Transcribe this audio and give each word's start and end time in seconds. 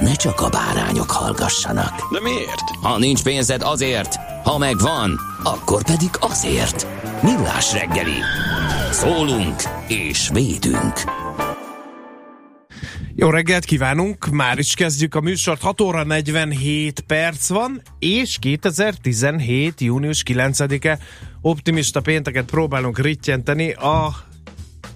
ne 0.00 0.14
csak 0.14 0.40
a 0.40 0.48
bárányok 0.48 1.10
hallgassanak. 1.10 2.12
De 2.12 2.20
miért? 2.20 2.70
Ha 2.82 2.98
nincs 2.98 3.22
pénzed 3.22 3.62
azért, 3.62 4.14
ha 4.44 4.58
megvan, 4.58 5.20
akkor 5.42 5.82
pedig 5.82 6.10
azért. 6.20 6.86
Millás 7.22 7.72
reggeli. 7.72 8.18
Szólunk 8.90 9.62
és 9.88 10.28
védünk. 10.32 10.92
Jó 13.14 13.30
reggelt 13.30 13.64
kívánunk, 13.64 14.30
már 14.30 14.58
is 14.58 14.74
kezdjük 14.74 15.14
a 15.14 15.20
műsort, 15.20 15.60
6 15.60 15.80
óra 15.80 16.04
47 16.04 17.00
perc 17.00 17.48
van, 17.48 17.82
és 17.98 18.36
2017. 18.40 19.80
június 19.80 20.22
9-e 20.26 20.98
optimista 21.40 22.00
pénteket 22.00 22.44
próbálunk 22.44 22.98
rittyenteni 22.98 23.72
a 23.72 24.28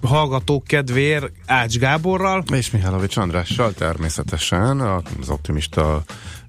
hallgatók 0.05 0.63
kedvéért 0.63 1.31
Ács 1.45 1.77
Gáborral. 1.77 2.43
És 2.53 2.71
Mihálovics 2.71 3.17
Andrással 3.17 3.73
természetesen 3.73 4.79
az 4.79 5.29
optimista 5.29 6.03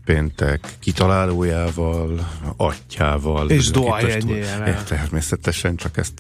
péntek 0.05 0.77
kitalálójával, 0.81 2.29
atyával. 2.57 3.51
És 3.51 3.71
dohányjel. 3.71 4.85
Természetesen, 4.85 5.77
csak 5.77 5.97
ezt 5.97 6.13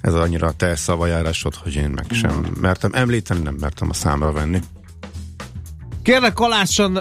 ez 0.00 0.14
annyira 0.14 0.46
a 0.46 0.52
te 0.52 0.76
szavajárásod, 0.76 1.54
hogy 1.54 1.74
én 1.74 1.90
meg 1.90 2.06
sem 2.10 2.46
mertem 2.60 2.90
említeni, 2.94 3.42
nem 3.42 3.54
mertem 3.60 3.88
a 3.90 3.94
számra 3.94 4.32
venni. 4.32 4.60
Kérlek 6.02 6.40
alássan, 6.40 6.96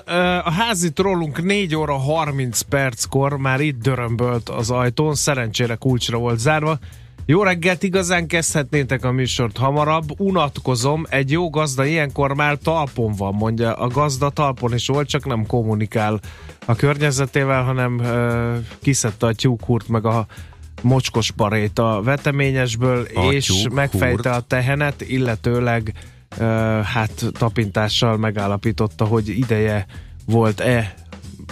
a 0.46 0.52
házi 0.52 0.92
trollunk 0.92 1.44
4 1.44 1.76
óra 1.76 1.98
30 1.98 2.62
perckor 2.62 3.38
már 3.38 3.60
itt 3.60 3.82
dörömbölt 3.82 4.50
az 4.50 4.70
ajtón, 4.70 5.16
szerencsére 5.16 5.76
kulcsra 5.76 6.18
volt 6.18 6.40
zárva. 6.40 6.80
Jó 7.26 7.44
reggelt, 7.44 7.84
igazán 7.84 8.28
kezdhetnétek 8.28 9.04
a 9.04 9.12
műsort 9.12 9.58
hamarabb. 9.58 10.20
Unatkozom, 10.20 11.06
egy 11.10 11.32
jó 11.32 11.50
gazda 11.50 11.86
ilyenkor 11.86 12.36
már 12.36 12.58
talpon 12.58 13.14
van, 13.14 13.34
mondja. 13.34 13.74
A 13.74 13.88
gazda 13.88 14.30
talpon 14.30 14.74
is 14.74 14.88
volt, 14.88 15.08
csak 15.08 15.26
nem 15.26 15.46
kommunikál 15.46 16.20
a 16.66 16.76
környezetével, 16.76 17.64
hanem 17.64 17.96
uh, 18.00 18.58
kiszedte 18.82 19.26
a 19.26 19.34
tyúkhurt 19.34 19.88
meg 19.88 20.06
a 20.06 20.26
mocskos 20.82 21.32
parét 21.32 21.80
a 21.80 22.02
veteményesből, 22.04 23.08
a 23.14 23.32
és 23.32 23.66
megfejte 23.74 24.30
a 24.32 24.40
tehenet, 24.42 25.02
illetőleg 25.02 25.94
uh, 26.32 26.46
hát 26.82 27.26
tapintással 27.32 28.18
megállapította, 28.18 29.06
hogy 29.06 29.30
ideje 29.30 29.86
volt-e 30.26 30.94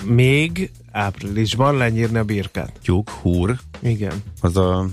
még 0.06 0.72
áprilisban 0.92 1.78
lenyírni 1.78 2.18
a 2.18 2.24
birkát. 2.24 2.72
Tyúkhúr? 2.84 3.56
Igen. 3.80 4.24
Az 4.42 4.58
a 4.58 4.86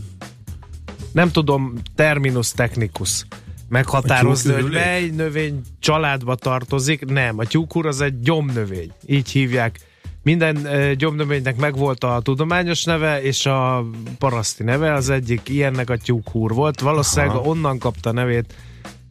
nem 1.19 1.31
tudom, 1.31 1.73
terminus 1.95 2.51
technicus 2.51 3.27
meghatározni, 3.69 4.53
hogy 4.53 4.71
mely 4.71 5.09
növény 5.09 5.61
családba 5.79 6.35
tartozik. 6.35 7.05
Nem, 7.05 7.39
a 7.39 7.45
tyúkur 7.45 7.87
az 7.87 8.01
egy 8.01 8.21
gyomnövény. 8.21 8.93
Így 9.07 9.31
hívják. 9.31 9.81
Minden 10.23 10.69
gyomnövénynek 10.97 11.57
megvolt 11.57 12.05
a 12.05 12.21
tudományos 12.23 12.85
neve, 12.85 13.23
és 13.23 13.47
a 13.47 13.85
paraszti 14.19 14.63
neve, 14.63 14.93
az 14.93 15.11
egyik 15.11 15.49
ilyennek 15.49 15.91
a 15.91 15.97
tyúkhúr 15.97 16.53
volt. 16.55 16.81
Valószínűleg 16.81 17.37
Aha. 17.37 17.49
onnan 17.49 17.79
kapta 17.79 18.13
nevét 18.13 18.55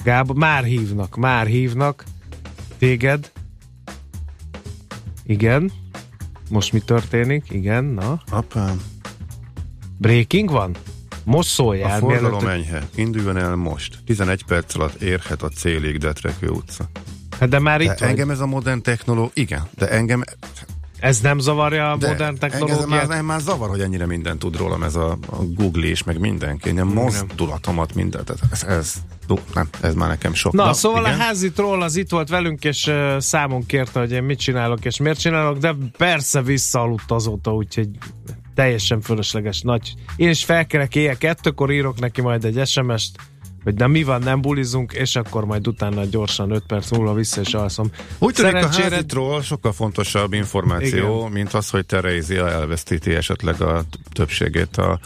Gábor. 0.04 0.36
Már 0.36 0.64
hívnak, 0.64 1.16
már 1.16 1.46
hívnak 1.46 2.04
téged. 2.78 3.32
Igen. 5.24 5.72
Most 6.50 6.74
mi 6.74 6.80
történik? 6.80 7.46
Igen, 7.50 7.84
na. 7.84 8.22
Apám. 8.30 8.82
Breaking 9.98 10.50
van? 10.50 10.76
Most 11.28 11.50
szóljál. 11.50 11.96
A 11.96 12.00
forgalom 12.00 12.44
mielőtt... 12.44 12.66
enyhe. 12.66 12.88
Induljon 12.96 13.38
el 13.38 13.56
most. 13.56 13.98
11 14.06 14.44
perc 14.44 14.76
alatt 14.76 15.02
érhet 15.02 15.42
a 15.42 15.50
célig 15.50 15.98
Detrekő 15.98 16.48
utca. 16.48 16.90
Hát 17.40 17.50
de 17.50 17.60
már 17.60 17.78
de 17.78 17.84
itt 17.84 18.00
engem 18.02 18.28
vagy. 18.28 18.36
ez 18.36 18.42
a 18.42 18.46
modern 18.46 18.82
technológia, 18.82 19.32
igen, 19.34 19.68
de 19.76 19.90
engem... 19.90 20.24
Ez 21.00 21.20
nem 21.20 21.40
zavarja 21.40 21.92
a 21.92 21.98
de 21.98 22.08
modern 22.08 22.38
technológiát? 22.38 23.08
Már, 23.08 23.22
már 23.22 23.40
zavar, 23.40 23.70
hogy 23.70 23.82
ennyire 23.82 24.06
mindent 24.06 24.40
tud 24.40 24.58
rólam 24.58 24.84
ez 24.84 24.96
a, 24.96 25.18
a 25.30 25.36
Google 25.36 25.86
és 25.86 26.04
meg 26.04 26.20
mindenki. 26.20 26.70
Én 26.70 26.86
mozdulatomat 26.86 27.94
mindent. 27.94 28.34
Ez, 28.52 28.64
ez, 28.64 28.94
nem, 29.54 29.70
ez 29.82 29.94
már 29.94 30.10
nekem 30.10 30.34
sok. 30.34 30.54
Na, 30.54 30.66
Na 30.66 30.74
szóval 30.74 31.02
igen? 31.02 31.20
a 31.20 31.24
házi 31.24 31.52
troll 31.52 31.82
az 31.82 31.96
itt 31.96 32.10
volt 32.10 32.30
velünk, 32.30 32.64
és 32.64 32.88
uh, 32.88 33.18
számon 33.20 33.66
kérte, 33.66 34.00
hogy 34.00 34.12
én 34.12 34.24
mit 34.24 34.40
csinálok, 34.40 34.86
és 34.86 34.98
miért 34.98 35.20
csinálok, 35.20 35.58
de 35.58 35.76
persze 35.98 36.42
visszaaludt 36.42 37.12
azóta, 37.12 37.54
úgyhogy 37.54 37.90
teljesen 38.58 39.02
fölösleges 39.02 39.62
nagy. 39.62 39.94
Én 40.16 40.30
is 40.30 40.46
felkelek 40.46 40.96
éjjel 40.96 41.18
kettőkor 41.18 41.72
írok 41.72 42.00
neki 42.00 42.22
majd 42.22 42.46
egy 42.46 42.68
SMS-t, 42.68 43.20
hogy 43.64 43.74
de 43.74 43.88
mi 43.88 44.04
van, 44.04 44.22
nem 44.22 44.42
bulizunk, 44.42 44.94
és 44.94 45.16
akkor 45.16 45.46
majd 45.46 45.68
utána 45.68 46.06
gyorsan 46.06 46.52
5 46.52 46.64
perc 46.68 46.92
múlva 46.92 47.14
vissza 47.14 47.42
és 47.42 47.54
alszom. 47.54 47.90
Úgy 48.20 48.34
tűnik 48.34 48.52
Szerencsére... 48.52 48.88
a 48.88 48.90
házitról 48.90 49.42
sokkal 49.42 49.72
fontosabb 49.72 50.34
információ, 50.34 51.18
Igen. 51.18 51.32
mint 51.32 51.54
az, 51.54 51.70
hogy 51.70 51.86
Terézia 51.86 52.50
elvesztíti 52.50 53.16
esetleg 53.16 53.62
a 53.62 53.84
többségét 54.14 54.78
a 54.78 55.00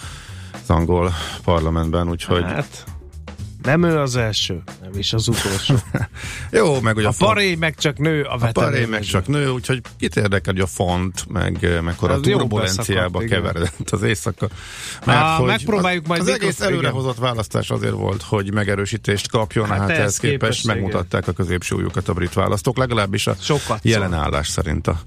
az 0.51 0.69
angol 0.69 1.11
parlamentben, 1.43 2.09
úgyhogy... 2.09 2.43
Hát, 2.43 2.85
nem 3.63 3.83
ő 3.83 3.97
az 3.97 4.15
első, 4.15 4.63
nem 4.81 4.91
is 4.93 5.13
az 5.13 5.27
utolsó. 5.27 5.75
Jó, 6.51 6.79
meg 6.79 6.95
ugye 6.95 7.07
a, 7.07 7.09
a 7.09 7.13
paré 7.17 7.55
meg 7.55 7.75
csak 7.75 7.97
nő, 7.97 8.23
a, 8.23 8.37
a 8.39 8.51
paré 8.51 8.85
meg 8.85 9.01
csak 9.01 9.27
nő, 9.27 9.49
úgyhogy 9.49 9.81
kit 9.97 10.15
érdekel, 10.15 10.53
hogy 10.53 10.61
a 10.61 10.67
font, 10.67 11.25
meg 11.29 11.81
mekkora 11.83 12.19
turbulenciába 12.19 13.19
keveredett 13.19 13.89
az 13.89 14.01
éjszaka. 14.01 14.47
Mert 15.05 15.19
Á, 15.19 15.35
hogy 15.35 15.47
megpróbáljuk 15.47 16.07
majd 16.07 16.21
az 16.21 16.27
egész 16.27 16.61
előrehozott 16.61 17.17
választás 17.17 17.69
azért 17.69 17.93
volt, 17.93 18.21
hogy 18.21 18.53
megerősítést 18.53 19.29
kapjon, 19.29 19.67
hát, 19.67 19.79
hát 19.79 19.89
ehhez 19.89 20.17
képest, 20.17 20.65
megmutatták 20.65 21.27
a 21.27 21.31
középsúlyukat 21.31 22.07
a 22.07 22.13
brit 22.13 22.33
választók, 22.33 22.77
legalábbis 22.77 23.27
a 23.27 23.35
Sokat 23.39 23.79
jelen 23.81 24.13
állás 24.13 24.47
szerint 24.47 24.87
a 24.87 25.01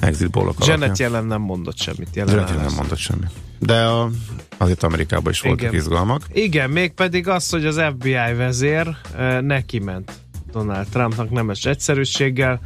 exit 0.00 0.28
pollok 0.30 0.66
Janet 0.66 0.98
jelen 0.98 1.24
nem 1.24 1.40
mondott 1.40 1.78
semmit. 1.78 2.08
Jelen 2.12 2.34
Janet 2.34 2.48
jelen 2.48 2.64
nem 2.64 2.74
mondott 2.74 2.98
semmit. 2.98 3.30
De 3.58 3.84
a, 3.84 4.10
azért 4.56 4.82
Amerikában 4.82 5.32
is 5.32 5.40
voltak 5.40 5.60
Igen. 5.60 5.74
izgalmak. 5.74 6.22
Igen, 6.32 6.70
mégpedig 6.70 7.28
az, 7.28 7.50
hogy 7.50 7.66
az 7.66 7.80
FBI 7.96 8.34
vezér 8.36 8.96
neki 9.40 9.78
ment 9.78 10.12
Donald 10.52 10.86
Trumpnak 10.88 11.30
nemes 11.30 11.64
egyszerűséggel, 11.64 12.60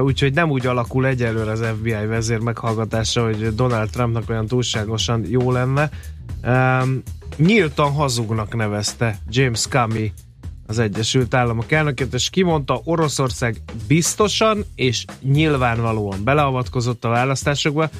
úgyhogy 0.00 0.34
nem 0.34 0.50
úgy 0.50 0.66
alakul 0.66 1.06
egyelőre 1.06 1.50
az 1.50 1.64
FBI 1.78 2.06
vezér 2.06 2.38
meghallgatása, 2.38 3.24
hogy 3.24 3.54
Donald 3.54 3.90
Trumpnak 3.90 4.28
olyan 4.28 4.46
túlságosan 4.46 5.24
jó 5.28 5.52
lenne. 5.52 5.90
Um, 6.44 7.02
nyíltan 7.36 7.92
hazugnak 7.92 8.54
nevezte 8.54 9.18
James 9.28 9.66
Comey 9.68 10.12
az 10.66 10.78
Egyesült 10.78 11.34
Államok 11.34 11.72
elnökét, 11.72 12.14
és 12.14 12.30
kimondta, 12.30 12.80
Oroszország 12.84 13.56
biztosan 13.88 14.64
és 14.74 15.04
nyilvánvalóan 15.22 16.24
beleavatkozott 16.24 17.04
a 17.04 17.08
választásokba. 17.08 17.90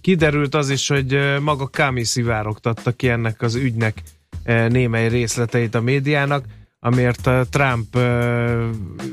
Kiderült 0.00 0.54
az 0.54 0.70
is, 0.70 0.88
hogy 0.88 1.18
maga 1.40 1.68
Kami 1.72 2.04
szivárogtatta 2.04 2.92
ki 2.92 3.08
ennek 3.08 3.42
az 3.42 3.54
ügynek 3.54 4.02
némely 4.68 5.08
részleteit 5.08 5.74
a 5.74 5.80
médiának, 5.80 6.44
amiért 6.80 7.30
Trump 7.50 7.98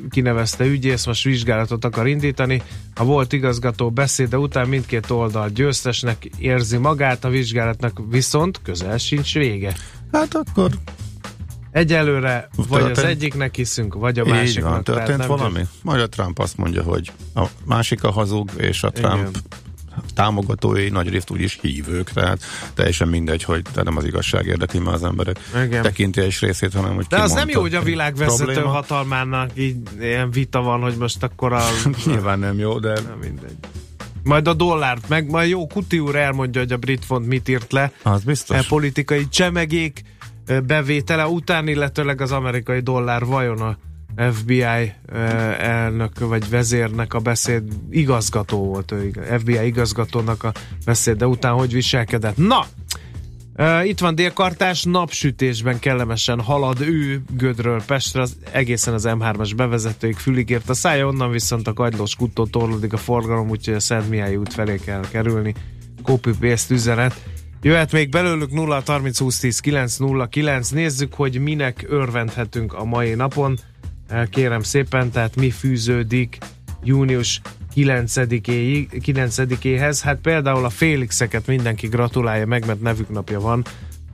kinevezte 0.09 0.65
ügyész, 0.65 1.05
most 1.05 1.23
vizsgálatot 1.23 1.85
akar 1.85 2.07
indítani. 2.07 2.61
A 2.95 3.03
volt 3.03 3.33
igazgató 3.33 3.91
beszéde 3.91 4.37
után 4.37 4.67
mindkét 4.67 5.09
oldal 5.09 5.49
győztesnek 5.49 6.25
érzi 6.37 6.77
magát, 6.77 7.25
a 7.25 7.29
vizsgálatnak 7.29 8.01
viszont 8.09 8.61
közel 8.63 8.97
sincs 8.97 9.33
vége. 9.33 9.73
Hát 10.11 10.35
akkor 10.35 10.71
Egyelőre 11.71 12.49
vagy 12.55 12.67
Történt- 12.79 12.97
az 12.97 13.03
egyiknek 13.03 13.55
hiszünk, 13.55 13.93
vagy 13.93 14.19
a 14.19 14.23
Így 14.25 14.29
másiknak. 14.31 14.71
van, 14.71 14.83
tehát 14.83 15.05
történt 15.05 15.27
nem 15.27 15.37
valami? 15.37 15.61
Majd 15.81 16.01
a 16.01 16.09
Trump 16.09 16.39
azt 16.39 16.57
mondja, 16.57 16.83
hogy 16.83 17.11
a 17.35 17.45
másik 17.65 18.03
a 18.03 18.11
hazug, 18.11 18.49
és 18.57 18.83
a 18.83 18.89
Trump 18.89 19.19
Igen. 19.29 19.31
támogatói 20.15 20.89
nagy 20.89 21.09
részt 21.09 21.29
úgyis 21.29 21.57
hívők, 21.61 22.09
tehát 22.11 22.41
teljesen 22.73 23.07
mindegy, 23.07 23.43
hogy 23.43 23.61
te 23.73 23.83
nem 23.83 23.97
az 23.97 24.05
igazság 24.05 24.45
érdekli 24.45 24.79
már 24.79 24.93
az 24.93 25.03
emberek 25.03 25.39
Igen. 25.65 25.81
tekintélyes 25.81 26.41
részét, 26.41 26.73
hanem 26.73 26.95
hogy 26.95 27.05
De 27.09 27.21
az 27.21 27.31
nem 27.31 27.49
jó, 27.49 27.61
hogy 27.61 27.75
a 27.75 27.81
világvezető 27.81 28.43
Probléma? 28.43 28.69
hatalmának 28.69 29.49
így 29.55 29.75
ilyen 29.99 30.31
vita 30.31 30.61
van, 30.61 30.81
hogy 30.81 30.95
most 30.95 31.23
akkor 31.23 31.53
a... 31.53 31.63
Nyilván 32.05 32.39
nem 32.39 32.57
jó, 32.59 32.79
de 32.79 32.93
Nem 32.93 33.17
mindegy. 33.21 33.55
Majd 34.23 34.47
a 34.47 34.53
dollárt, 34.53 35.09
meg 35.09 35.29
majd 35.29 35.49
jó, 35.49 35.67
Kuti 35.67 35.99
úr 35.99 36.15
elmondja, 36.15 36.61
hogy 36.61 36.71
a 36.71 36.77
brit 36.77 37.05
font 37.05 37.27
mit 37.27 37.49
írt 37.49 37.71
le. 37.71 37.91
az 38.03 38.21
E 38.21 38.23
biztos. 38.25 38.67
politikai 38.67 39.27
csemegék 39.29 40.01
e, 40.19 40.20
bevétele 40.67 41.27
után, 41.27 41.67
illetőleg 41.67 42.21
az 42.21 42.31
amerikai 42.31 42.79
dollár 42.79 43.25
vajon 43.25 43.61
a 43.61 43.77
FBI 44.31 44.93
elnök 45.59 46.19
vagy 46.19 46.49
vezérnek 46.49 47.13
a 47.13 47.19
beszéd 47.19 47.63
igazgató 47.89 48.65
volt, 48.65 48.91
ő, 48.91 49.11
FBI 49.39 49.65
igazgatónak 49.65 50.43
a 50.43 50.51
beszéd, 50.85 51.17
de 51.17 51.27
után 51.27 51.53
hogy 51.53 51.73
viselkedett. 51.73 52.37
Na! 52.37 52.65
Itt 53.83 53.99
van 53.99 54.15
délkartás, 54.15 54.83
napsütésben 54.83 55.79
kellemesen 55.79 56.39
halad 56.39 56.81
ő 56.81 57.21
Gödről 57.37 57.83
Pestre, 57.85 58.21
az, 58.21 58.37
egészen 58.51 58.93
az 58.93 59.07
M3-as 59.07 59.53
bevezetőig 59.55 60.15
fülig 60.15 60.49
ért 60.49 60.69
a 60.69 60.73
szája, 60.73 61.07
onnan 61.07 61.31
viszont 61.31 61.67
a 61.67 61.73
kagylós 61.73 62.15
kuttó 62.15 62.45
torlódik 62.45 62.93
a 62.93 62.97
forgalom, 62.97 63.49
úgyhogy 63.49 63.73
a 63.73 63.79
Szent 63.79 64.09
Mihály 64.09 64.35
út 64.35 64.53
felé 64.53 64.75
kell 64.75 65.03
kerülni. 65.11 65.53
Copy 66.03 66.31
paste 66.39 66.73
üzenet. 66.73 67.23
Jöhet 67.63 67.91
még 67.91 68.09
belőlük 68.09 68.51
0 68.51 68.83
30 68.85 69.19
20 69.19 69.39
10 69.39 69.59
9 69.59 69.97
0 69.97 70.27
9. 70.27 70.69
Nézzük, 70.69 71.13
hogy 71.13 71.39
minek 71.39 71.85
örvendhetünk 71.87 72.73
a 72.73 72.83
mai 72.83 73.13
napon. 73.13 73.59
Eh, 74.07 74.27
Kérem 74.27 74.61
szépen, 74.61 75.11
tehát 75.11 75.35
mi 75.35 75.49
fűződik 75.49 76.37
június 76.83 77.41
9-éig, 77.75 78.87
9-éhez. 79.05 79.99
Hát 80.03 80.19
például 80.21 80.65
a 80.65 80.69
Félixeket 80.69 81.47
mindenki 81.47 81.87
gratulálja 81.87 82.45
meg, 82.45 82.65
mert 82.65 82.81
nevük 82.81 83.09
napja 83.09 83.39
van. 83.39 83.65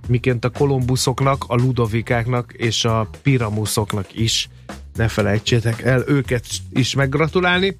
Miként 0.08 0.46
a 0.46 0.50
Kolumbuszoknak, 0.50 1.44
a 1.48 1.56
Ludovikáknak 1.56 2.54
és 2.54 2.86
a 2.86 3.10
Piramuszoknak 3.22 4.20
is. 4.20 4.50
Ne 4.96 5.08
felejtsétek 5.08 5.82
el 5.82 6.04
őket 6.08 6.46
is 6.70 6.96
meggratulálni. 6.96 7.76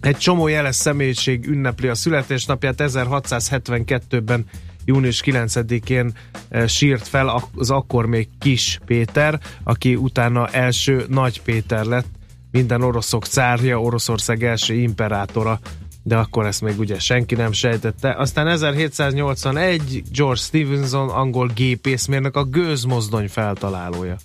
Egy 0.00 0.16
csomó 0.16 0.46
jeles 0.46 0.76
személyiség 0.76 1.46
ünnepli 1.46 1.88
a 1.88 1.94
születésnapját. 1.94 2.74
1672-ben 2.78 4.46
június 4.88 5.22
9-én 5.24 6.12
eh, 6.48 6.68
sírt 6.68 7.08
fel 7.08 7.42
az 7.54 7.70
akkor 7.70 8.06
még 8.06 8.28
kis 8.38 8.80
Péter, 8.86 9.40
aki 9.64 9.94
utána 9.94 10.48
első 10.48 11.04
nagy 11.08 11.42
Péter 11.42 11.84
lett, 11.84 12.06
minden 12.50 12.82
oroszok 12.82 13.24
cárja, 13.24 13.80
Oroszország 13.80 14.44
első 14.44 14.74
imperátora, 14.74 15.60
de 16.02 16.16
akkor 16.16 16.46
ezt 16.46 16.60
még 16.60 16.78
ugye 16.78 16.98
senki 16.98 17.34
nem 17.34 17.52
sejtette. 17.52 18.14
Aztán 18.14 18.46
1781 18.46 20.02
George 20.12 20.40
Stevenson, 20.40 21.08
angol 21.08 21.50
gépészmérnök, 21.54 22.36
a 22.36 22.44
gőzmozdony 22.44 23.28
feltalálója. 23.28 24.16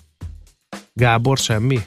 Gábor, 0.92 1.38
semmi? 1.38 1.78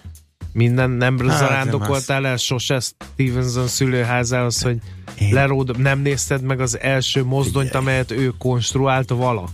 Minden 0.57 0.89
nem 0.89 1.19
Hát, 1.19 1.37
zarándokoltál 1.37 2.25
el 2.27 2.37
sose 2.37 2.79
Stevenson 2.79 3.67
szülőházához, 3.67 4.61
hogy 4.61 4.77
Én- 5.19 5.33
leród, 5.33 5.77
nem 5.79 5.99
nézted 5.99 6.41
meg 6.41 6.59
az 6.59 6.79
első 6.79 7.23
mozdonyt, 7.23 7.65
Figyelj. 7.67 7.83
amelyet 7.83 8.11
ő 8.11 8.33
konstruált 8.37 9.09
vala? 9.09 9.47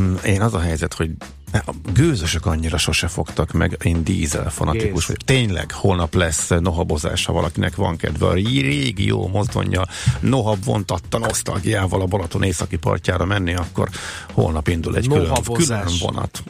Mm, 0.00 0.14
Én 0.24 0.40
az 0.40 0.54
a 0.54 0.60
helyzet, 0.60 0.94
hogy 0.94 1.10
a 1.52 1.72
gőzösök 1.94 2.46
annyira 2.46 2.78
sose 2.78 3.08
fogtak 3.08 3.52
meg, 3.52 3.76
én 3.84 4.04
dízel 4.04 4.50
fanatikus 4.50 4.92
Géz. 4.92 5.06
vagyok. 5.06 5.22
Tényleg 5.22 5.72
holnap 5.72 6.14
lesz 6.14 6.48
nohabozás, 6.60 7.24
ha 7.24 7.32
valakinek 7.32 7.74
van 7.76 7.96
kedve. 7.96 8.26
A 8.26 8.32
régi 8.32 9.06
jó 9.06 9.28
mozdonja 9.28 9.84
nohab 10.20 10.64
vontatta 10.64 11.18
nosztalgiával 11.18 12.00
a 12.00 12.06
Balaton 12.06 12.42
északi 12.42 12.76
partjára 12.76 13.24
menni, 13.24 13.54
akkor 13.54 13.88
holnap 14.32 14.68
indul 14.68 14.96
egy 14.96 15.08
külön, 15.08 15.32
külön 15.52 15.86
vonat. 16.00 16.42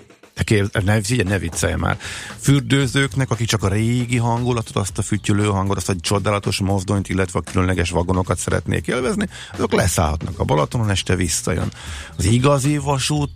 Képz- 0.44 0.82
Ne, 0.84 1.02
figyelj, 1.02 1.28
ne 1.28 1.38
viccelj 1.38 1.74
már. 1.74 1.98
Fürdőzőknek, 2.38 3.30
akik 3.30 3.46
csak 3.48 3.62
a 3.62 3.68
régi 3.68 4.16
hangulatot, 4.16 4.76
azt 4.76 4.98
a 4.98 5.02
fütyülő 5.02 5.46
hangot, 5.46 5.76
azt 5.76 5.88
a 5.88 5.94
csodálatos 6.00 6.58
mozdonyt, 6.60 7.08
illetve 7.08 7.38
a 7.38 7.50
különleges 7.50 7.90
vagonokat 7.90 8.38
szeretnék 8.38 8.86
élvezni, 8.86 9.28
azok 9.52 9.72
leszállhatnak 9.72 10.38
a 10.38 10.44
Balatonon, 10.44 10.90
este 10.90 11.16
visszajön. 11.16 11.72
Az 12.16 12.24
igazi 12.24 12.78
vasút 12.78 13.30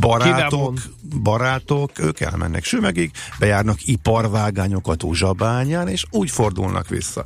barátok, 0.00 0.78
barátok, 1.22 1.90
ők 1.98 2.20
elmennek 2.20 2.64
Sümegig, 2.64 3.10
bejárnak 3.38 3.86
iparvágányokat 3.86 5.02
Uzsabányán, 5.02 5.88
és 5.88 6.04
úgy 6.10 6.30
fordulnak 6.30 6.88
vissza. 6.88 7.24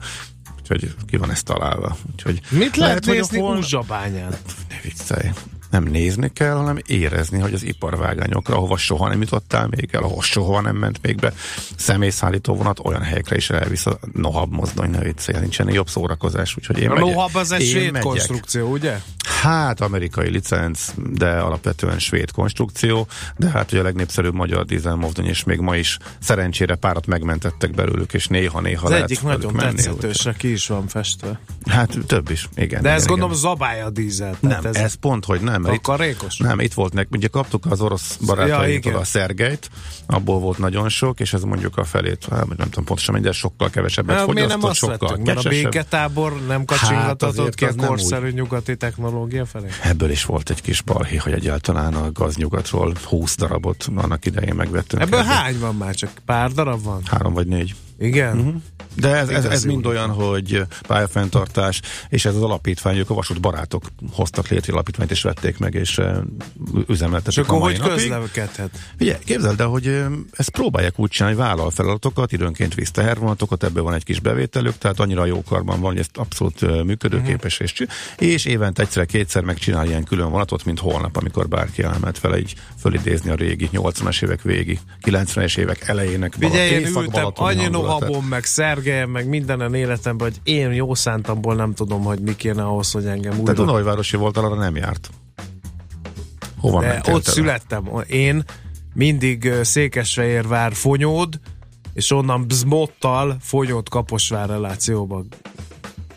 Úgyhogy 0.60 0.94
ki 1.06 1.16
van 1.16 1.30
ezt 1.30 1.44
találva. 1.44 1.96
Úgyhogy 2.12 2.40
Mit 2.50 2.76
lehet, 2.76 3.06
a 3.06 3.10
nézni 3.10 3.38
hol- 3.38 3.58
Uzsabányán? 3.58 4.30
ne 4.68 4.76
viccelj. 4.82 5.30
Nem 5.74 5.84
nézni 5.84 6.30
kell, 6.32 6.54
hanem 6.54 6.78
érezni, 6.86 7.38
hogy 7.38 7.52
az 7.52 7.62
iparvágányokra, 7.62 8.56
ahova 8.56 8.76
soha 8.76 9.08
nem 9.08 9.20
jutottál 9.20 9.66
még 9.70 9.88
el, 9.92 10.02
ahova 10.02 10.22
soha 10.22 10.60
nem 10.60 10.76
ment 10.76 10.98
még 11.02 11.16
be 11.16 11.32
személyszállító 11.76 12.54
vonat, 12.54 12.80
olyan 12.82 13.02
helyekre 13.02 13.36
is 13.36 13.50
elvisz 13.50 13.86
a 13.86 13.98
nohab 14.12 14.52
mozdony, 14.52 14.90
ne 14.90 14.98
viccelj, 14.98 15.40
nincsen 15.40 15.70
jobb 15.72 15.88
szórakozás, 15.88 16.56
úgyhogy 16.58 16.78
én 16.78 16.90
A 16.90 16.94
megyek. 16.94 17.14
Lohab 17.14 17.36
az 17.36 17.52
egy 17.52 17.60
Én 17.60 17.66
svéd 17.66 17.84
megyek. 17.92 18.02
konstrukció, 18.02 18.70
ugye? 18.70 19.00
Hát 19.42 19.80
amerikai 19.80 20.30
licenc, 20.30 20.80
de 20.96 21.30
alapvetően 21.30 21.98
svéd 21.98 22.30
konstrukció, 22.30 23.06
de 23.36 23.48
hát 23.48 23.72
ugye 23.72 23.80
a 23.80 23.84
legnépszerűbb 23.84 24.34
magyar 24.34 24.64
dízelmozdony, 24.64 25.26
és 25.26 25.44
még 25.44 25.58
ma 25.58 25.76
is 25.76 25.98
szerencsére 26.18 26.74
párat 26.74 27.06
megmentettek 27.06 27.70
belőlük, 27.70 28.12
és 28.12 28.26
néha-néha 28.26 28.84
Az 28.84 28.90
lehet 28.90 29.04
egyik 29.04 29.22
nagyon 29.22 29.52
menni, 29.52 29.74
tetszetősre 29.74 30.32
ki 30.32 30.52
is 30.52 30.66
van 30.66 30.86
festve. 30.86 31.40
Hát 31.66 31.98
több 32.06 32.30
is, 32.30 32.48
igen. 32.54 32.68
De 32.68 32.74
igen, 32.74 32.92
ez 32.92 32.96
igen. 33.02 33.06
gondolom 33.06 33.34
zabálja 33.34 33.84
a 33.84 33.90
dízel. 33.90 34.36
Nem, 34.40 34.64
ez, 34.64 34.76
ez 34.76 34.94
pont, 34.94 35.24
hogy 35.24 35.40
nem. 35.40 35.63
Mert 35.64 36.14
itt-? 36.18 36.38
Nem, 36.38 36.60
itt 36.60 36.74
volt 36.74 36.92
nek, 36.92 37.08
ugye 37.10 37.28
kaptuk 37.28 37.66
az 37.70 37.80
orosz 37.80 38.16
Ja, 38.20 38.26
barátainktól 38.26 38.90
igen. 38.90 39.02
a 39.02 39.04
Szergeit, 39.04 39.70
abból 40.06 40.38
volt 40.38 40.58
nagyon 40.58 40.88
sok, 40.88 41.20
és 41.20 41.32
ez 41.32 41.42
mondjuk 41.42 41.76
a 41.76 41.84
felét, 41.84 42.26
hát 42.30 42.46
nem 42.46 42.68
tudom 42.68 42.84
pontosan, 42.84 43.22
de 43.22 43.32
sokkal 43.32 43.70
kevesebbet 43.70 44.16
Hát, 44.16 44.26
nem 44.26 44.34
fogyasztott, 44.34 44.70
azt 44.70 44.78
sokkal 44.78 45.08
vettünk? 45.08 45.26
Mert 45.26 45.44
a 45.44 45.48
béketábor 45.48 46.46
nem 46.46 46.58
Hát 46.58 46.66
kacsingatott 46.66 47.28
azért 47.28 47.54
ki 47.54 47.64
a 47.64 47.72
nem 47.74 47.86
korszerű 47.86 48.30
nyugati 48.30 48.76
technológia 48.76 49.46
felé? 49.46 49.66
Ebből 49.82 50.10
is 50.10 50.24
volt 50.24 50.50
egy 50.50 50.62
kis 50.62 50.80
balhé, 50.80 51.16
hogy 51.16 51.32
egyáltalán 51.32 51.94
a 51.94 52.12
gaznyugatról 52.12 52.92
20 53.04 53.36
darabot 53.36 53.86
annak 53.94 54.26
idején 54.26 54.54
megvettünk. 54.54 55.02
Ebből 55.02 55.20
Ebből 55.20 55.32
hány 55.32 55.58
van 55.58 55.74
már? 55.74 55.94
Csak 55.94 56.10
pár 56.24 56.52
darab 56.52 56.82
van? 56.82 57.00
Három 57.04 57.32
vagy 57.32 57.46
négy. 57.46 57.74
Igen? 57.98 58.36
Mhm. 58.36 58.56
De 58.96 59.08
ez, 59.08 59.28
ez, 59.28 59.44
ez 59.44 59.64
mind 59.64 59.86
olyan, 59.86 60.10
hogy 60.10 60.62
pályafenntartás, 60.86 61.80
és 62.08 62.24
ez 62.24 62.34
az 62.34 62.42
alapítvány, 62.42 62.96
ők 62.96 63.10
a 63.10 63.14
vasút 63.14 63.40
barátok 63.40 63.84
hoztak 64.12 64.48
létre 64.48 64.72
alapítványt, 64.72 65.10
és 65.10 65.22
vették 65.22 65.58
meg, 65.58 65.74
és 65.74 66.00
üzemeltetik 66.88 67.38
És 67.42 67.48
akkor 67.48 67.60
hogy 67.60 67.78
napig. 67.78 67.92
közlekedhet? 67.92 68.70
Ugye, 69.00 69.18
képzeld 69.24 69.60
el, 69.60 69.66
hogy 69.66 70.04
ezt 70.32 70.50
próbálják 70.50 70.98
úgy 70.98 71.10
csinálni, 71.10 71.36
vállal 71.36 71.70
feladatokat, 71.70 72.32
időnként 72.32 72.74
visz 72.74 72.90
tehervonatokat, 72.90 73.64
ebből 73.64 73.82
van 73.82 73.94
egy 73.94 74.04
kis 74.04 74.20
bevételük, 74.20 74.78
tehát 74.78 75.00
annyira 75.00 75.24
jó 75.24 75.42
karban 75.42 75.80
van, 75.80 75.90
hogy 75.90 76.00
ezt 76.00 76.16
abszolút 76.16 76.84
működőképes, 76.84 77.58
és, 77.58 77.72
csi- 77.72 77.88
és 78.18 78.44
évente 78.44 78.82
egyszer-kétszer 78.82 79.42
megcsinál 79.42 79.86
ilyen 79.86 80.04
külön 80.04 80.30
vonatot, 80.30 80.64
mint 80.64 80.78
holnap, 80.78 81.16
amikor 81.16 81.48
bárki 81.48 81.82
elment 81.82 82.20
vele 82.20 82.38
így 82.38 82.54
fölidézni 82.80 83.30
a 83.30 83.34
régi 83.34 83.68
80-as 83.72 84.22
évek 84.22 84.42
végi, 84.42 84.78
90-es 85.02 85.58
évek 85.58 85.88
elejének 85.88 86.34
Figyelj, 86.38 86.70
én 86.70 86.86
ültem 86.86 87.30
annyi 87.34 87.66
nohabom, 87.84 88.24
meg 88.24 88.44
szergelyen, 88.44 89.08
meg 89.08 89.28
mindenen 89.28 89.74
életemben, 89.74 90.28
hogy 90.28 90.52
én 90.52 90.72
jó 90.72 90.94
szántamból 90.94 91.54
nem 91.54 91.74
tudom, 91.74 92.02
hogy 92.02 92.20
mi 92.20 92.36
kéne 92.36 92.62
ahhoz, 92.62 92.92
hogy 92.92 93.06
engem 93.06 93.32
Te 93.32 93.38
újra... 93.38 93.52
Dunajvárosi 93.52 94.16
volt, 94.16 94.36
arra 94.36 94.54
nem 94.54 94.76
járt. 94.76 95.10
Hova 96.58 96.80
De 96.80 97.02
ott 97.10 97.24
te? 97.24 97.30
születtem. 97.30 97.90
Én 98.06 98.44
mindig 98.94 99.52
Székesfehérvár 99.62 100.74
Fonyód, 100.74 101.40
és 101.92 102.10
onnan 102.10 102.46
Bzmottal 102.46 103.36
Fonyód 103.40 103.88
Kaposvár 103.88 104.50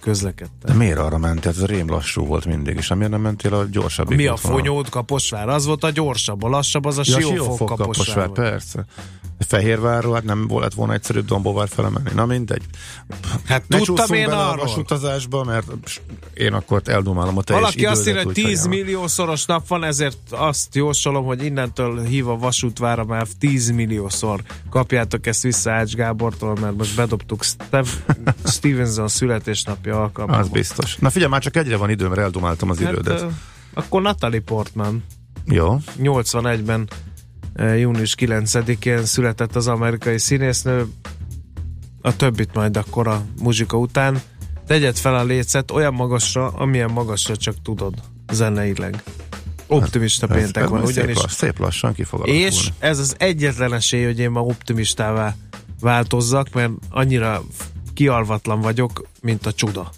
relációba 0.08 0.32
De 0.32 0.44
közlekedtem. 0.44 0.78
miért 0.78 0.98
arra 0.98 1.18
mentél? 1.18 1.52
Ez 1.52 1.66
rém 1.66 1.90
lassú 1.90 2.26
volt 2.26 2.46
mindig, 2.46 2.76
és 2.76 2.88
miért 2.88 3.12
nem 3.12 3.22
mentél 3.22 3.54
a 3.54 3.64
gyorsabb 3.64 4.14
Mi 4.14 4.26
a 4.28 4.36
Fonyód 4.36 4.90
Kaposvár? 4.90 5.50
Az 5.50 5.66
volt 5.66 5.84
a 5.84 5.90
gyorsabb, 5.90 6.44
a 6.44 6.48
lassabb 6.48 6.86
az 6.86 6.98
a 6.98 7.02
Ja, 7.06 7.20
Siófok 7.20 7.36
Siófok 7.36 7.68
Kaposvár. 7.68 8.16
Kaposvár, 8.16 8.50
persze. 8.50 8.86
Fehérvárról, 9.48 10.14
hát 10.14 10.24
nem 10.24 10.48
volt 10.48 10.74
volna 10.74 10.94
egyszerűbb 10.94 11.26
Dombóvár 11.26 11.68
felemenni. 11.70 12.10
Na 12.16 12.26
mindegy. 12.26 12.62
Hát 13.46 13.64
Ne 13.68 13.80
tudtam 13.80 14.14
én 14.16 14.26
bele 14.26 14.42
a 14.42 14.50
arról. 14.52 14.66
vasutazásba, 14.66 15.44
mert 15.44 15.72
én 16.34 16.54
akkor 16.54 16.82
eldumálom 16.86 17.38
a 17.38 17.42
teljes 17.42 17.64
Valaki 17.64 17.86
azt 17.86 18.08
írja, 18.08 18.20
hogy 18.24 18.28
úgyhogy 18.30 18.44
10 18.44 18.62
nem. 18.62 18.70
milliószoros 18.70 19.46
nap 19.46 19.68
van, 19.68 19.84
ezért 19.84 20.18
azt 20.30 20.76
jósolom, 20.76 21.26
hogy 21.26 21.44
innentől 21.44 22.02
hív 22.04 22.28
a 22.30 22.38
vasútvára 22.38 23.06
már 23.06 23.28
10 23.40 23.70
milliószor 23.72 24.42
kapjátok 24.70 25.26
ezt 25.26 25.42
vissza 25.42 25.72
Ács 25.72 25.94
Gábortól, 25.94 26.56
mert 26.62 26.78
most 26.78 26.96
bedobtuk 26.96 27.44
Steve, 27.44 27.90
Stevenson 28.54 29.08
születésnapja 29.08 29.97
alkalmából. 29.98 30.42
Az 30.44 30.50
biztos. 30.50 30.96
Na 30.96 31.10
figyelj, 31.10 31.32
már 31.32 31.42
csak 31.42 31.56
egyre 31.56 31.77
van 31.77 31.89
időm, 31.89 32.08
mert 32.10 32.22
eldumáltam 32.22 32.70
az 32.70 32.80
Hát, 32.80 32.92
idődet. 32.92 33.25
akkor 33.74 34.01
Natalie 34.01 34.39
Portman 34.42 35.04
Jó. 35.46 35.77
81-ben 36.01 36.89
június 37.77 38.16
9-én 38.20 39.06
született 39.06 39.56
az 39.56 39.68
amerikai 39.68 40.18
színésznő, 40.20 40.86
a 42.01 42.16
többit 42.16 42.54
majd 42.54 42.77
akkor 42.77 43.08
a 43.08 43.22
muzsika 43.42 43.77
után. 43.77 44.22
Tegyed 44.68 44.98
fel 44.98 45.16
a 45.16 45.24
lécet 45.24 45.72
olyan 45.72 45.94
magasra, 45.94 46.48
amilyen 46.48 46.92
magasra 46.92 47.36
csak 47.38 47.56
tudod 47.63 47.94
zeneileg. 48.32 49.04
Optimista 49.68 50.27
Ez- 50.27 50.36
péntek 50.36 50.63
ez 50.63 50.70
van, 50.70 50.80
majd 50.82 50.92
ugyanis. 50.92 51.16
Szép, 51.16 51.24
lass, 51.24 51.34
szép 51.36 51.60
lassan 51.60 51.94
ki 51.94 52.04
fog 52.04 52.27
És 52.27 52.70
ez 52.80 53.00
az 53.00 53.16
egyetlen 53.18 53.74
esély, 53.74 54.06
hogy 54.06 54.20
én 54.20 54.30
ma 54.30 54.42
optimistává 54.42 55.36
változzak, 55.80 56.54
mert 56.54 56.72
annyira 56.89 57.44
kialvatlan 57.98 58.62
vagyok, 58.62 59.08
mint 59.22 59.46
a 59.46 59.54
csuda. 59.54 59.92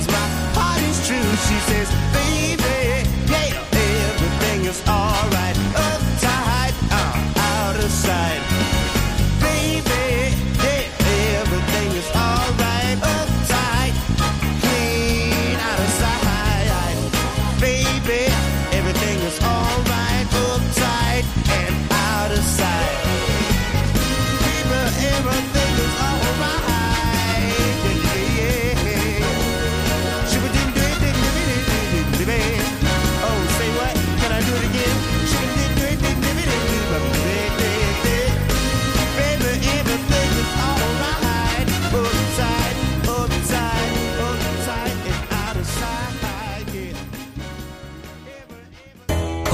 Because 0.00 0.12
my 0.12 0.60
heart 0.60 0.82
is 0.82 1.06
true. 1.06 1.16
She 1.16 1.58
says, 1.68 2.09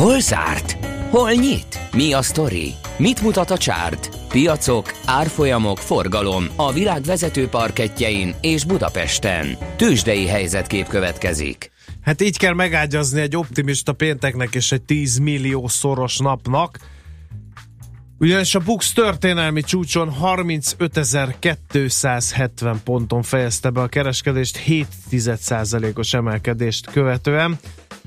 Hol 0.06 0.20
zárt? 0.20 0.76
Hol 1.10 1.32
nyit? 1.32 1.80
Mi 1.92 2.12
a 2.12 2.22
sztori? 2.22 2.74
Mit 2.98 3.22
mutat 3.22 3.50
a 3.50 3.58
csárt? 3.58 4.10
Piacok, 4.28 4.92
árfolyamok, 5.04 5.78
forgalom 5.78 6.46
a 6.56 6.72
világ 6.72 7.02
vezető 7.02 7.48
parketjein 7.48 8.34
és 8.40 8.64
Budapesten. 8.64 9.58
Tősdei 9.76 10.26
helyzetkép 10.26 10.86
következik. 10.86 11.70
Hát 12.02 12.22
így 12.22 12.38
kell 12.38 12.54
megágyazni 12.54 13.20
egy 13.20 13.36
optimista 13.36 13.92
pénteknek 13.92 14.54
és 14.54 14.72
egy 14.72 14.82
10 14.82 15.18
millió 15.18 15.68
szoros 15.68 16.18
napnak. 16.18 16.78
Ugyanis 18.18 18.54
a 18.54 18.60
Bux 18.60 18.92
történelmi 18.92 19.62
csúcson 19.62 20.14
35.270 20.22 22.76
ponton 22.84 23.22
fejezte 23.22 23.70
be 23.70 23.80
a 23.80 23.86
kereskedést 23.86 24.62
7,1%-os 24.66 26.14
emelkedést 26.14 26.90
követően. 26.90 27.58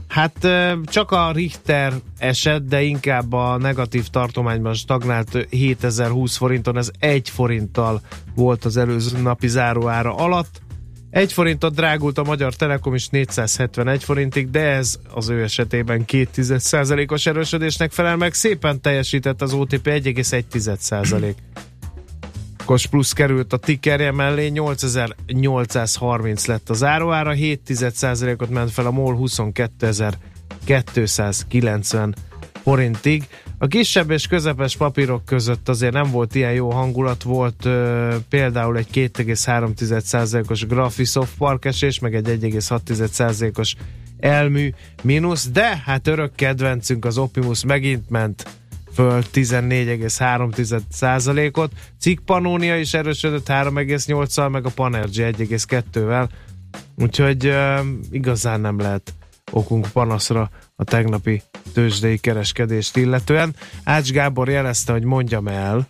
Hát 0.09 0.47
csak 0.83 1.11
a 1.11 1.31
Richter 1.31 1.93
eset, 2.17 2.65
de 2.65 2.81
inkább 2.81 3.33
a 3.33 3.57
negatív 3.57 4.07
tartományban 4.07 4.73
stagnált 4.73 5.47
7020 5.49 6.35
forinton, 6.35 6.77
ez 6.77 6.89
1 6.99 7.29
forinttal 7.29 8.01
volt 8.35 8.65
az 8.65 8.77
előző 8.77 9.21
napi 9.21 9.47
záróára 9.47 10.15
alatt. 10.15 10.61
Egy 11.09 11.33
forintot 11.33 11.75
drágult 11.75 12.17
a 12.17 12.23
Magyar 12.23 12.53
Telekom 12.53 12.93
is 12.93 13.07
471 13.07 14.03
forintig, 14.03 14.49
de 14.49 14.61
ez 14.61 14.99
az 15.13 15.29
ő 15.29 15.43
esetében 15.43 16.05
2,1%-os 16.07 17.25
erősödésnek 17.25 17.91
felel 17.91 18.15
meg. 18.15 18.33
Szépen 18.33 18.81
teljesített 18.81 19.41
az 19.41 19.53
OTP 19.53 19.87
1,1%. 19.87 21.33
Kos 22.69 22.87
plusz 22.87 23.13
került 23.13 23.53
a 23.53 23.57
tickerje 23.57 24.11
mellé, 24.11 24.47
8830 24.47 26.45
lett 26.45 26.69
az 26.69 26.83
áróára, 26.83 27.33
7,1%-ot 27.33 28.49
ment 28.49 28.71
fel 28.71 28.85
a 28.85 28.91
MOL 28.91 29.17
22.290 29.21 32.13
forintig. 32.63 33.27
A 33.57 33.67
kisebb 33.67 34.11
és 34.11 34.27
közepes 34.27 34.77
papírok 34.77 35.25
között 35.25 35.69
azért 35.69 35.93
nem 35.93 36.11
volt 36.11 36.35
ilyen 36.35 36.53
jó 36.53 36.71
hangulat, 36.71 37.23
volt 37.23 37.65
ö, 37.65 38.15
például 38.29 38.77
egy 38.77 38.87
2,3%-os 38.93 40.65
Graphisoft 40.65 41.37
parkesés, 41.37 41.99
meg 41.99 42.15
egy 42.15 42.27
1,6%-os 42.27 43.75
elmű 44.19 44.73
mínusz, 45.03 45.49
de 45.49 45.81
hát 45.85 46.07
örök 46.07 46.35
kedvencünk 46.35 47.05
az 47.05 47.17
Optimus 47.17 47.65
megint 47.65 48.09
ment 48.09 48.45
föl 48.93 49.23
14,3%-ot. 49.33 51.71
Cikk 51.99 52.19
Pannonia 52.25 52.77
is 52.77 52.93
erősödött 52.93 53.47
3,8-al, 53.47 54.51
meg 54.51 54.65
a 54.65 54.69
Panergy 54.69 55.19
1,2-vel. 55.19 56.27
Úgyhogy 56.95 57.47
uh, 57.47 57.79
igazán 58.11 58.61
nem 58.61 58.79
lehet 58.79 59.13
okunk 59.51 59.87
panaszra 59.93 60.49
a 60.75 60.83
tegnapi 60.83 61.41
tőzsdei 61.73 62.17
kereskedést 62.17 62.97
illetően. 62.97 63.55
Ács 63.83 64.11
Gábor 64.11 64.49
jelezte, 64.49 64.91
hogy 64.91 65.03
mondjam 65.03 65.47
el, 65.47 65.87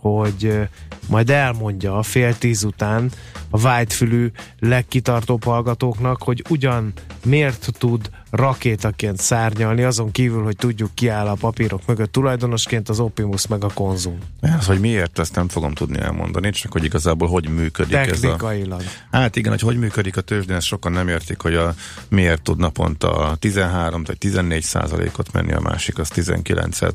hogy 0.00 0.68
majd 1.06 1.30
elmondja 1.30 1.98
a 1.98 2.02
fél 2.02 2.38
tíz 2.38 2.64
után 2.64 3.10
a 3.50 3.58
vágyfülű 3.58 4.30
legkitartóbb 4.58 5.44
hallgatóknak, 5.44 6.22
hogy 6.22 6.44
ugyan 6.48 6.92
miért 7.24 7.68
tud 7.78 8.10
rakétaként 8.30 9.20
szárnyalni, 9.20 9.82
azon 9.82 10.10
kívül, 10.10 10.42
hogy 10.42 10.56
tudjuk 10.56 10.94
ki 10.94 11.08
áll 11.08 11.26
a 11.26 11.34
papírok 11.34 11.86
mögött 11.86 12.12
tulajdonosként 12.12 12.88
az 12.88 13.00
Opimus 13.00 13.46
meg 13.46 13.64
a 13.64 13.70
konzum. 13.74 14.18
Ez, 14.40 14.66
hogy 14.66 14.80
miért, 14.80 15.18
ezt 15.18 15.34
nem 15.34 15.48
fogom 15.48 15.74
tudni 15.74 15.98
elmondani, 15.98 16.50
csak 16.50 16.72
hogy 16.72 16.84
igazából 16.84 17.28
hogy 17.28 17.48
működik 17.48 17.94
ez 17.94 18.08
a... 18.08 18.20
Technikailag. 18.20 18.82
Hát 19.10 19.36
igen, 19.36 19.50
hogy 19.50 19.60
hogy 19.60 19.78
működik 19.78 20.16
a 20.16 20.20
tőzsdén, 20.20 20.56
ezt 20.56 20.66
sokan 20.66 20.92
nem 20.92 21.08
értik, 21.08 21.40
hogy 21.40 21.54
a, 21.54 21.74
miért 22.08 22.42
tud 22.42 22.58
naponta 22.58 23.36
13 23.38 24.02
vagy 24.04 24.18
14 24.18 24.62
százalékot 24.62 25.32
menni, 25.32 25.52
a 25.52 25.60
másik 25.60 25.98
az 25.98 26.10
19-et. 26.14 26.94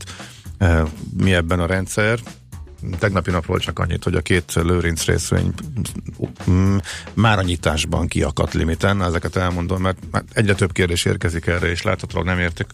E, 0.57 0.83
Mi 1.17 1.33
ebben 1.33 1.59
a 1.59 1.65
rendszer? 1.65 2.19
Tegnapi 2.99 3.31
napról 3.31 3.59
csak 3.59 3.79
annyit, 3.79 4.03
hogy 4.03 4.15
a 4.15 4.21
két 4.21 4.53
lőrinc 4.53 5.05
részvény 5.05 5.53
mm, 6.49 6.77
már 7.13 7.37
a 7.37 7.41
nyitásban 7.41 8.07
kiakadt 8.07 8.53
limiten, 8.53 9.03
ezeket 9.03 9.35
elmondom, 9.35 9.81
mert 9.81 9.97
egyre 10.33 10.55
több 10.55 10.71
kérdés 10.71 11.05
érkezik 11.05 11.45
erre, 11.45 11.67
és 11.67 11.81
láthatóan 11.81 12.25
nem 12.25 12.39
értik 12.39 12.67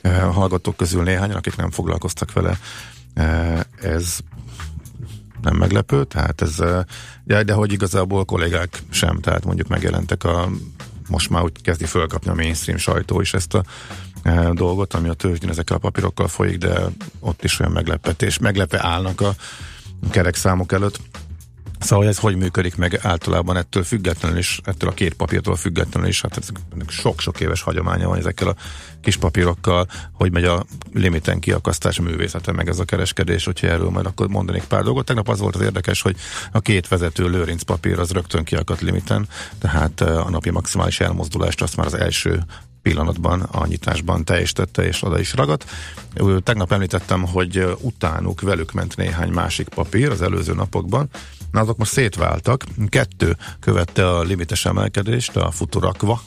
e, 0.00 0.26
a 0.26 0.30
hallgatók 0.30 0.76
közül 0.76 1.02
néhányan, 1.02 1.36
akik 1.36 1.56
nem 1.56 1.70
foglalkoztak 1.70 2.32
vele. 2.32 2.58
E, 3.14 3.66
Ez 3.82 4.18
nem 5.42 5.56
meglepő, 5.56 6.04
tehát 6.04 6.42
ez, 6.42 6.60
eh, 6.60 6.80
de, 7.24 7.42
de 7.42 7.52
hogy 7.52 7.72
igazából 7.72 8.24
kollégák 8.24 8.82
sem, 8.90 9.20
tehát 9.20 9.44
mondjuk 9.44 9.68
megjelentek 9.68 10.24
a, 10.24 10.48
most 11.08 11.30
már 11.30 11.42
úgy 11.42 11.62
kezdi 11.62 11.84
fölkapni 11.84 12.30
a 12.30 12.34
mainstream 12.34 12.78
sajtó 12.78 13.20
is 13.20 13.34
ezt 13.34 13.54
a 13.54 13.64
dolgot, 14.52 14.94
ami 14.94 15.08
a 15.08 15.14
tőzsdén 15.14 15.50
ezekkel 15.50 15.76
a 15.76 15.80
papírokkal 15.80 16.28
folyik, 16.28 16.58
de 16.58 16.80
ott 17.20 17.44
is 17.44 17.60
olyan 17.60 17.72
meglepetés, 17.72 18.38
meglepve 18.38 18.82
állnak 18.82 19.20
a 19.20 19.34
kerek 20.10 20.34
számok 20.34 20.72
előtt. 20.72 21.00
Szóval 21.80 22.06
ez 22.06 22.18
hogy 22.18 22.36
működik 22.36 22.76
meg 22.76 22.98
általában 23.02 23.56
ettől 23.56 23.82
függetlenül 23.82 24.38
is, 24.38 24.60
ettől 24.64 24.90
a 24.90 24.94
két 24.94 25.14
papírtól 25.14 25.56
függetlenül 25.56 26.08
is, 26.08 26.22
hát 26.22 26.36
ez 26.36 26.48
sok-sok 26.88 27.40
éves 27.40 27.62
hagyománya 27.62 28.08
van 28.08 28.18
ezekkel 28.18 28.48
a 28.48 28.54
kis 29.00 29.16
papírokkal, 29.16 29.86
hogy 30.12 30.32
megy 30.32 30.44
a 30.44 30.64
limiten 30.92 31.40
kiakasztás 31.40 32.00
művészete, 32.00 32.52
meg 32.52 32.68
ez 32.68 32.78
a 32.78 32.84
kereskedés, 32.84 33.44
hogyha 33.44 33.66
erről 33.66 33.90
majd 33.90 34.06
akkor 34.06 34.28
mondanék 34.28 34.64
pár 34.64 34.82
dolgot. 34.82 35.04
Tegnap 35.04 35.28
az 35.28 35.38
volt 35.38 35.54
az 35.54 35.60
érdekes, 35.60 36.02
hogy 36.02 36.16
a 36.52 36.60
két 36.60 36.88
vezető 36.88 37.28
lőrinc 37.28 37.62
papír 37.62 37.98
az 37.98 38.10
rögtön 38.10 38.44
kiakadt 38.44 38.80
limiten, 38.80 39.28
tehát 39.58 40.00
eh, 40.00 40.26
a 40.26 40.30
napi 40.30 40.50
maximális 40.50 41.00
elmozdulást 41.00 41.62
azt 41.62 41.76
már 41.76 41.86
az 41.86 41.94
első 41.94 42.44
pillanatban 42.82 43.40
a 43.40 43.66
nyitásban 43.66 44.24
teljesítette 44.24 44.86
és 44.86 45.02
oda 45.02 45.18
is 45.18 45.32
ragadt. 45.34 45.64
Tegnap 46.42 46.72
említettem, 46.72 47.26
hogy 47.26 47.76
utánuk 47.80 48.40
velük 48.40 48.72
ment 48.72 48.96
néhány 48.96 49.30
másik 49.30 49.68
papír 49.68 50.10
az 50.10 50.22
előző 50.22 50.54
napokban, 50.54 51.08
Na, 51.50 51.60
azok 51.60 51.76
most 51.76 51.92
szétváltak. 51.92 52.64
Kettő 52.88 53.36
követte 53.60 54.08
a 54.08 54.22
limites 54.22 54.64
emelkedést, 54.64 55.36
a 55.36 55.50
Futurakva 55.50 56.22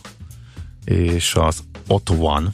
és 0.86 1.36
az 1.36 1.64
Ott 1.88 2.10
One. 2.10 2.54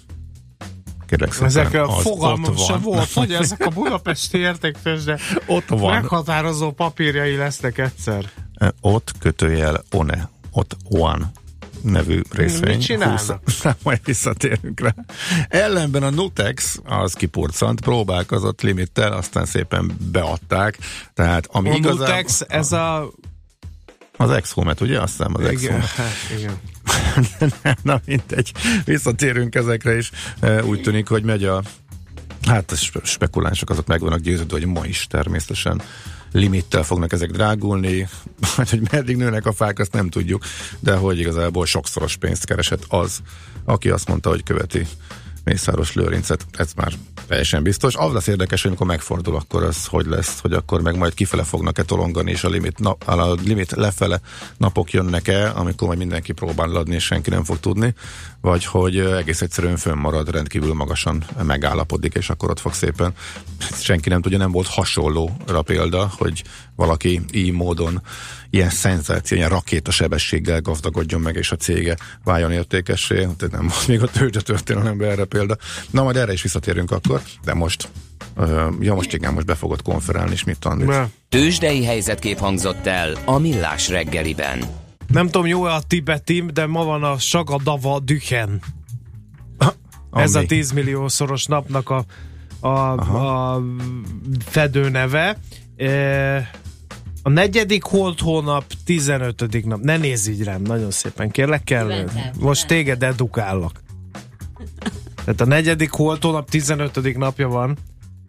Kérlek 1.07 1.31
szépen, 1.31 1.47
Ezek 1.47 1.73
a 1.73 1.91
fogalmam 1.91 2.57
sem 2.57 2.81
volt, 2.81 3.13
hogy 3.13 3.33
ezek 3.41 3.65
a 3.65 3.69
budapesti 3.69 4.37
értéktőzsde 4.37 5.19
Ott 5.45 5.67
van. 5.67 5.93
meghatározó 5.93 6.71
papírjai 6.71 7.35
lesznek 7.35 7.77
egyszer. 7.77 8.29
Ott 8.81 9.11
kötőjel 9.19 9.83
One. 9.91 10.29
Ott 10.51 10.77
One 10.89 11.31
nevű 11.81 12.21
részvény. 12.31 12.75
Mit 12.75 12.85
csinálnak? 12.85 13.41
20 13.45 13.63
Majd 13.83 13.99
visszatérünk 14.03 14.79
rá. 14.79 14.95
Ellenben 15.47 16.03
a 16.03 16.09
Nutex 16.09 16.79
az 16.83 17.13
kipurcant, 17.13 17.81
próbálkozott 17.81 18.61
limittel, 18.61 19.11
aztán 19.11 19.45
szépen 19.45 19.91
beadták. 20.11 20.77
Tehát 21.13 21.47
ami 21.51 21.69
A 21.69 21.73
igazán... 21.73 21.97
Nutex, 21.97 22.43
ez 22.47 22.71
a... 22.71 23.11
Az 24.17 24.29
Exhomet, 24.31 24.81
ugye? 24.81 25.01
Azt 25.01 25.17
hiszem 25.17 25.33
az 25.33 25.41
Igen, 25.41 25.53
Exhomet. 25.53 25.85
hát, 25.85 26.13
igen. 26.37 26.57
Na 27.83 28.01
mindegy, 28.05 28.51
visszatérünk 28.85 29.55
ezekre 29.55 29.97
is. 29.97 30.11
E, 30.39 30.63
Úgy 30.63 30.81
tűnik, 30.81 31.07
hogy 31.07 31.23
megy 31.23 31.43
a 31.43 31.63
hát 32.47 32.71
a 32.71 32.75
spe- 32.75 33.05
spekulánsok 33.05 33.69
azok 33.69 33.87
meg 33.87 33.99
vannak 33.99 34.19
győződve, 34.19 34.57
hogy 34.57 34.65
ma 34.65 34.85
is 34.85 35.07
természetesen 35.09 35.81
limittel 36.31 36.83
fognak 36.83 37.11
ezek 37.11 37.31
drágulni, 37.31 38.07
vagy 38.55 38.69
hogy 38.79 38.81
meddig 38.91 39.17
nőnek 39.17 39.45
a 39.45 39.53
fák, 39.53 39.79
azt 39.79 39.93
nem 39.93 40.09
tudjuk, 40.09 40.43
de 40.79 40.95
hogy 40.95 41.19
igazából 41.19 41.65
sokszoros 41.65 42.15
pénzt 42.15 42.45
keresett 42.45 42.85
az, 42.87 43.21
aki 43.65 43.89
azt 43.89 44.07
mondta, 44.07 44.29
hogy 44.29 44.43
követi 44.43 44.87
Mészáros 45.43 45.93
Lőrincet, 45.93 46.45
ez 46.57 46.71
már 46.75 46.93
teljesen 47.27 47.63
biztos. 47.63 47.95
Az 47.95 48.13
lesz 48.13 48.27
érdekes, 48.27 48.61
hogy 48.61 48.69
amikor 48.69 48.87
megfordul, 48.87 49.35
akkor 49.35 49.63
az 49.63 49.85
hogy 49.85 50.05
lesz, 50.05 50.39
hogy 50.39 50.53
akkor 50.53 50.81
meg 50.81 50.97
majd 50.97 51.13
kifele 51.13 51.43
fognak-e 51.43 51.83
tolongani, 51.83 52.31
és 52.31 52.43
a 52.43 52.49
limit, 52.49 52.79
nap, 52.79 53.07
a 53.07 53.33
limit 53.33 53.71
lefele 53.71 54.21
napok 54.57 54.91
jönnek-e, 54.91 55.49
amikor 55.49 55.87
majd 55.87 55.99
mindenki 55.99 56.31
próbál 56.31 56.75
adni, 56.75 56.95
és 56.95 57.03
senki 57.03 57.29
nem 57.29 57.43
fog 57.43 57.59
tudni, 57.59 57.93
vagy 58.41 58.65
hogy 58.65 58.97
egész 58.97 59.41
egyszerűen 59.41 59.77
fönnmarad, 59.77 60.29
rendkívül 60.29 60.73
magasan 60.73 61.23
megállapodik, 61.43 62.13
és 62.13 62.29
akkor 62.29 62.49
ott 62.49 62.59
fog 62.59 62.73
szépen. 62.73 63.13
Senki 63.73 64.09
nem 64.09 64.21
tudja, 64.21 64.37
nem 64.37 64.51
volt 64.51 64.67
hasonlóra 64.67 65.61
példa, 65.61 66.11
hogy 66.17 66.43
valaki 66.75 67.21
így 67.31 67.51
módon 67.51 68.01
ilyen 68.49 68.69
szenzáció, 68.69 69.37
ilyen 69.37 69.49
rakétasebességgel 69.49 70.61
gazdagodjon 70.61 71.21
meg, 71.21 71.35
és 71.35 71.51
a 71.51 71.55
cége 71.55 71.97
váljon 72.23 72.51
értékessé. 72.51 73.15
Tehát 73.15 73.51
nem 73.51 73.67
volt 73.67 73.87
még 73.87 74.01
a 74.01 74.07
tőzsde 74.07 74.41
történelemben 74.41 75.09
erre 75.09 75.25
példa. 75.25 75.57
Na, 75.89 76.03
majd 76.03 76.15
erre 76.15 76.33
is 76.33 76.41
visszatérünk 76.41 76.91
akkor, 76.91 77.21
de 77.43 77.53
most 77.53 77.89
ja, 78.79 78.93
most 78.93 79.13
igen, 79.13 79.33
most 79.33 79.45
be 79.45 79.55
fogod 79.55 79.81
konferálni, 79.81 80.31
és 80.31 80.43
mit. 80.43 80.85
Be. 80.85 81.09
Tőzsdei 81.29 81.85
helyzetkép 81.85 82.37
hangzott 82.37 82.87
el 82.87 83.17
a 83.25 83.37
Millás 83.37 83.89
reggeliben. 83.89 84.63
Nem 85.07 85.25
tudom, 85.25 85.47
jó-e 85.47 85.73
a 85.73 85.81
tibetim, 85.81 86.49
de 86.53 86.65
ma 86.65 86.83
van 86.83 87.03
a 87.03 87.17
Sagadava 87.17 87.99
Düchen. 87.99 88.61
Ez 90.11 90.35
a 90.35 90.45
10 90.45 90.71
milliószoros 90.71 91.45
napnak 91.45 91.89
a, 91.89 92.05
a, 92.59 92.91
a 93.53 93.61
fedő 94.45 94.89
neve. 94.89 95.37
E, 95.77 96.51
a 97.29 97.31
negyedik 97.31 97.83
holt 97.83 98.19
hónap, 98.19 98.63
15. 98.85 99.65
nap. 99.65 99.81
Ne 99.81 99.97
nézz 99.97 100.27
így 100.27 100.43
rám, 100.43 100.61
nagyon 100.61 100.91
szépen 100.91 101.29
kérlek, 101.29 101.63
kell. 101.63 102.09
Most 102.39 102.67
téged 102.67 103.03
edukállak. 103.03 103.81
Tehát 105.15 105.41
a 105.41 105.45
negyedik 105.45 105.91
holt 105.91 106.23
hónap, 106.23 106.49
15. 106.49 107.17
napja 107.17 107.47
van. 107.47 107.77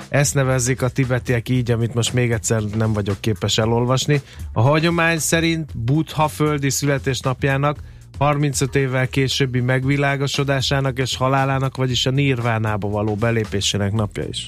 Ezt 0.09 0.35
nevezik 0.35 0.83
a 0.83 0.89
tibetiek 0.89 1.49
így, 1.49 1.71
amit 1.71 1.95
most 1.95 2.13
még 2.13 2.33
egyszer 2.33 2.63
nem 2.63 2.93
vagyok 2.93 3.21
képes 3.21 3.59
elolvasni. 3.59 4.21
A 4.53 4.61
hagyomány 4.61 5.19
szerint 5.19 5.79
Buddha 5.79 6.29
földi 6.29 6.71
születésnapjának 6.71 7.79
35 8.19 8.75
évvel 8.75 9.09
későbbi 9.09 9.61
megvilágosodásának 9.61 10.99
és 10.99 11.17
halálának, 11.17 11.77
vagyis 11.77 12.07
a 12.07 12.11
nirvánába 12.11 12.89
való 12.89 13.15
belépésének 13.15 13.93
napja 13.93 14.25
is. 14.25 14.47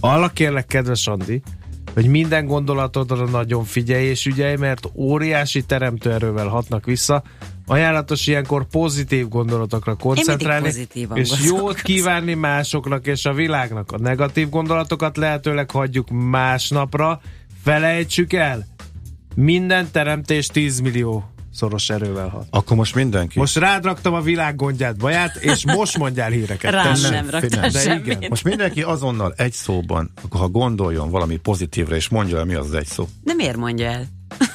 Arra 0.00 0.28
kérlek, 0.28 0.66
kedves 0.66 1.06
Andi, 1.06 1.42
hogy 1.96 2.08
minden 2.08 2.46
gondolatodra 2.46 3.28
nagyon 3.28 3.64
figyelj 3.64 4.04
és 4.04 4.26
ügyelj, 4.26 4.56
mert 4.56 4.88
óriási 4.94 5.64
teremtőerővel 5.64 6.46
hatnak 6.46 6.84
vissza. 6.84 7.22
Ajánlatos 7.66 8.26
ilyenkor 8.26 8.66
pozitív 8.66 9.28
gondolatokra 9.28 9.94
koncentrálni, 9.94 10.72
és 11.14 11.32
jót 11.44 11.80
kívánni 11.80 12.34
másoknak 12.34 13.06
és 13.06 13.24
a 13.24 13.32
világnak. 13.32 13.92
A 13.92 13.98
negatív 13.98 14.48
gondolatokat 14.48 15.16
lehetőleg 15.16 15.70
hagyjuk 15.70 16.10
másnapra, 16.10 17.20
felejtsük 17.62 18.32
el. 18.32 18.66
Minden 19.34 19.88
teremtés 19.92 20.46
10 20.46 20.80
millió 20.80 21.35
szoros 21.56 21.90
erővel 21.90 22.28
hat. 22.28 22.46
Akkor 22.50 22.76
most 22.76 22.94
mindenki. 22.94 23.38
Most 23.38 23.56
rád 23.56 23.84
raktam 23.84 24.14
a 24.14 24.20
világ 24.20 24.56
gondját, 24.56 24.96
baját, 24.96 25.36
és 25.36 25.64
most 25.66 25.98
mondjál 25.98 26.30
híreket. 26.30 26.70
Rám 26.72 26.84
Tessék. 26.84 27.10
nem 27.10 27.30
raktál 27.30 27.70
De 27.70 27.80
semmit. 27.80 28.06
igen. 28.06 28.26
Most 28.28 28.44
mindenki 28.44 28.82
azonnal 28.82 29.34
egy 29.36 29.52
szóban, 29.52 30.10
akkor 30.22 30.40
ha 30.40 30.48
gondoljon 30.48 31.10
valami 31.10 31.36
pozitívra, 31.36 31.96
és 31.96 32.08
mondja 32.08 32.38
el, 32.38 32.44
mi 32.44 32.54
az 32.54 32.66
az 32.66 32.74
egy 32.74 32.86
szó. 32.86 33.08
De 33.24 33.34
miért 33.34 33.56
mondja 33.56 33.86
el? 33.86 34.06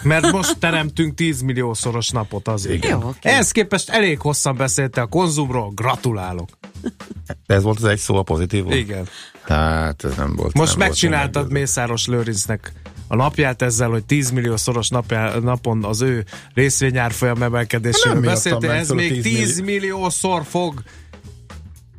Mert 0.03 0.31
most 0.31 0.57
teremtünk 0.57 1.15
10 1.15 1.41
millió 1.41 1.73
szoros 1.73 2.09
napot 2.09 2.47
azért. 2.47 2.85
Jó, 2.85 2.97
oké. 2.97 3.29
Ehhez 3.29 3.51
képest 3.51 3.89
elég 3.89 4.19
hosszan 4.19 4.55
beszélte 4.55 5.01
a 5.01 5.05
konzumról, 5.05 5.71
gratulálok. 5.75 6.49
Ez 7.45 7.63
volt 7.63 7.77
az 7.77 7.83
egy 7.83 7.97
szó 7.97 8.15
a 8.15 8.23
pozitív? 8.23 8.71
Igen. 8.71 9.07
Hát 9.41 10.03
ez 10.03 10.15
nem 10.15 10.35
volt. 10.35 10.53
Most 10.53 10.77
nem 10.77 10.87
megcsináltad 10.87 11.41
volt 11.41 11.53
Mészáros 11.53 12.07
Lőrincnek 12.07 12.73
a 13.11 13.15
napját 13.15 13.61
ezzel, 13.61 13.89
hogy 13.89 14.03
10 14.05 14.29
millió 14.29 14.57
szoros 14.57 14.89
napjá, 14.89 15.37
napon 15.37 15.83
az 15.83 16.01
ő 16.01 16.25
részvényárfolyam 16.53 17.43
emelkedéséről 17.43 18.13
Nem 18.13 18.23
beszéltél, 18.23 18.69
ez 18.71 18.89
még 18.89 19.21
10 19.21 19.23
10 19.23 19.59
milliószor 19.59 20.43
fog, 20.49 20.83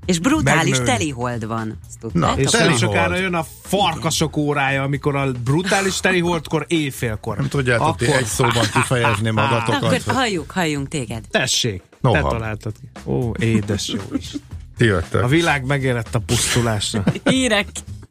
És 0.05 0.19
brutális 0.19 0.79
Megnőni. 0.79 0.99
telihold 0.99 1.47
van. 1.47 1.79
Na, 2.13 2.35
és 2.37 2.51
nem 2.51 2.77
sokára 2.77 3.17
jön 3.17 3.35
a 3.35 3.45
farkasok 3.63 4.37
órája, 4.37 4.83
amikor 4.83 5.17
a 5.17 5.33
brutális 5.33 6.01
teliholdkor 6.01 6.65
éjfélkor. 6.69 7.37
Nem 7.37 7.49
tudjátok 7.49 7.97
ti 7.97 8.13
egy 8.13 8.25
szóban 8.25 8.65
kifejezni 8.73 9.31
magatokat. 9.31 9.83
Akkor 9.83 10.15
halljunk, 10.15 10.51
halljunk 10.51 10.89
téged. 10.89 11.25
Tessék, 11.31 11.83
Noha. 12.01 12.15
te 12.23 12.29
találtad 12.29 12.73
ki. 12.81 13.11
Ó, 13.11 13.33
édes 13.39 13.89
jó 13.89 14.17
is. 14.17 14.31
Ti 14.77 14.85
jöttek. 14.85 15.23
A 15.23 15.27
világ 15.27 15.65
megérett 15.65 16.15
a 16.15 16.19
pusztulásra. 16.19 17.05
Hírek. 17.25 17.67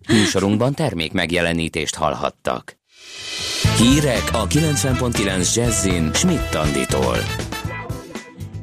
Műsorunkban 0.08 0.74
termék 0.74 1.12
megjelenítést 1.12 1.96
hallhattak. 1.96 2.80
Hírek 3.78 4.30
a 4.32 4.48
90.9 4.48 5.56
Jazzin 5.56 6.14
Schmidt 6.14 6.56
Anditól. 6.56 7.18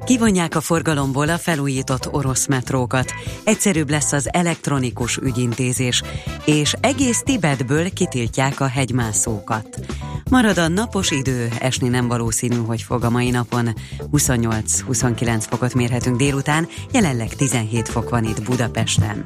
Kivonják 0.04 0.54
a 0.54 0.60
forgalomból 0.60 1.28
a 1.28 1.38
felújított 1.38 2.12
orosz 2.12 2.46
metrókat. 2.46 3.12
Egyszerűbb 3.44 3.90
lesz 3.90 4.12
az 4.12 4.28
elektronikus 4.32 5.16
ügyintézés, 5.16 6.02
és 6.44 6.74
egész 6.80 7.22
Tibetből 7.22 7.92
kitiltják 7.92 8.60
a 8.60 8.66
hegymászókat. 8.66 9.78
Marad 10.30 10.58
a 10.58 10.68
napos 10.68 11.10
idő, 11.10 11.48
esni 11.58 11.88
nem 11.88 12.08
valószínű, 12.08 12.56
hogy 12.56 12.82
fog 12.82 13.04
a 13.04 13.10
mai 13.10 13.30
napon. 13.30 13.74
28-29 14.12 15.44
fokot 15.48 15.74
mérhetünk 15.74 16.16
délután, 16.16 16.68
jelenleg 16.92 17.28
17 17.28 17.88
fok 17.88 18.10
van 18.10 18.24
itt 18.24 18.42
Budapesten. 18.42 19.24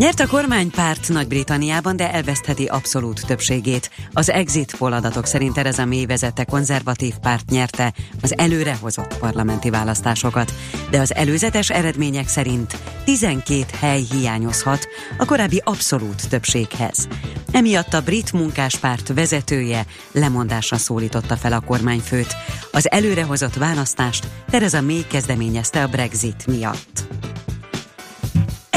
Nyert 0.00 0.20
a 0.20 0.26
kormánypárt 0.26 1.08
Nagy-Britanniában, 1.08 1.96
de 1.96 2.12
elvesztheti 2.12 2.66
abszolút 2.66 3.26
többségét. 3.26 3.90
Az 4.12 4.30
exit 4.30 4.76
poll 4.76 4.92
adatok 4.92 5.26
szerint 5.26 5.54
Tereza 5.54 5.86
May 5.86 6.06
vezette 6.06 6.44
konzervatív 6.44 7.14
párt 7.22 7.50
nyerte 7.50 7.92
az 8.22 8.38
előrehozott 8.38 9.18
parlamenti 9.18 9.70
választásokat, 9.70 10.52
de 10.90 11.00
az 11.00 11.14
előzetes 11.14 11.70
eredmények 11.70 12.28
szerint 12.28 12.76
12 13.04 13.64
hely 13.80 14.02
hiányozhat 14.10 14.88
a 15.18 15.24
korábbi 15.24 15.62
abszolút 15.64 16.28
többséghez. 16.28 17.08
Emiatt 17.52 17.94
a 17.94 18.02
brit 18.02 18.32
munkáspárt 18.32 19.08
vezetője 19.14 19.86
lemondásra 20.12 20.76
szólította 20.76 21.36
fel 21.36 21.52
a 21.52 21.60
kormányfőt. 21.60 22.36
Az 22.72 22.90
előrehozott 22.90 23.54
választást 23.54 24.26
Tereza 24.50 24.80
May 24.80 25.04
kezdeményezte 25.08 25.82
a 25.82 25.88
Brexit 25.88 26.46
miatt. 26.46 27.08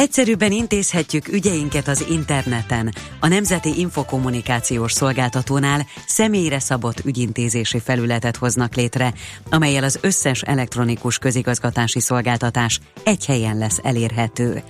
Egyszerűbben 0.04 0.52
intézhetjük 0.52 1.28
ügyeinket 1.28 1.88
az 1.88 2.06
interneten. 2.10 2.94
A 3.20 3.28
Nemzeti 3.28 3.80
Infokommunikációs 3.80 4.92
Szolgáltatónál 4.92 5.86
személyre 6.08 6.60
szabott 6.60 7.06
ügyintézési 7.06 7.80
felületet 7.80 8.38
hoznak 8.38 8.76
létre, 8.76 9.14
amelyel 9.50 9.84
az 9.84 10.00
összes 10.02 10.42
elektronikus 10.42 11.18
közigazgatási 11.18 12.00
szolgáltatás 12.00 12.80
egy 13.04 13.26
helyen 13.26 13.58
lesz 13.58 13.80
elérhető. 13.84 14.64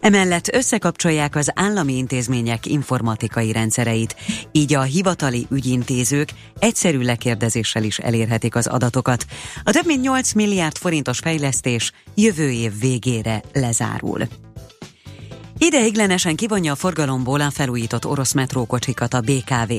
Emellett 0.00 0.54
összekapcsolják 0.54 1.36
az 1.36 1.50
állami 1.54 1.96
intézmények 1.96 2.66
informatikai 2.66 3.52
rendszereit, 3.52 4.16
így 4.52 4.74
a 4.74 4.82
hivatali 4.82 5.46
ügyintézők 5.50 6.28
egyszerű 6.58 7.00
lekérdezéssel 7.00 7.82
is 7.82 7.98
elérhetik 7.98 8.54
az 8.54 8.66
adatokat. 8.66 9.24
A 9.64 9.70
több 9.70 9.86
mint 9.86 10.02
8 10.02 10.32
milliárd 10.32 10.76
forintos 10.76 11.18
fejlesztés 11.18 11.92
jövő 12.14 12.50
év 12.50 12.78
végére 12.80 13.42
lezárul. 13.52 14.28
Ideiglenesen 15.60 16.36
kivonja 16.36 16.72
a 16.72 16.76
forgalomból 16.76 17.40
a 17.40 17.50
felújított 17.50 18.06
orosz 18.06 18.32
metrókocsikat 18.32 19.14
a 19.14 19.20
BKV. 19.20 19.72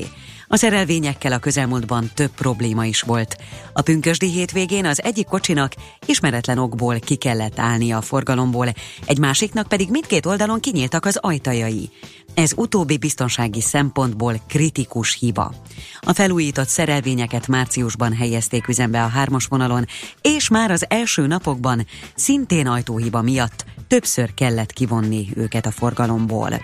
A 0.48 0.58
szerelvényekkel 0.58 1.32
a 1.32 1.38
közelmúltban 1.38 2.10
több 2.14 2.30
probléma 2.30 2.86
is 2.86 3.02
volt. 3.02 3.36
A 3.74 3.82
pünkösdi 3.82 4.32
hétvégén 4.32 4.86
az 4.86 5.04
egyik 5.04 5.26
kocsinak 5.26 5.74
ismeretlen 6.06 6.58
okból 6.58 7.00
ki 7.00 7.16
kellett 7.16 7.60
állnia 7.60 7.98
a 7.98 8.02
forgalomból, 8.02 8.68
egy 9.06 9.20
másiknak 9.20 9.68
pedig 9.68 9.90
mindkét 9.90 10.26
oldalon 10.26 10.60
kinyíltak 10.60 11.06
az 11.06 11.18
ajtajai. 11.22 11.90
Ez 12.34 12.52
utóbbi 12.56 12.98
biztonsági 12.98 13.62
szempontból 13.62 14.42
kritikus 14.48 15.18
hiba. 15.20 15.54
A 16.00 16.14
felújított 16.14 16.68
szerelvényeket 16.68 17.48
márciusban 17.48 18.14
helyezték 18.14 18.68
üzembe 18.68 19.04
a 19.04 19.08
hármas 19.08 19.46
vonalon, 19.46 19.86
és 20.22 20.50
már 20.50 20.72
az 20.72 20.86
első 20.90 21.28
napokban 21.28 21.86
szintén 22.16 22.68
ajtóhiba 22.68 23.22
miatt 23.22 23.66
többször 23.90 24.34
kellett 24.34 24.74
kivonni 24.74 25.30
őket 25.36 25.66
a 25.66 25.72
forgalomból. 25.72 26.62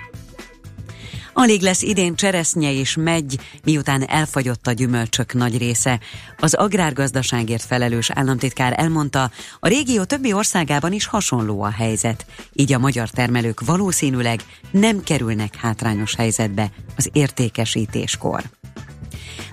Alig 1.34 1.62
lesz 1.62 1.82
idén 1.82 2.16
cseresznye 2.16 2.72
és 2.72 2.96
megy, 2.96 3.40
miután 3.64 4.08
elfagyott 4.08 4.68
a 4.68 4.72
gyümölcsök 4.72 5.34
nagy 5.34 5.58
része. 5.58 6.00
Az 6.40 6.54
agrárgazdaságért 6.54 7.64
felelős 7.64 8.10
államtitkár 8.10 8.74
elmondta, 8.78 9.32
a 9.60 9.68
régió 9.68 10.04
többi 10.04 10.34
országában 10.34 10.94
is 10.94 11.06
hasonló 11.06 11.62
a 11.62 11.72
helyzet, 11.72 12.26
így 12.54 12.74
a 12.74 12.80
magyar 12.80 13.10
termelők 13.10 13.66
valószínűleg 13.66 14.40
nem 14.72 15.04
kerülnek 15.04 15.56
hátrányos 15.56 16.16
helyzetbe 16.16 16.72
az 16.96 17.10
értékesítéskor. 17.14 18.44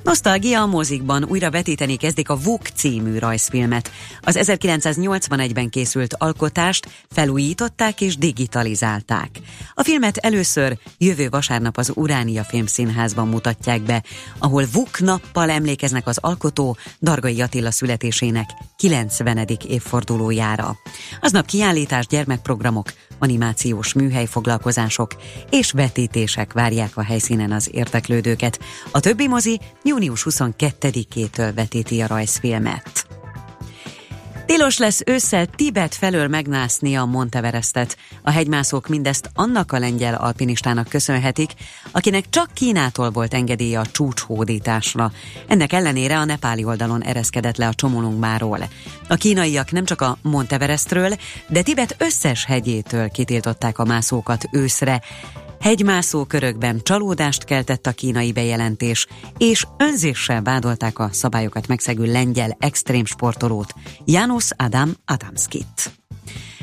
Nosztalgia 0.02 0.60
a 0.60 0.66
mozikban 0.66 1.24
újra 1.24 1.50
vetíteni 1.50 1.96
kezdik 1.96 2.28
a 2.28 2.36
Vuk 2.36 2.66
című 2.66 3.18
rajzfilmet. 3.18 3.90
Az 4.20 4.38
1981-ben 4.40 5.68
készült 5.68 6.14
alkotást 6.18 6.88
felújították 7.10 8.00
és 8.00 8.16
digitalizálták. 8.16 9.30
A 9.74 9.82
filmet 9.82 10.16
először 10.16 10.78
jövő 10.98 11.28
vasárnap 11.28 11.76
az 11.76 11.92
Uránia 11.94 12.44
Filmszínházban 12.44 13.28
mutatják 13.28 13.82
be, 13.82 14.02
ahol 14.38 14.64
Vuk 14.72 15.00
nappal 15.00 15.50
emlékeznek 15.50 16.06
az 16.06 16.18
alkotó 16.20 16.76
Dargai 17.00 17.40
Attila 17.40 17.70
születésének 17.70 18.50
90. 18.76 19.48
évfordulójára. 19.68 20.76
Aznap 21.20 21.46
kiállítás, 21.46 22.06
gyermekprogramok, 22.06 22.92
animációs 23.18 23.92
műhelyfoglalkozások 23.92 25.16
és 25.50 25.70
vetítések 25.72 26.52
várják 26.52 26.96
a 26.96 27.02
helyszínen 27.02 27.52
az 27.52 27.68
érteklődőket. 27.72 28.60
A 28.90 29.00
többi 29.00 29.28
mozi 29.28 29.60
június 29.92 30.26
22-től 30.30 31.52
vetíti 31.54 32.00
a 32.00 32.06
rajzfilmet. 32.06 33.06
Tilos 34.46 34.78
lesz 34.78 35.00
ősszel 35.06 35.46
Tibet 35.46 35.94
felől 35.94 36.28
megnászni 36.28 36.96
a 36.96 37.04
Monteverestet. 37.04 37.96
A 38.22 38.30
hegymászók 38.30 38.88
mindezt 38.88 39.30
annak 39.34 39.72
a 39.72 39.78
lengyel 39.78 40.14
alpinistának 40.14 40.88
köszönhetik, 40.88 41.50
akinek 41.90 42.28
csak 42.28 42.50
Kínától 42.54 43.10
volt 43.10 43.34
engedélye 43.34 43.78
a 43.78 43.86
csúcshódításra. 43.86 45.12
Ennek 45.46 45.72
ellenére 45.72 46.18
a 46.18 46.24
nepáli 46.24 46.64
oldalon 46.64 47.02
ereszkedett 47.02 47.56
le 47.56 47.66
a 47.66 47.74
Csomolungmáról. 47.74 48.68
A 49.08 49.14
kínaiak 49.14 49.70
nem 49.70 49.84
csak 49.84 50.00
a 50.00 50.18
Monteverestről, 50.22 51.16
de 51.48 51.62
Tibet 51.62 51.96
összes 51.98 52.44
hegyétől 52.44 53.08
kitiltották 53.08 53.78
a 53.78 53.84
mászókat 53.84 54.48
őszre, 54.52 55.02
Hegymászó 55.62 56.24
körökben 56.24 56.80
csalódást 56.82 57.44
keltett 57.44 57.86
a 57.86 57.92
kínai 57.92 58.32
bejelentés, 58.32 59.06
és 59.38 59.66
önzéssel 59.78 60.42
vádolták 60.42 60.98
a 60.98 61.08
szabályokat 61.12 61.66
megszegő 61.66 62.12
lengyel 62.12 62.56
extrém 62.58 63.04
sportolót, 63.04 63.74
János 64.04 64.48
Adam 64.56 64.92
Adamskit. 65.06 65.92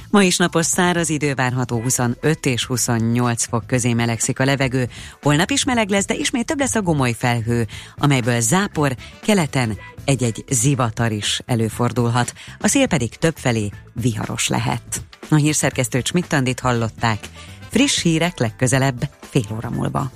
Ma 0.09 0.23
is 0.23 0.37
napos 0.37 0.65
száraz 0.65 1.09
idő 1.09 1.33
várható 1.33 1.81
25 1.81 2.45
és 2.45 2.65
28 2.65 3.45
fok 3.45 3.67
közé 3.67 3.93
melegszik 3.93 4.39
a 4.39 4.45
levegő. 4.45 4.89
Holnap 5.21 5.49
is 5.49 5.63
meleg 5.63 5.89
lesz, 5.89 6.05
de 6.05 6.15
ismét 6.15 6.45
több 6.45 6.59
lesz 6.59 6.75
a 6.75 6.81
gomoly 6.81 7.13
felhő, 7.17 7.67
amelyből 7.97 8.39
zápor, 8.39 8.95
keleten 9.21 9.77
egy-egy 10.05 10.43
zivatar 10.49 11.11
is 11.11 11.41
előfordulhat. 11.45 12.33
A 12.59 12.67
szél 12.67 12.87
pedig 12.87 13.15
többfelé 13.15 13.69
viharos 13.93 14.47
lehet. 14.47 15.01
A 15.29 15.35
hírszerkesztő 15.35 16.01
Csmittandit 16.01 16.59
hallották. 16.59 17.19
Friss 17.69 18.01
hírek 18.01 18.39
legközelebb 18.39 19.09
fél 19.19 19.55
óra 19.55 19.69
múlva. 19.69 20.11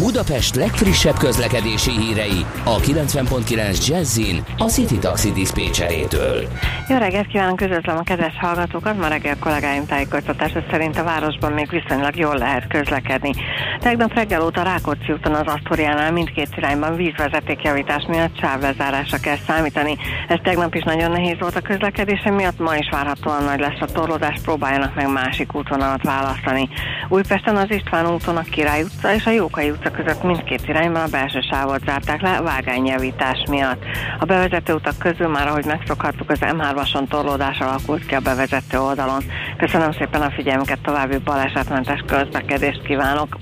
Budapest 0.00 0.54
legfrissebb 0.54 1.16
közlekedési 1.16 1.90
hírei 1.90 2.44
a 2.64 2.76
90.9 2.76 3.86
Jazzin 3.86 4.44
a 4.58 4.64
City 4.64 4.98
Taxi 4.98 5.32
Dispécsejétől. 5.32 6.48
Jó 6.88 6.96
reggelt 6.96 7.26
kívánok, 7.26 7.56
közötlöm 7.56 7.96
a 7.96 8.02
kedves 8.02 8.36
hallgatókat. 8.40 8.98
Ma 8.98 9.08
reggel 9.08 9.38
kollégáim 9.38 9.86
tájékoztatása 9.86 10.62
szerint 10.70 10.98
a 10.98 11.04
városban 11.04 11.52
még 11.52 11.70
viszonylag 11.70 12.16
jól 12.16 12.36
lehet 12.36 12.66
közlekedni. 12.68 13.32
Tegnap 13.80 14.14
reggel 14.14 14.42
óta 14.42 14.62
Rákóczi 14.62 15.12
úton 15.12 15.34
az 15.34 15.46
Asztoriánál 15.46 16.12
mindkét 16.12 16.56
irányban 16.56 16.96
vízvezetékjavítás 16.96 18.04
miatt 18.08 18.38
sávlezárásra 18.38 19.18
kell 19.18 19.38
számítani. 19.46 19.96
Ez 20.28 20.38
tegnap 20.42 20.74
is 20.74 20.82
nagyon 20.82 21.10
nehéz 21.10 21.36
volt 21.40 21.56
a 21.56 21.60
közlekedése 21.60 22.30
miatt, 22.30 22.58
ma 22.58 22.76
is 22.76 22.88
várhatóan 22.90 23.44
nagy 23.44 23.60
lesz 23.60 23.80
a 23.80 23.92
torlódás, 23.92 24.40
próbáljanak 24.44 24.94
meg 24.94 25.12
másik 25.12 25.54
útvonalat 25.54 26.02
választani. 26.02 26.68
Újpesten 27.08 27.56
az 27.56 27.70
István 27.70 28.12
úton 28.12 28.36
a 28.36 28.42
Király 28.42 28.82
utca 28.82 29.14
és 29.14 29.26
a 29.26 29.30
Jókai 29.30 29.70
utca 29.70 29.89
között 29.90 30.22
mindkét 30.22 30.68
irányban 30.68 31.02
a 31.02 31.10
belső 31.10 31.40
sávot 31.40 31.84
zárták 31.84 32.20
le 32.20 32.40
vágányjavítás 32.40 33.42
miatt. 33.50 33.82
A 34.18 34.24
bevezető 34.24 34.72
utak 34.72 34.98
közül 34.98 35.28
már, 35.28 35.48
ahogy 35.48 35.64
megszokhattuk, 35.64 36.30
az 36.30 36.38
M3-ason 36.40 37.08
torlódás 37.08 37.58
alakult 37.58 38.06
ki 38.06 38.14
a 38.14 38.20
bevezető 38.20 38.78
oldalon. 38.78 39.22
Köszönöm 39.56 39.92
szépen 39.92 40.22
a 40.22 40.30
figyelmüket, 40.30 40.78
további 40.82 41.16
balesetmentes 41.18 42.04
közlekedést 42.06 42.82
kívánok! 42.82 43.38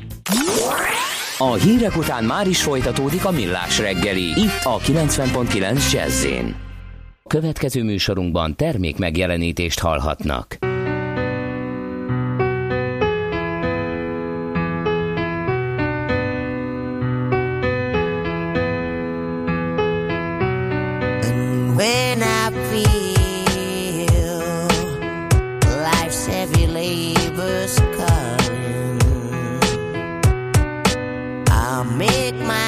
A 1.38 1.54
hírek 1.54 1.96
után 1.96 2.24
már 2.24 2.46
is 2.46 2.62
folytatódik 2.62 3.24
a 3.24 3.30
millás 3.30 3.78
reggeli, 3.78 4.26
itt 4.40 4.60
a 4.62 4.78
90.9 4.78 5.92
jazz 5.92 6.26
Következő 7.26 7.82
műsorunkban 7.82 8.56
termék 8.56 8.98
megjelenítést 8.98 9.80
hallhatnak. 9.80 10.67
Heavy 26.26 26.66
labor's 26.66 27.78
calling. 27.96 28.98
I'll 31.50 31.84
make 31.84 32.34
my 32.34 32.67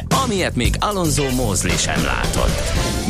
amilyet 0.31 0.55
még 0.55 0.75
Alonso 0.79 1.29
Mosley 1.29 1.77
sem 1.77 2.03
látott. 2.03 2.61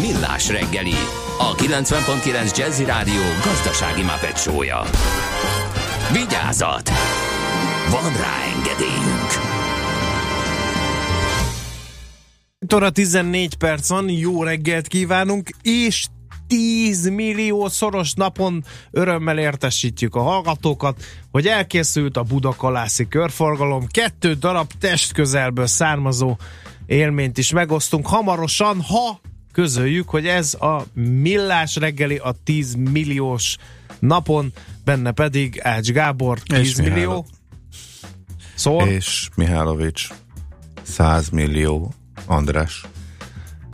Millás 0.02 0.50
reggeli, 0.50 0.94
a 1.38 1.56
90.9 1.56 2.58
Jazzy 2.58 2.84
Rádió 2.84 3.22
gazdasági 3.44 4.02
mapetsója. 4.04 4.82
Vigyázat! 6.12 6.90
Van 7.90 8.12
rá 8.18 8.36
engedélyünk! 8.56 9.30
Tora 12.68 12.90
14 12.90 13.56
perc 13.56 13.90
van, 13.90 14.10
jó 14.10 14.44
reggelt 14.44 14.88
kívánunk, 14.88 15.50
és 15.62 16.06
10 16.48 17.10
millió 17.10 17.68
szoros 17.68 18.14
napon 18.14 18.64
örömmel 18.92 19.38
értesítjük 19.38 20.16
a 20.16 20.22
hallgatókat, 20.22 21.04
hogy 21.32 21.48
elkészült 21.48 22.18
a 22.18 22.24
Budakalászi 22.24 23.08
körforgalom, 23.08 23.88
kettő 23.88 24.34
darab 24.34 24.72
testközelből 24.80 25.68
származó 25.68 26.38
élményt 26.92 27.38
is 27.38 27.52
megosztunk 27.52 28.08
hamarosan, 28.08 28.82
ha 28.82 29.22
közöljük, 29.52 30.10
hogy 30.10 30.28
ez 30.28 30.54
a 30.54 30.84
millás 30.94 31.76
reggeli 31.76 32.18
a 32.18 32.36
10 32.44 32.74
milliós 32.76 33.58
napon, 34.00 34.54
benne 34.84 35.12
pedig 35.12 35.60
Ács 35.64 35.92
Gábor 35.92 36.40
10 36.40 36.60
És 36.60 36.76
millió. 36.76 36.94
Mihály. 36.94 37.24
Szól? 38.56 38.88
És 38.88 39.30
Mihálovics 39.36 40.08
100 40.82 41.30
millió 41.30 41.94
András. 42.26 42.86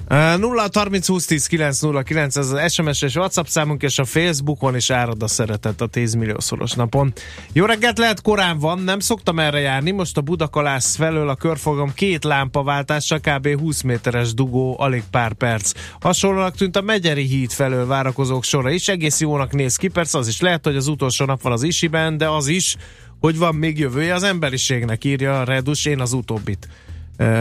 Uh, 0.09 0.37
0 0.37 0.69
30 0.73 1.07
20 1.07 1.25
10 1.25 1.47
9 1.47 1.81
0 1.81 2.01
9 2.01 2.35
ez 2.35 2.51
az 2.51 2.73
SMS 2.73 3.01
és 3.01 3.15
WhatsApp 3.15 3.45
számunk, 3.45 3.81
és 3.81 3.99
a 3.99 4.05
Facebookon 4.05 4.75
is 4.75 4.89
árad 4.89 5.23
a 5.23 5.27
szeretet 5.27 5.81
a 5.81 5.87
10 5.87 6.13
milliószoros 6.13 6.73
napon. 6.73 7.13
Jó 7.53 7.65
reggelt, 7.65 7.97
lehet 7.97 8.21
korán 8.21 8.59
van, 8.59 8.79
nem 8.79 8.99
szoktam 8.99 9.39
erre 9.39 9.59
járni, 9.59 9.91
most 9.91 10.17
a 10.17 10.21
Budakalász 10.21 10.95
felől 10.95 11.29
a 11.29 11.35
körfogom 11.35 11.93
két 11.93 12.23
lámpaváltása, 12.23 13.19
kb. 13.19 13.59
20 13.59 13.81
méteres 13.81 14.33
dugó, 14.33 14.75
alig 14.79 15.03
pár 15.11 15.33
perc. 15.33 15.71
Hasonlóan 15.99 16.51
tűnt 16.51 16.75
a 16.75 16.81
Megyeri 16.81 17.25
híd 17.25 17.51
felől 17.51 17.85
várakozók 17.85 18.43
sora 18.43 18.69
is, 18.69 18.87
egész 18.87 19.19
jónak 19.19 19.53
néz 19.53 19.75
ki, 19.75 19.87
persze 19.87 20.17
az 20.17 20.27
is 20.27 20.41
lehet, 20.41 20.65
hogy 20.65 20.75
az 20.75 20.87
utolsó 20.87 21.25
nap 21.25 21.41
van 21.41 21.51
az 21.51 21.63
Isiben, 21.63 22.17
de 22.17 22.27
az 22.27 22.47
is, 22.47 22.75
hogy 23.19 23.37
van 23.37 23.55
még 23.55 23.79
jövője 23.79 24.13
az 24.13 24.23
emberiségnek, 24.23 25.03
írja 25.03 25.39
a 25.39 25.43
Redus, 25.43 25.85
én 25.85 25.99
az 25.99 26.13
utóbbit 26.13 26.67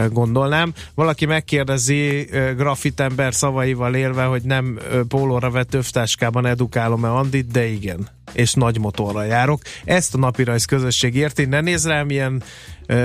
gondolnám. 0.09 0.73
Valaki 0.95 1.25
megkérdezi 1.25 2.29
grafitember 2.55 3.33
szavaival 3.33 3.95
élve, 3.95 4.23
hogy 4.23 4.41
nem 4.41 4.79
pólóra 5.07 5.49
vett 5.49 5.73
övtáskában 5.73 6.45
edukálom-e 6.45 7.09
Andit, 7.09 7.51
de 7.51 7.65
igen. 7.65 8.09
És 8.33 8.53
nagy 8.53 8.79
motorra 8.79 9.23
járok. 9.23 9.61
Ezt 9.85 10.15
a 10.15 10.17
napirajz 10.17 10.65
közösség 10.65 11.15
érti, 11.15 11.45
ne 11.45 11.61
nézz 11.61 11.85
rám 11.85 12.09
ilyen 12.09 12.43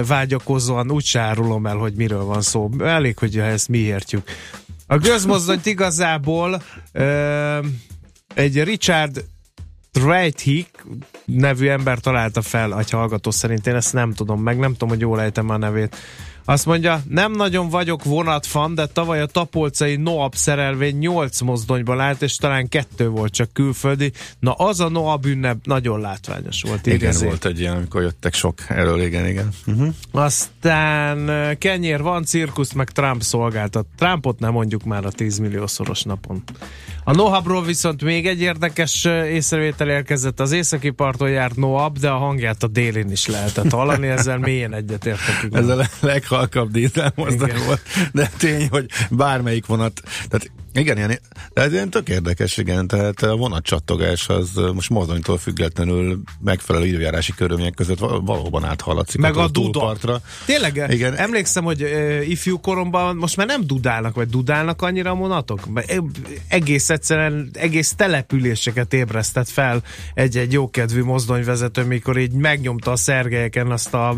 vágyakozóan, 0.07 0.91
úgy 0.91 1.11
árulom 1.15 1.67
el, 1.67 1.77
hogy 1.77 1.95
miről 1.95 2.25
van 2.25 2.43
szó. 2.43 2.71
Elég, 2.81 3.19
hogy 3.19 3.39
ezt 3.39 3.69
mi 3.69 3.79
értjük. 3.79 4.29
A 4.87 4.99
gőzmozdonyt 4.99 5.67
igazából 5.67 6.63
egy 8.35 8.63
Richard 8.63 9.25
Treithick 9.93 10.87
nevű 11.25 11.69
ember 11.69 11.99
találta 11.99 12.43
fel, 12.43 12.73
a 12.73 12.83
hallgató 12.91 13.31
szerint, 13.31 13.67
én 13.67 13.75
ezt 13.75 13.93
nem 13.93 14.13
tudom 14.13 14.43
meg, 14.43 14.59
nem 14.59 14.73
tudom, 14.73 14.89
hogy 14.89 15.01
jól 15.01 15.21
ejtem 15.21 15.51
a 15.51 15.57
nevét. 15.57 15.97
Azt 16.45 16.67
mondja, 16.67 17.03
nem 17.09 17.33
nagyon 17.33 17.69
vagyok 17.69 18.05
vonatfan, 18.05 18.75
de 18.75 18.87
tavaly 18.87 19.21
a 19.21 19.27
tapolcai 19.27 19.97
Noab 19.97 20.35
szerelvény 20.35 20.99
8 20.99 21.41
mozdonyban 21.41 22.01
állt, 22.01 22.23
és 22.23 22.37
talán 22.37 22.69
kettő 22.69 23.09
volt 23.09 23.33
csak 23.33 23.53
külföldi. 23.53 24.13
Na 24.39 24.53
az 24.53 24.81
a 24.81 24.89
Noab 24.89 25.27
ünnep 25.27 25.57
nagyon 25.65 26.01
látványos 26.01 26.63
volt. 26.63 26.87
Igen, 26.87 27.13
Zé. 27.13 27.27
volt 27.27 27.45
egy 27.45 27.61
ilyen, 27.61 27.77
amikor 27.77 28.03
jöttek 28.03 28.35
sok 28.35 28.55
erről, 28.69 29.01
igen, 29.01 29.27
igen. 29.27 29.49
Uh-huh. 29.67 29.95
Aztán 30.11 31.31
kenyér 31.59 32.03
van, 32.03 32.25
cirkusz, 32.25 32.73
meg 32.73 32.91
Trump 32.91 33.23
szolgáltat. 33.23 33.87
Trumpot 33.97 34.39
nem 34.39 34.53
mondjuk 34.53 34.85
már 34.85 35.05
a 35.05 35.11
10 35.11 35.39
milliószoros 35.39 36.03
napon. 36.03 36.43
A 37.05 37.13
Nohabról 37.13 37.65
viszont 37.65 38.03
még 38.03 38.27
egy 38.27 38.41
érdekes 38.41 39.05
észrevétel 39.31 39.89
érkezett. 39.89 40.41
Az 40.41 40.53
északi 40.53 40.91
parton 40.91 41.31
járt 41.31 41.57
Noab, 41.57 41.99
de 41.99 42.11
a 42.11 42.17
hangját 42.17 42.63
a 42.63 42.67
délén 42.67 43.11
is 43.11 43.27
lehetett 43.27 43.71
hallani, 43.71 44.07
ezzel 44.07 44.39
mélyen 44.39 44.75
egyetértek. 44.75 45.47
Ez 45.51 45.69
a 45.69 45.75
le- 45.75 45.91
leghalkabb 46.01 46.71
dízelmozdony 46.71 47.53
volt, 47.67 47.83
de 48.13 48.31
tény, 48.39 48.69
hogy 48.71 48.87
bármelyik 49.11 49.67
vonat, 49.67 50.03
tehát 50.29 50.51
igen, 50.75 50.97
ilyen, 50.97 51.19
de 51.53 51.63
ez 51.63 51.73
ilyen 51.73 51.91
tök 51.91 52.09
érdekes, 52.09 52.57
igen, 52.57 52.87
tehát 52.87 53.23
a 53.23 53.37
vonatcsattogás 53.37 54.29
az 54.29 54.51
most 54.75 54.91
mozdonytól 54.91 55.39
függetlenül 55.39 56.23
megfelelő 56.41 56.87
időjárási 56.87 57.33
körülmények 57.37 57.75
között 57.75 57.99
val- 57.99 58.27
valóban 58.27 58.65
áthallatszik 58.65 59.21
Meg 59.21 59.37
a 59.37 59.49
duda. 59.49 59.71
túlpartra. 59.71 60.21
Tényleg, 60.47 60.75
Igen. 60.75 60.91
Igen. 60.91 61.15
emlékszem, 61.17 61.65
hogy 61.65 61.83
uh, 61.83 62.29
ifjú 62.29 62.61
koromban 62.61 63.17
most 63.17 63.37
már 63.37 63.47
nem 63.47 63.67
dudálnak, 63.67 64.15
vagy 64.15 64.29
dudálnak 64.29 64.83
annyira 64.83 65.11
a 65.11 65.15
vonatok? 65.15 65.61
E- 65.75 66.03
Egész 66.49 66.91
egyszerűen, 66.91 67.51
egész 67.53 67.93
településeket 67.97 68.93
ébresztett 68.93 69.49
fel 69.49 69.83
egy-egy 70.15 70.53
jókedvű 70.53 71.03
mozdonyvezető, 71.03 71.85
mikor 71.85 72.19
így 72.19 72.33
megnyomta 72.33 72.91
a 72.91 72.97
szergelyeken 72.97 73.71
azt 73.71 73.95
a 73.95 74.17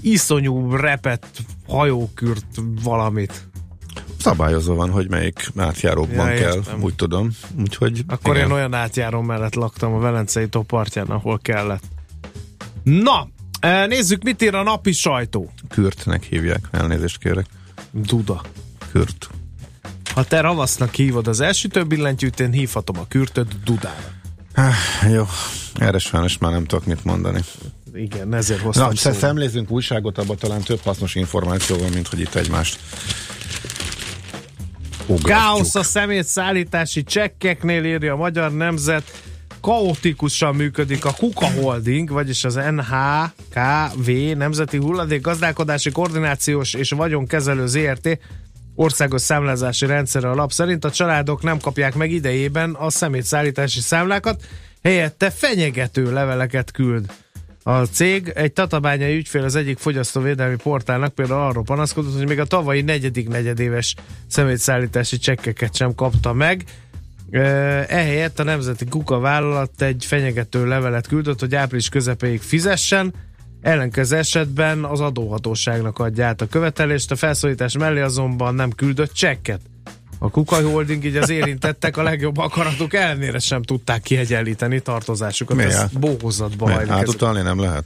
iszonyú 0.00 0.76
repett 0.76 1.26
hajókürt 1.68 2.44
valamit. 2.82 3.50
Szabályozó 4.22 4.74
van, 4.74 4.90
hogy 4.90 5.08
melyik 5.08 5.50
átjárókban 5.56 6.30
Ja, 6.30 6.38
kell, 6.38 6.54
értem. 6.54 6.82
úgy 6.82 6.94
tudom. 6.94 7.30
Úgyhogy 7.60 8.02
Akkor 8.08 8.34
igen. 8.36 8.46
én 8.46 8.52
olyan 8.54 8.74
átjáró 8.74 9.20
mellett 9.20 9.54
laktam 9.54 9.94
a 9.94 9.98
Velencei 9.98 10.48
tó 10.48 10.62
partján, 10.62 11.06
ahol 11.06 11.38
kellett. 11.42 11.82
Na, 12.82 13.28
eh, 13.60 13.86
nézzük, 13.86 14.22
mit 14.22 14.42
ír 14.42 14.54
a 14.54 14.62
napi 14.62 14.92
sajtó. 14.92 15.52
Kürtnek 15.68 16.22
hívják, 16.24 16.68
elnézést 16.70 17.18
kérek. 17.18 17.46
Duda. 17.90 18.40
Kürt. 18.92 19.28
Ha 20.14 20.24
te 20.24 20.40
ravasznak 20.40 20.94
hívod 20.94 21.28
az 21.28 21.40
elsütő 21.40 21.84
billentyűt, 21.84 22.40
én 22.40 22.50
hívhatom 22.52 22.98
a 22.98 23.06
kürtöt 23.08 23.62
Dudára. 23.64 24.10
Ah, 24.54 24.74
jó, 25.12 25.26
erre 25.74 25.98
sajnos 25.98 26.38
már 26.38 26.52
nem 26.52 26.64
tudok 26.64 26.86
mit 26.86 27.04
mondani. 27.04 27.40
Igen, 27.94 28.34
ezért 28.34 28.60
hoztam 28.60 28.88
Na, 28.88 28.96
szóba. 28.96 29.14
se 29.14 29.20
szemlézzünk 29.20 29.70
újságot, 29.70 30.18
abban 30.18 30.36
talán 30.36 30.60
több 30.60 30.80
hasznos 30.80 31.14
információ 31.14 31.78
van, 31.78 31.90
mint 31.90 32.08
hogy 32.08 32.20
itt 32.20 32.34
egymást 32.34 32.78
ugratjuk. 35.02 35.38
Káosz 35.38 35.74
a 35.74 35.82
szemét 35.82 36.24
szállítási 36.24 37.02
csekkeknél 37.02 37.84
írja 37.84 38.12
a 38.12 38.16
Magyar 38.16 38.52
Nemzet. 38.52 39.22
Kaotikusan 39.60 40.54
működik 40.54 41.04
a 41.04 41.12
Kuka 41.18 41.46
Holding, 41.46 42.10
vagyis 42.10 42.44
az 42.44 42.54
NHKV 42.54 44.10
Nemzeti 44.36 44.76
Hulladék 44.76 45.20
Gazdálkodási 45.20 45.90
Koordinációs 45.90 46.74
és 46.74 46.90
Vagyonkezelő 46.90 47.66
ZRT 47.66 48.18
országos 48.74 49.20
számlázási 49.20 49.86
rendszere 49.86 50.30
a 50.30 50.34
lap 50.34 50.52
szerint 50.52 50.84
a 50.84 50.90
családok 50.90 51.42
nem 51.42 51.58
kapják 51.58 51.94
meg 51.94 52.10
idejében 52.10 52.74
a 52.74 52.90
szemétszállítási 52.90 53.80
számlákat, 53.80 54.42
helyette 54.82 55.30
fenyegető 55.30 56.12
leveleket 56.12 56.70
küld. 56.70 57.12
A 57.62 57.84
cég 57.84 58.32
egy 58.34 58.52
tatabányai 58.52 59.16
ügyfél 59.16 59.44
az 59.44 59.54
egyik 59.54 59.78
fogyasztóvédelmi 59.78 60.56
portálnak 60.56 61.14
például 61.14 61.40
arról 61.40 61.64
panaszkodott, 61.64 62.16
hogy 62.16 62.28
még 62.28 62.38
a 62.38 62.44
tavalyi 62.44 62.80
negyedik 62.80 63.28
negyedéves 63.28 63.94
szemétszállítási 64.26 65.18
csekkeket 65.18 65.74
sem 65.74 65.94
kapta 65.94 66.32
meg. 66.32 66.64
Ehelyett 67.88 68.38
a 68.38 68.42
Nemzeti 68.42 68.84
Kuka 68.84 69.18
vállalat 69.18 69.82
egy 69.82 70.04
fenyegető 70.06 70.66
levelet 70.66 71.06
küldött, 71.06 71.40
hogy 71.40 71.54
április 71.54 71.88
közepéig 71.88 72.40
fizessen, 72.40 73.14
ellenkező 73.60 74.16
esetben 74.16 74.84
az 74.84 75.00
adóhatóságnak 75.00 75.98
adja 75.98 76.26
át 76.26 76.40
a 76.40 76.46
követelést, 76.46 77.10
a 77.10 77.16
felszólítás 77.16 77.76
mellé 77.76 78.00
azonban 78.00 78.54
nem 78.54 78.70
küldött 78.70 79.12
csekket. 79.12 79.60
A 80.22 80.30
Kuka 80.30 80.70
Holding 80.70 81.04
így 81.04 81.16
az 81.16 81.30
érintettek 81.30 81.96
a 81.96 82.02
legjobb 82.02 82.38
akaratuk 82.38 82.94
ellenére 82.94 83.38
sem 83.38 83.62
tudták 83.62 84.02
kiegyenlíteni 84.02 84.80
tartozásukat. 84.80 85.56
Miért? 85.56 85.72
Ez 85.72 85.90
bóhozatba 85.90 86.70
hajlik. 86.70 86.90
ez- 86.92 86.96
átutalni 86.98 87.40
nem 87.42 87.60
lehet? 87.60 87.84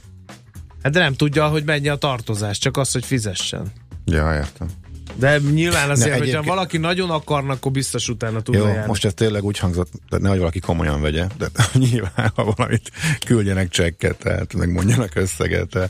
Hát 0.83 0.91
de 0.91 0.99
nem 0.99 1.13
tudja, 1.13 1.47
hogy 1.47 1.63
mennyi 1.65 1.87
a 1.87 1.95
tartozás, 1.95 2.57
csak 2.57 2.77
az, 2.77 2.91
hogy 2.91 3.05
fizessen. 3.05 3.71
Ja, 4.05 4.33
értem. 4.33 4.67
De 5.15 5.37
nyilván 5.37 5.89
azért, 5.89 6.09
Ne, 6.09 6.17
hogyha 6.17 6.43
valaki 6.43 6.77
nagyon 6.77 7.09
akarna, 7.09 7.53
akkor 7.53 7.71
biztos 7.71 8.09
utána 8.09 8.41
tudja 8.41 8.61
Jó, 8.61 8.67
járni. 8.67 8.87
most 8.87 9.05
ez 9.05 9.13
tényleg 9.13 9.43
úgy 9.43 9.57
hangzott, 9.57 9.91
de 10.09 10.17
nehogy 10.17 10.37
valaki 10.39 10.59
komolyan 10.59 11.01
vegye, 11.01 11.27
de 11.37 11.47
nyilván, 11.73 12.31
ha 12.35 12.53
valamit 12.55 12.91
küldjenek 13.25 13.69
csekket, 13.69 14.17
tehát 14.17 14.53
megmondjanak 14.53 15.15
összeget, 15.15 15.69
de 15.69 15.89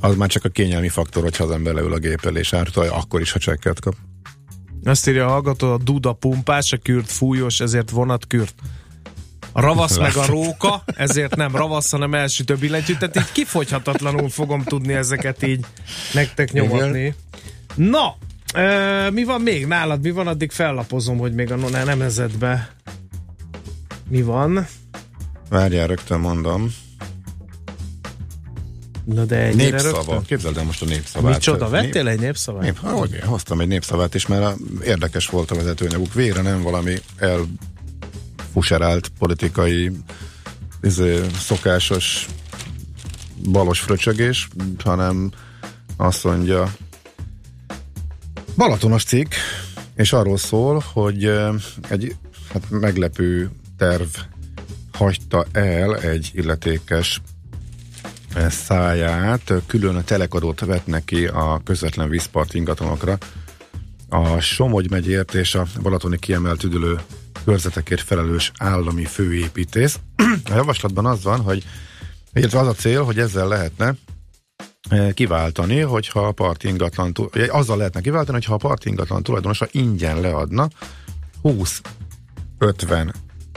az 0.00 0.16
már 0.16 0.28
csak 0.28 0.44
a 0.44 0.48
kényelmi 0.48 0.88
faktor, 0.88 1.22
hogyha 1.22 1.44
az 1.44 1.50
ember 1.50 1.74
leül 1.74 1.92
a 1.92 1.98
gép 1.98 2.24
elé 2.26 2.38
és 2.38 2.52
átutalja, 2.52 2.94
akkor 2.94 3.20
is, 3.20 3.32
ha 3.32 3.38
csekket 3.38 3.80
kap. 3.80 3.94
Azt 4.84 5.08
írja 5.08 5.26
a 5.26 5.30
hallgató, 5.30 5.72
a 5.72 5.78
duda 5.78 6.12
pumpás, 6.12 6.72
a 6.72 6.76
kürt 6.76 7.12
fújós, 7.12 7.60
ezért 7.60 7.90
vonat 7.90 8.26
kürt. 8.26 8.54
A 9.52 9.60
ravasz 9.60 9.98
meg 9.98 10.16
a 10.16 10.26
róka, 10.26 10.84
ezért 10.96 11.36
nem 11.36 11.56
ravasz, 11.56 11.90
hanem 11.90 12.14
elsütő 12.14 12.54
billentyű. 12.54 12.94
Tehát 12.96 13.16
így 13.16 13.32
kifogyhatatlanul 13.32 14.28
fogom 14.28 14.62
tudni 14.62 14.92
ezeket 14.92 15.42
így 15.42 15.64
nektek 16.12 16.52
nyomatni. 16.52 17.14
Na, 17.74 18.16
ö, 18.54 19.10
mi 19.10 19.24
van 19.24 19.40
még 19.40 19.66
nálad? 19.66 20.00
Mi 20.00 20.10
van? 20.10 20.26
Addig 20.26 20.50
fellapozom, 20.50 21.18
hogy 21.18 21.34
még 21.34 21.52
a 21.52 21.56
no- 21.56 21.84
nemezetbe 21.84 22.70
mi 24.08 24.22
van. 24.22 24.66
Várjál, 25.48 25.86
rögtön 25.86 26.20
mondom. 26.20 26.74
Na 29.04 29.24
de 29.24 29.36
ennyire 29.36 29.70
Népszava. 29.70 29.96
rögtön. 29.96 30.22
Képzeld 30.22 30.56
el 30.56 30.64
most 30.64 30.82
a 30.82 30.84
népszavát. 30.84 31.34
Micsoda, 31.34 31.68
Nép- 31.68 31.82
vettél 31.82 32.08
egy 32.08 32.20
népszavát? 32.20 32.62
Nép, 32.62 32.78
hogy 32.78 33.20
hoztam 33.24 33.60
egy 33.60 33.68
népszavát 33.68 34.14
is, 34.14 34.26
mert 34.26 34.42
a, 34.44 34.56
érdekes 34.84 35.26
volt 35.26 35.50
a 35.50 35.54
vezetőnyaguk. 35.54 36.14
Végre 36.14 36.42
nem 36.42 36.62
valami 36.62 36.94
elfuserált 37.18 39.08
politikai 39.18 39.90
izé, 40.82 41.20
szokásos 41.38 42.26
balos 43.50 43.80
fröcsögés, 43.80 44.48
hanem 44.84 45.32
azt 45.96 46.24
mondja 46.24 46.72
Balatonos 48.56 49.04
cikk, 49.04 49.32
és 49.94 50.12
arról 50.12 50.36
szól, 50.36 50.84
hogy 50.92 51.24
egy 51.88 52.16
hát 52.52 52.70
meglepő 52.70 53.50
terv 53.76 54.08
hagyta 54.92 55.44
el 55.52 55.96
egy 55.96 56.30
illetékes 56.34 57.20
száját, 58.48 59.52
külön 59.66 60.04
telekadót 60.04 60.60
vetnek 60.60 61.04
ki 61.04 61.26
a 61.26 61.60
közvetlen 61.64 62.08
vízpart 62.08 62.54
ingatlanokra. 62.54 63.18
A 64.08 64.40
Somogy 64.40 64.90
megyért 64.90 65.34
és 65.34 65.54
a 65.54 65.66
Balatoni 65.82 66.18
kiemelt 66.18 66.64
üdülő 66.64 67.00
körzetekért 67.44 68.00
felelős 68.00 68.52
állami 68.58 69.04
főépítész. 69.04 69.98
A 70.50 70.54
javaslatban 70.54 71.06
az 71.06 71.22
van, 71.22 71.40
hogy 71.40 71.64
illetve 72.32 72.58
az 72.58 72.66
a 72.66 72.72
cél, 72.72 73.04
hogy 73.04 73.18
ezzel 73.18 73.48
lehetne 73.48 73.94
eh, 74.88 75.12
kiváltani, 75.12 75.80
hogyha 75.80 76.26
a 76.26 76.32
parti 76.32 76.68
ingatlan, 76.68 77.12
azzal 77.48 77.76
lehetne 77.76 78.00
kiváltani, 78.00 78.36
hogyha 78.36 78.54
a 78.54 78.68
parti 78.68 78.88
ingatlan 78.88 79.22
tulajdonosa 79.22 79.68
ingyen 79.70 80.20
leadna 80.20 80.68
20-50 81.42 83.14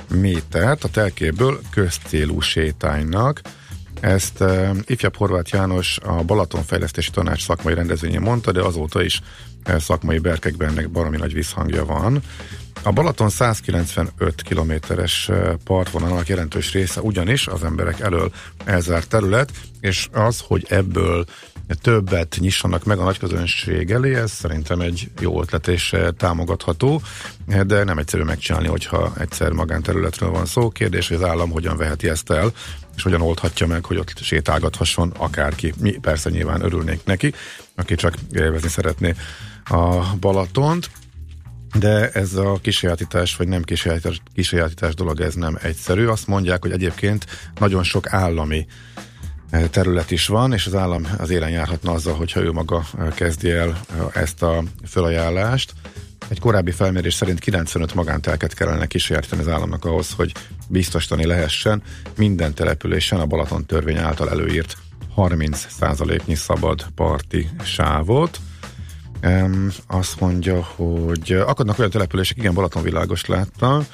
métert 0.10 0.84
a 0.84 0.90
telkéből 0.90 1.60
közcélú 1.70 2.40
sétánynak. 2.40 3.42
Ezt 4.00 4.42
uh, 4.42 4.70
ifjabb 4.86 5.16
Horváth 5.16 5.54
János 5.54 5.98
a 6.04 6.24
Balatonfejlesztési 6.24 7.12
Tanács 7.12 7.44
szakmai 7.44 7.74
rendezvényén 7.74 8.22
mondta, 8.22 8.52
de 8.52 8.62
azóta 8.62 9.04
is 9.04 9.22
uh, 9.70 9.78
szakmai 9.78 10.20
berkekben 10.20 10.70
ennek 10.70 10.90
baromi 10.90 11.18
nagy 11.18 11.34
visszhangja 11.34 11.86
van. 11.86 12.22
A 12.84 12.92
Balaton 12.92 13.30
195 13.30 14.42
kilométeres 14.42 15.28
uh, 15.30 15.54
partvonalnak 15.64 16.28
jelentős 16.28 16.72
része 16.72 17.02
ugyanis 17.02 17.48
az 17.48 17.64
emberek 17.64 18.00
elől 18.00 18.32
elzárt 18.66 19.10
terület, 19.10 19.52
és 19.80 20.08
az, 20.12 20.44
hogy 20.48 20.66
ebből 20.70 21.26
többet 21.76 22.38
nyissanak 22.40 22.84
meg 22.84 23.00
a 23.00 23.04
nagyközönség 23.04 23.92
elé, 23.92 24.16
ez 24.16 24.32
szerintem 24.32 24.80
egy 24.80 25.10
jó 25.20 25.42
ötlet 25.42 25.68
és 25.68 25.94
eh, 25.94 26.08
támogatható, 26.18 27.02
de 27.66 27.84
nem 27.84 27.98
egyszerű 27.98 28.24
megcsinálni, 28.24 28.68
hogyha 28.68 29.14
egyszer 29.18 29.52
magánterületről 29.52 30.30
van 30.30 30.46
szó. 30.46 30.70
Kérdés, 30.70 31.08
hogy 31.08 31.18
az 31.18 31.24
állam 31.24 31.50
hogyan 31.50 31.78
veheti 31.78 32.10
ezt 32.10 32.32
el, 32.32 32.52
és 32.96 33.04
hogyan 33.04 33.22
oldhatja 33.22 33.68
meg, 33.68 33.86
hogy 33.86 33.98
ott 33.98 34.18
sétálgathasson 34.22 35.14
akárki. 35.18 35.74
Mi 35.80 35.92
persze 35.92 36.30
nyilván 36.30 36.62
örülnénk 36.62 37.06
neki, 37.06 37.34
aki 37.76 37.96
csak 37.96 38.14
élvezni 38.32 38.70
szeretné 38.70 39.16
a 39.66 40.16
Balatont, 40.20 40.90
de 41.80 42.10
ez 42.12 42.34
a 42.34 42.60
kisajátítás, 42.62 43.36
vagy 43.36 43.48
nem 43.48 43.64
kisajátítás, 43.64 44.22
kisajátítás 44.34 44.94
dolog, 44.94 45.20
ez 45.22 45.34
nem 45.34 45.58
egyszerű. 45.62 46.06
Azt 46.06 46.28
mondják, 46.28 46.62
hogy 46.62 46.72
egyébként 46.72 47.26
nagyon 47.60 47.84
sok 47.84 48.14
állami 48.14 48.68
terület 49.70 50.12
is 50.12 50.28
van, 50.28 50.54
és 50.54 50.66
az 50.66 50.76
állam 50.76 51.08
az 51.18 51.30
élen 51.30 51.50
járhatna 51.50 51.92
azzal, 51.92 52.16
hogyha 52.16 52.40
ő 52.40 52.52
maga 52.52 52.84
kezdi 53.16 53.50
el 53.50 53.80
ezt 54.14 54.44
a 54.44 54.64
felajánlást. 54.84 55.74
Egy 56.28 56.40
korábbi 56.40 56.72
felmérés 56.72 57.14
szerint 57.14 57.40
95 57.40 57.94
magántelket 57.94 58.54
kellene 58.54 58.86
kísérteni 58.86 59.42
az 59.42 59.48
államnak 59.48 59.86
ahhoz, 59.86 60.12
hogy 60.12 60.32
biztosítani 60.68 61.26
lehessen 61.26 61.82
minden 62.18 62.54
településen 62.54 63.20
a 63.20 63.26
Balaton 63.26 63.66
törvény 63.66 63.98
által 63.98 64.30
előírt 64.30 64.78
30%-nyi 65.16 66.36
szabad 66.36 66.86
parti 66.96 67.50
sávot. 67.64 68.40
Um, 69.24 69.68
azt 69.88 70.20
mondja, 70.20 70.64
hogy 70.64 71.32
akadnak 71.32 71.80
olyan 71.80 71.92
települések, 71.92 72.38
igen, 72.38 72.54
Balatonvilágos 72.54 73.26
láttam, 73.26 73.86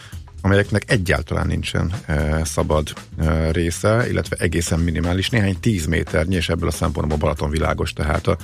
amelyeknek 0.45 0.91
egyáltalán 0.91 1.47
nincsen 1.47 1.91
e, 2.05 2.43
szabad 2.43 2.93
e, 3.17 3.51
része, 3.51 4.09
illetve 4.09 4.35
egészen 4.39 4.79
minimális, 4.79 5.29
néhány 5.29 5.59
10 5.59 5.85
méternyi, 5.85 6.35
és 6.35 6.49
ebből 6.49 6.67
a 6.67 6.71
szempontból 6.71 7.17
Balaton 7.17 7.49
világos, 7.49 7.93
tehát 7.93 8.27
a 8.27 8.37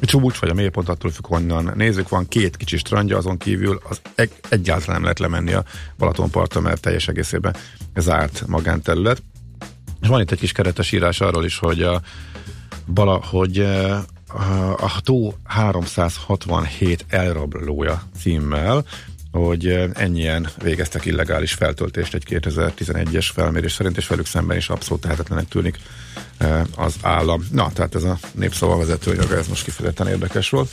csúcs 0.00 0.38
vagy 0.38 0.48
a 0.48 0.54
mélypont 0.54 0.88
attól 0.88 1.10
függ, 1.10 1.26
honnan 1.26 1.72
nézzük, 1.76 2.08
van 2.08 2.28
két 2.28 2.56
kicsi 2.56 2.76
strandja, 2.76 3.16
azon 3.16 3.36
kívül 3.36 3.80
az 3.88 4.00
egy, 4.14 4.30
egyáltalán 4.48 4.94
nem 4.94 5.02
lehet 5.02 5.18
lemenni 5.18 5.52
a 5.52 5.64
Balatonparton, 5.98 6.62
mert 6.62 6.80
teljes 6.80 7.08
egészében 7.08 7.56
zárt 7.94 8.46
magánterület. 8.46 9.22
És 10.00 10.08
van 10.08 10.20
itt 10.20 10.30
egy 10.30 10.38
kis 10.38 10.52
keretes 10.52 10.92
írás 10.92 11.20
arról 11.20 11.44
is, 11.44 11.58
hogy 11.58 11.82
a, 11.82 12.02
bala, 12.86 13.24
hogy 13.24 13.58
e, 13.58 13.94
a 14.76 15.00
tó 15.00 15.34
367 15.44 17.04
elrablója 17.08 18.02
címmel 18.18 18.84
hogy 19.36 19.66
eh, 19.66 19.90
ennyien 19.94 20.48
végeztek 20.62 21.04
illegális 21.04 21.52
feltöltést 21.52 22.14
egy 22.14 22.24
2011-es 22.28 23.28
felmérés 23.34 23.72
szerint, 23.72 23.96
és 23.96 24.06
velük 24.06 24.26
szemben 24.26 24.56
is 24.56 24.68
abszolút 24.68 25.02
tehetetlenek 25.02 25.48
tűnik 25.48 25.78
eh, 26.38 26.62
az 26.76 26.94
állam. 27.02 27.46
Na, 27.52 27.70
tehát 27.72 27.94
ez 27.94 28.02
a 28.02 28.18
népszava 28.32 28.76
vezetőanyaga, 28.76 29.36
ez 29.36 29.46
most 29.48 29.64
kifejezetten 29.64 30.06
érdekes 30.06 30.50
volt. 30.50 30.70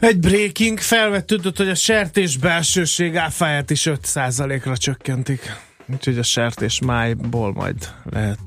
Egy 0.00 0.18
breaking 0.18 0.78
felvetődött, 0.78 1.56
hogy 1.56 1.68
a 1.68 1.74
sertés 1.74 2.36
belsőség 2.36 3.16
áfáját 3.16 3.70
is 3.70 3.88
5%-ra 3.90 4.76
csökkentik. 4.76 5.52
Úgyhogy 5.92 6.18
a 6.18 6.22
sertés 6.22 6.80
májból 6.80 7.52
majd 7.52 7.88
lehet 8.10 8.38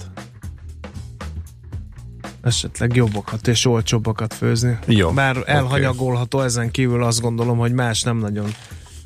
esetleg 2.47 2.95
jobbakat 2.95 3.47
és 3.47 3.65
olcsóbbakat 3.65 4.33
főzni. 4.33 4.77
Jó, 4.85 5.11
Bár 5.11 5.37
elhanyagolható 5.45 6.41
ezen 6.41 6.71
kívül 6.71 7.03
azt 7.03 7.21
gondolom, 7.21 7.57
hogy 7.57 7.71
más 7.71 8.03
nem 8.03 8.17
nagyon 8.17 8.49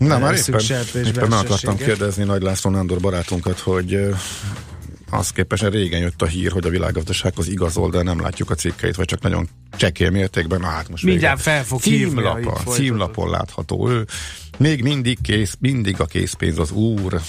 Na, 0.08 0.20
már 0.20 0.34
éppen, 0.34 1.06
éppen 1.06 1.30
meg 1.30 1.40
akartam 1.40 1.78
kérdezni 1.78 2.24
Nagy 2.24 2.42
László 2.42 2.72
Nándor 2.72 3.00
barátunkat, 3.00 3.60
hogy 3.60 4.00
az 5.10 5.30
képest 5.30 5.64
régen 5.64 6.00
jött 6.00 6.22
a 6.22 6.26
hír, 6.26 6.52
hogy 6.52 6.66
a 6.66 6.70
világgazdasághoz 6.70 7.48
igazol, 7.48 7.90
de 7.90 8.02
nem 8.02 8.22
látjuk 8.22 8.50
a 8.50 8.56
cikkeit, 8.56 8.96
vagy 8.96 9.06
csak 9.06 9.22
nagyon 9.22 9.50
csekély 9.78 10.10
mértékben. 10.10 10.60
Na, 10.60 10.68
hát 10.68 10.90
most 10.90 11.04
Mindjárt 11.04 11.42
fel 11.42 11.64
fog 11.64 11.82
folytatod. 11.82 12.74
címlapon 12.74 13.30
látható 13.30 13.90
ő. 13.90 14.06
Még 14.58 14.84
mindig 14.84 15.22
kész, 15.22 15.56
mindig 15.60 16.00
a 16.00 16.06
készpénz 16.06 16.60
az 16.60 16.72
úr. 16.72 17.22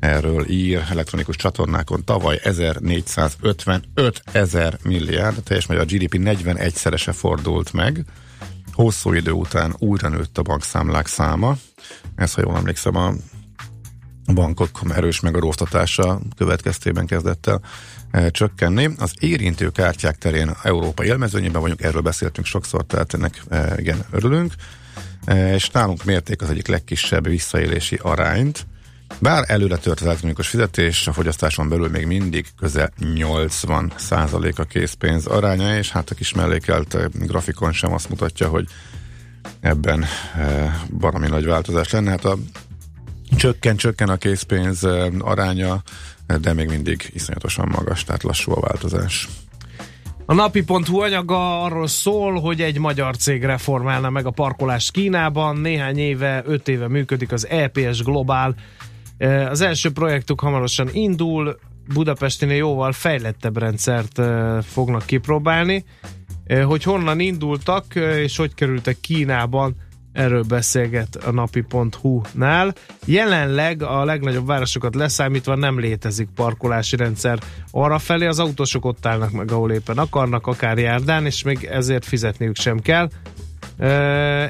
Erről 0.00 0.48
ír 0.48 0.82
elektronikus 0.90 1.36
csatornákon 1.36 2.04
tavaly 2.04 2.40
1455 2.42 4.22
ezer 4.32 4.78
milliárd, 4.82 5.42
teljes 5.42 5.66
magyar 5.66 5.84
GDP 5.84 6.16
41-szerese 6.18 7.12
fordult 7.14 7.72
meg. 7.72 8.04
Hosszú 8.74 9.12
idő 9.12 9.30
után 9.30 9.74
újra 9.78 10.08
nőtt 10.08 10.38
a 10.38 10.42
bankszámlák 10.42 11.06
száma. 11.06 11.56
Ez, 12.16 12.34
ha 12.34 12.40
jól 12.40 12.56
emlékszem, 12.56 12.96
a 12.96 13.12
bankok 14.34 14.80
erős 14.94 15.20
megadóztatása 15.20 16.20
következtében 16.36 17.06
kezdett 17.06 17.46
el 17.46 17.60
e, 18.10 18.30
csökkenni. 18.30 18.90
Az 18.98 19.12
érintő 19.18 19.70
kártyák 19.70 20.18
terén 20.18 20.56
Európa 20.62 21.04
élmezőnyében 21.04 21.60
vagyunk, 21.60 21.82
erről 21.82 22.00
beszéltünk 22.00 22.46
sokszor, 22.46 22.84
tehát 22.84 23.14
ennek 23.14 23.42
e, 23.48 23.74
igen, 23.76 24.04
örülünk. 24.10 24.52
E, 25.24 25.54
és 25.54 25.70
nálunk 25.70 26.04
mérték 26.04 26.42
az 26.42 26.50
egyik 26.50 26.66
legkisebb 26.66 27.28
visszaélési 27.28 27.98
arányt. 28.02 28.66
Bár 29.20 29.44
előre 29.46 29.76
tört 29.76 30.00
az 30.00 30.06
elektronikus 30.06 30.48
fizetés, 30.48 31.06
a 31.06 31.12
fogyasztáson 31.12 31.68
belül 31.68 31.88
még 31.88 32.06
mindig 32.06 32.46
közel 32.58 32.92
80 33.14 33.92
a 34.56 34.64
készpénz 34.64 35.26
aránya, 35.26 35.76
és 35.76 35.90
hát 35.90 36.10
a 36.10 36.14
kis 36.14 36.34
mellékelt 36.34 36.94
e, 36.94 37.08
grafikon 37.12 37.72
sem 37.72 37.92
azt 37.92 38.08
mutatja, 38.08 38.48
hogy 38.48 38.66
ebben 39.60 40.04
e, 40.36 40.80
baromi 40.98 41.26
nagy 41.26 41.44
változás 41.44 41.90
lenne. 41.90 42.10
Hát 42.10 42.24
a 42.24 42.36
csökken, 43.36 43.76
csökken 43.76 44.08
a 44.08 44.16
készpénz 44.16 44.84
eh, 44.84 45.06
aránya, 45.18 45.82
eh, 46.26 46.36
de 46.36 46.52
még 46.52 46.68
mindig 46.68 47.10
iszonyatosan 47.12 47.68
magas, 47.68 48.04
tehát 48.04 48.22
lassú 48.22 48.52
a 48.52 48.60
változás. 48.60 49.28
A 50.26 50.34
napi.hu 50.34 51.00
anyaga 51.00 51.62
arról 51.62 51.86
szól, 51.86 52.40
hogy 52.40 52.60
egy 52.60 52.78
magyar 52.78 53.16
cég 53.16 53.44
reformálna 53.44 54.10
meg 54.10 54.26
a 54.26 54.30
parkolást 54.30 54.92
Kínában. 54.92 55.56
Néhány 55.56 55.98
éve, 55.98 56.42
öt 56.46 56.68
éve 56.68 56.88
működik 56.88 57.32
az 57.32 57.48
EPS 57.48 58.02
Global. 58.02 58.54
Az 59.48 59.60
első 59.60 59.90
projektük 59.90 60.40
hamarosan 60.40 60.88
indul, 60.92 61.58
Budapestinél 61.94 62.56
jóval 62.56 62.92
fejlettebb 62.92 63.58
rendszert 63.58 64.20
fognak 64.64 65.06
kipróbálni. 65.06 65.84
Hogy 66.64 66.82
honnan 66.82 67.20
indultak, 67.20 67.94
és 67.94 68.36
hogy 68.36 68.54
kerültek 68.54 69.00
Kínában, 69.00 69.76
erről 70.12 70.42
beszélget 70.42 71.16
a 71.16 71.30
napi.hu-nál. 71.30 72.74
Jelenleg 73.04 73.82
a 73.82 74.04
legnagyobb 74.04 74.46
városokat 74.46 74.94
leszámítva 74.94 75.54
nem 75.54 75.78
létezik 75.78 76.28
parkolási 76.34 76.96
rendszer 76.96 77.38
arra 77.70 77.98
felé, 77.98 78.26
az 78.26 78.38
autósok 78.38 78.84
ott 78.84 79.06
állnak 79.06 79.30
meg, 79.30 79.50
ahol 79.50 79.72
éppen 79.72 79.98
akarnak, 79.98 80.46
akár 80.46 80.78
járdán, 80.78 81.26
és 81.26 81.42
még 81.42 81.64
ezért 81.64 82.04
fizetniük 82.04 82.56
sem 82.56 82.80
kell. 82.80 83.08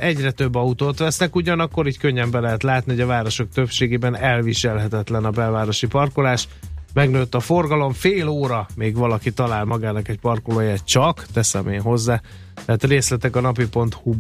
Egyre 0.01 0.31
több 0.31 0.55
autót 0.55 0.99
vesznek, 0.99 1.37
ugyanakkor 1.37 1.87
így 1.87 1.99
könnyen 1.99 2.31
be 2.31 2.41
lehet 2.41 2.63
látni, 2.63 2.93
hogy 2.93 3.01
a 3.01 3.07
városok 3.07 3.49
többségében 3.49 4.17
elviselhetetlen 4.17 5.25
a 5.25 5.31
belvárosi 5.31 5.87
parkolás. 5.87 6.49
Megnőtt 6.95 7.35
a 7.35 7.41
forgalom, 7.41 7.93
fél 7.93 8.29
óra, 8.29 8.67
még 8.77 8.97
valaki 8.97 9.33
talál 9.33 9.65
magának 9.65 10.09
egy 10.09 10.19
parkolóját 10.19 10.85
csak, 10.85 11.27
teszem 11.33 11.69
én 11.69 11.81
hozzá. 11.81 12.21
Tehát 12.65 12.85
részletek 12.85 13.37
a 13.37 13.41
napi.hu 13.41 14.15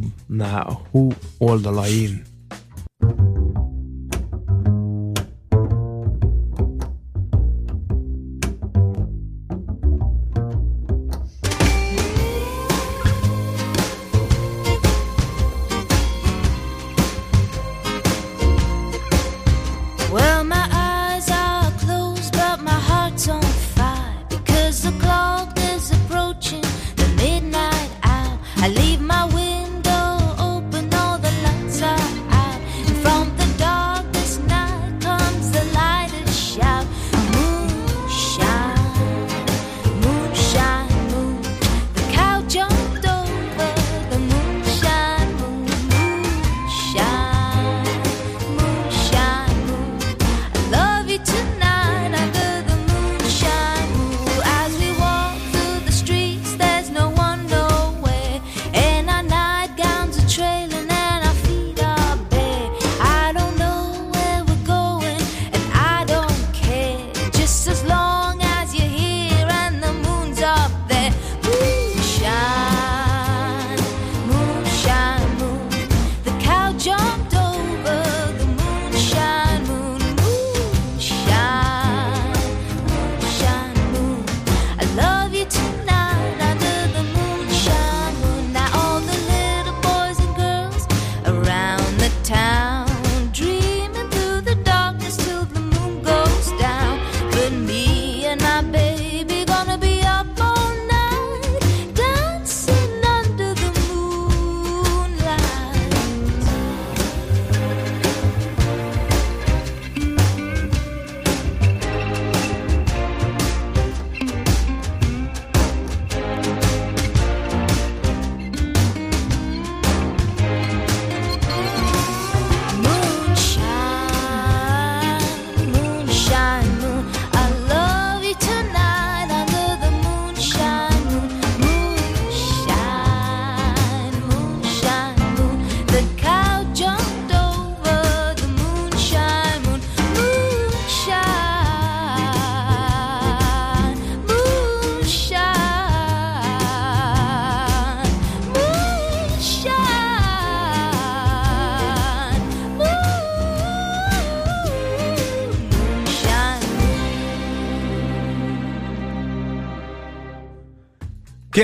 hu 0.90 1.08
oldalain. 1.38 2.22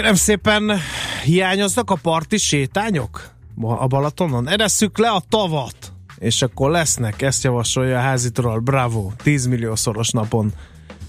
Kérem 0.00 0.14
szépen, 0.14 0.72
hiányoznak 1.24 1.90
a 1.90 1.94
parti 1.94 2.36
sétányok 2.36 3.30
a 3.60 3.86
Balatonon? 3.86 4.48
Eresszük 4.48 4.98
le 4.98 5.08
a 5.08 5.22
tavat, 5.28 5.92
és 6.18 6.42
akkor 6.42 6.70
lesznek, 6.70 7.22
ezt 7.22 7.44
javasolja 7.44 7.98
a 7.98 8.00
házitról, 8.00 8.58
bravo, 8.58 9.10
10 9.22 9.46
millió 9.46 9.74
szoros 9.74 10.10
napon 10.10 10.52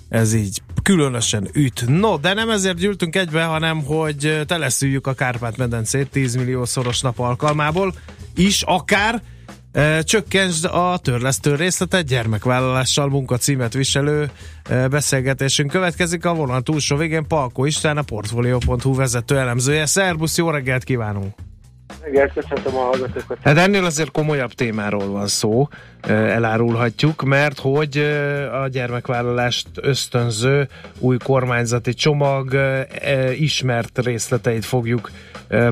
ez 0.09 0.33
így 0.33 0.61
különösen 0.83 1.49
üt. 1.53 1.83
No, 1.87 2.17
de 2.17 2.33
nem 2.33 2.49
ezért 2.49 2.77
gyűltünk 2.77 3.15
egybe, 3.15 3.43
hanem 3.43 3.83
hogy 3.83 4.41
teleszüljük 4.47 5.07
a 5.07 5.13
Kárpát-medencét 5.13 6.09
10 6.09 6.35
millió 6.35 6.65
szoros 6.65 7.01
nap 7.01 7.19
alkalmából 7.19 7.93
is, 8.35 8.61
akár 8.61 9.21
csökkentsd 10.03 10.65
a 10.65 10.99
törlesztő 11.01 11.55
részletet 11.55 12.05
gyermekvállalással 12.05 13.09
munkacímet 13.09 13.73
viselő 13.73 14.31
e, 14.63 14.87
beszélgetésünk 14.87 15.71
következik. 15.71 16.25
A 16.25 16.33
vonal 16.33 16.61
túlsó 16.61 16.95
végén 16.95 17.27
Palkó 17.27 17.65
István, 17.65 17.97
a 17.97 18.01
Portfolio.hu 18.01 18.95
vezető 18.95 19.37
elemzője. 19.37 19.85
Szerbusz, 19.85 20.37
jó 20.37 20.49
reggelt 20.49 20.83
kívánunk! 20.83 21.50
Igen, 22.09 22.31
köszöntöm 22.33 22.75
a 22.75 22.79
hallgatókat. 22.79 23.37
Hát 23.43 23.57
ennél 23.57 23.85
azért 23.85 24.11
komolyabb 24.11 24.51
témáról 24.51 25.07
van 25.07 25.27
szó, 25.27 25.67
elárulhatjuk, 26.07 27.23
mert 27.23 27.59
hogy 27.59 27.97
a 28.63 28.67
gyermekvállalást 28.67 29.67
ösztönző 29.75 30.67
új 30.99 31.17
kormányzati 31.23 31.93
csomag 31.93 32.53
e, 32.53 32.87
ismert 33.33 33.99
részleteit 34.03 34.65
fogjuk 34.65 35.11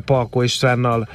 Palko 0.05 0.41
Istvánnal 0.41 1.07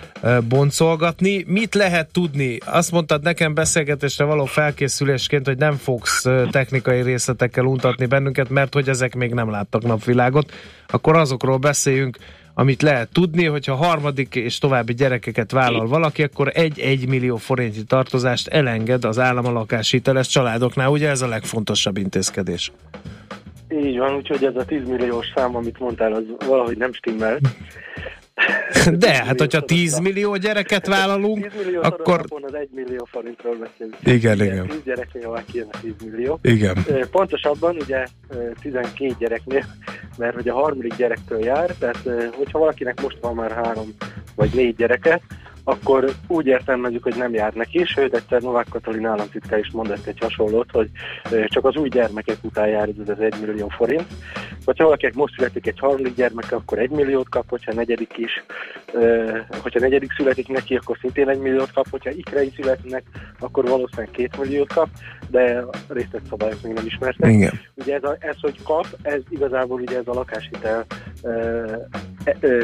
boncolgatni. 0.48 1.44
Mit 1.46 1.74
lehet 1.74 2.12
tudni? 2.12 2.58
Azt 2.64 2.90
mondtad 2.90 3.22
nekem 3.22 3.54
beszélgetésre 3.54 4.24
való 4.24 4.44
felkészülésként, 4.44 5.46
hogy 5.46 5.58
nem 5.58 5.76
fogsz 5.76 6.26
technikai 6.50 7.02
részletekkel 7.02 7.64
untatni 7.64 8.06
bennünket, 8.06 8.48
mert 8.48 8.74
hogy 8.74 8.88
ezek 8.88 9.14
még 9.14 9.34
nem 9.34 9.50
láttak 9.50 9.82
napvilágot. 9.82 10.52
Akkor 10.86 11.16
azokról 11.16 11.56
beszéljünk, 11.56 12.16
amit 12.54 12.82
lehet 12.82 13.12
tudni, 13.12 13.44
hogyha 13.44 13.74
harmadik 13.74 14.34
és 14.34 14.58
további 14.58 14.94
gyerekeket 14.94 15.50
vállal 15.50 15.86
valaki, 15.86 16.22
akkor 16.22 16.50
egy-egy 16.54 17.08
millió 17.08 17.36
forintnyi 17.36 17.82
tartozást 17.82 18.48
elenged 18.48 19.04
az 19.04 19.18
állam 19.18 19.46
a 19.46 19.52
családoknál. 20.28 20.88
Ugye 20.88 21.08
ez 21.08 21.22
a 21.22 21.28
legfontosabb 21.28 21.96
intézkedés. 21.96 22.72
Így 23.68 23.98
van, 23.98 24.14
úgyhogy 24.14 24.44
ez 24.44 24.56
a 24.56 24.64
10 24.64 24.88
milliós 24.88 25.26
szám, 25.34 25.56
amit 25.56 25.78
mondtál, 25.78 26.12
az 26.12 26.22
valahogy 26.46 26.76
nem 26.76 26.92
stimmel. 26.92 27.38
De, 29.04 29.24
hát 29.24 29.38
hogyha 29.38 29.60
10 29.60 29.98
millió 29.98 30.36
gyereket 30.36 30.86
vállalunk, 30.86 31.48
10 31.50 31.64
millió 31.64 31.82
akkor... 31.82 32.24
az 32.42 32.54
1 32.54 32.68
millió 32.74 33.08
forintról 33.10 33.56
beszélünk. 33.56 33.96
Igen, 34.04 34.42
igen. 34.42 34.66
10 34.66 34.82
gyereknél 34.84 35.30
már 35.30 35.44
kijön 35.52 35.68
a 35.72 35.78
10 35.80 35.92
millió. 36.10 36.38
Igen. 36.42 36.84
Pontosabban 37.10 37.76
ugye 37.76 38.04
ö, 38.28 38.50
12 38.60 39.14
gyereknél, 39.18 39.64
mert 40.18 40.34
hogy 40.34 40.48
a 40.48 40.54
harmadik 40.54 40.96
gyerektől 40.96 41.44
jár, 41.44 41.74
tehát 41.78 42.08
hogyha 42.36 42.58
valakinek 42.58 43.02
most 43.02 43.18
van 43.20 43.34
már 43.34 43.50
három 43.50 43.94
vagy 44.34 44.50
négy 44.54 44.76
gyereke, 44.76 45.20
akkor 45.64 46.10
úgy 46.28 46.46
értelmezzük, 46.46 47.02
hogy 47.02 47.16
nem 47.16 47.34
jár 47.34 47.52
neki, 47.52 47.84
sőt 47.84 48.14
egyszer 48.14 48.42
Novák 48.42 48.66
Katalin 48.70 49.06
államtitkár 49.06 49.58
is 49.58 49.70
mondott 49.72 50.06
egy 50.06 50.18
hasonlót, 50.20 50.70
hogy 50.70 50.90
csak 51.44 51.64
az 51.64 51.76
új 51.76 51.88
gyermekek 51.88 52.36
után 52.42 52.68
jár 52.68 52.88
ez 52.88 53.08
az 53.08 53.20
1 53.20 53.34
millió 53.40 53.68
forint. 53.68 54.06
Vagy 54.64 54.78
ha 54.78 54.84
valakinek 54.84 55.14
most 55.14 55.34
születik 55.34 55.66
egy 55.66 55.78
harmadik 55.78 56.14
gyermeke, 56.14 56.56
akkor 56.56 56.78
1 56.78 56.90
milliót 56.90 57.28
kap, 57.28 57.48
hogyha 57.48 57.72
negyedik 57.72 58.16
is, 58.16 58.44
hogyha 59.62 59.80
negyedik 59.80 60.12
születik 60.12 60.48
neki, 60.48 60.74
akkor 60.74 60.96
szintén 61.00 61.28
1 61.28 61.38
milliót 61.38 61.72
kap, 61.72 61.88
hogyha 61.90 62.10
ikrei 62.10 62.52
születnek, 62.56 63.02
akkor 63.40 63.64
valószínűleg 63.68 64.10
2 64.10 64.28
milliót 64.38 64.72
kap, 64.72 64.88
de 65.30 65.64
részletszabályok 65.88 66.62
még 66.62 66.72
nem 66.72 66.86
ismertek. 66.86 67.30
Igen. 67.30 67.60
Ugye 67.74 67.94
ez, 67.94 68.04
a, 68.04 68.16
ez, 68.18 68.36
hogy 68.40 68.62
kap, 68.62 68.86
ez 69.02 69.20
igazából 69.28 69.80
ugye 69.80 69.96
ez 69.96 70.06
a 70.06 70.12
lakáshitel 70.12 70.86
ö, 71.22 71.64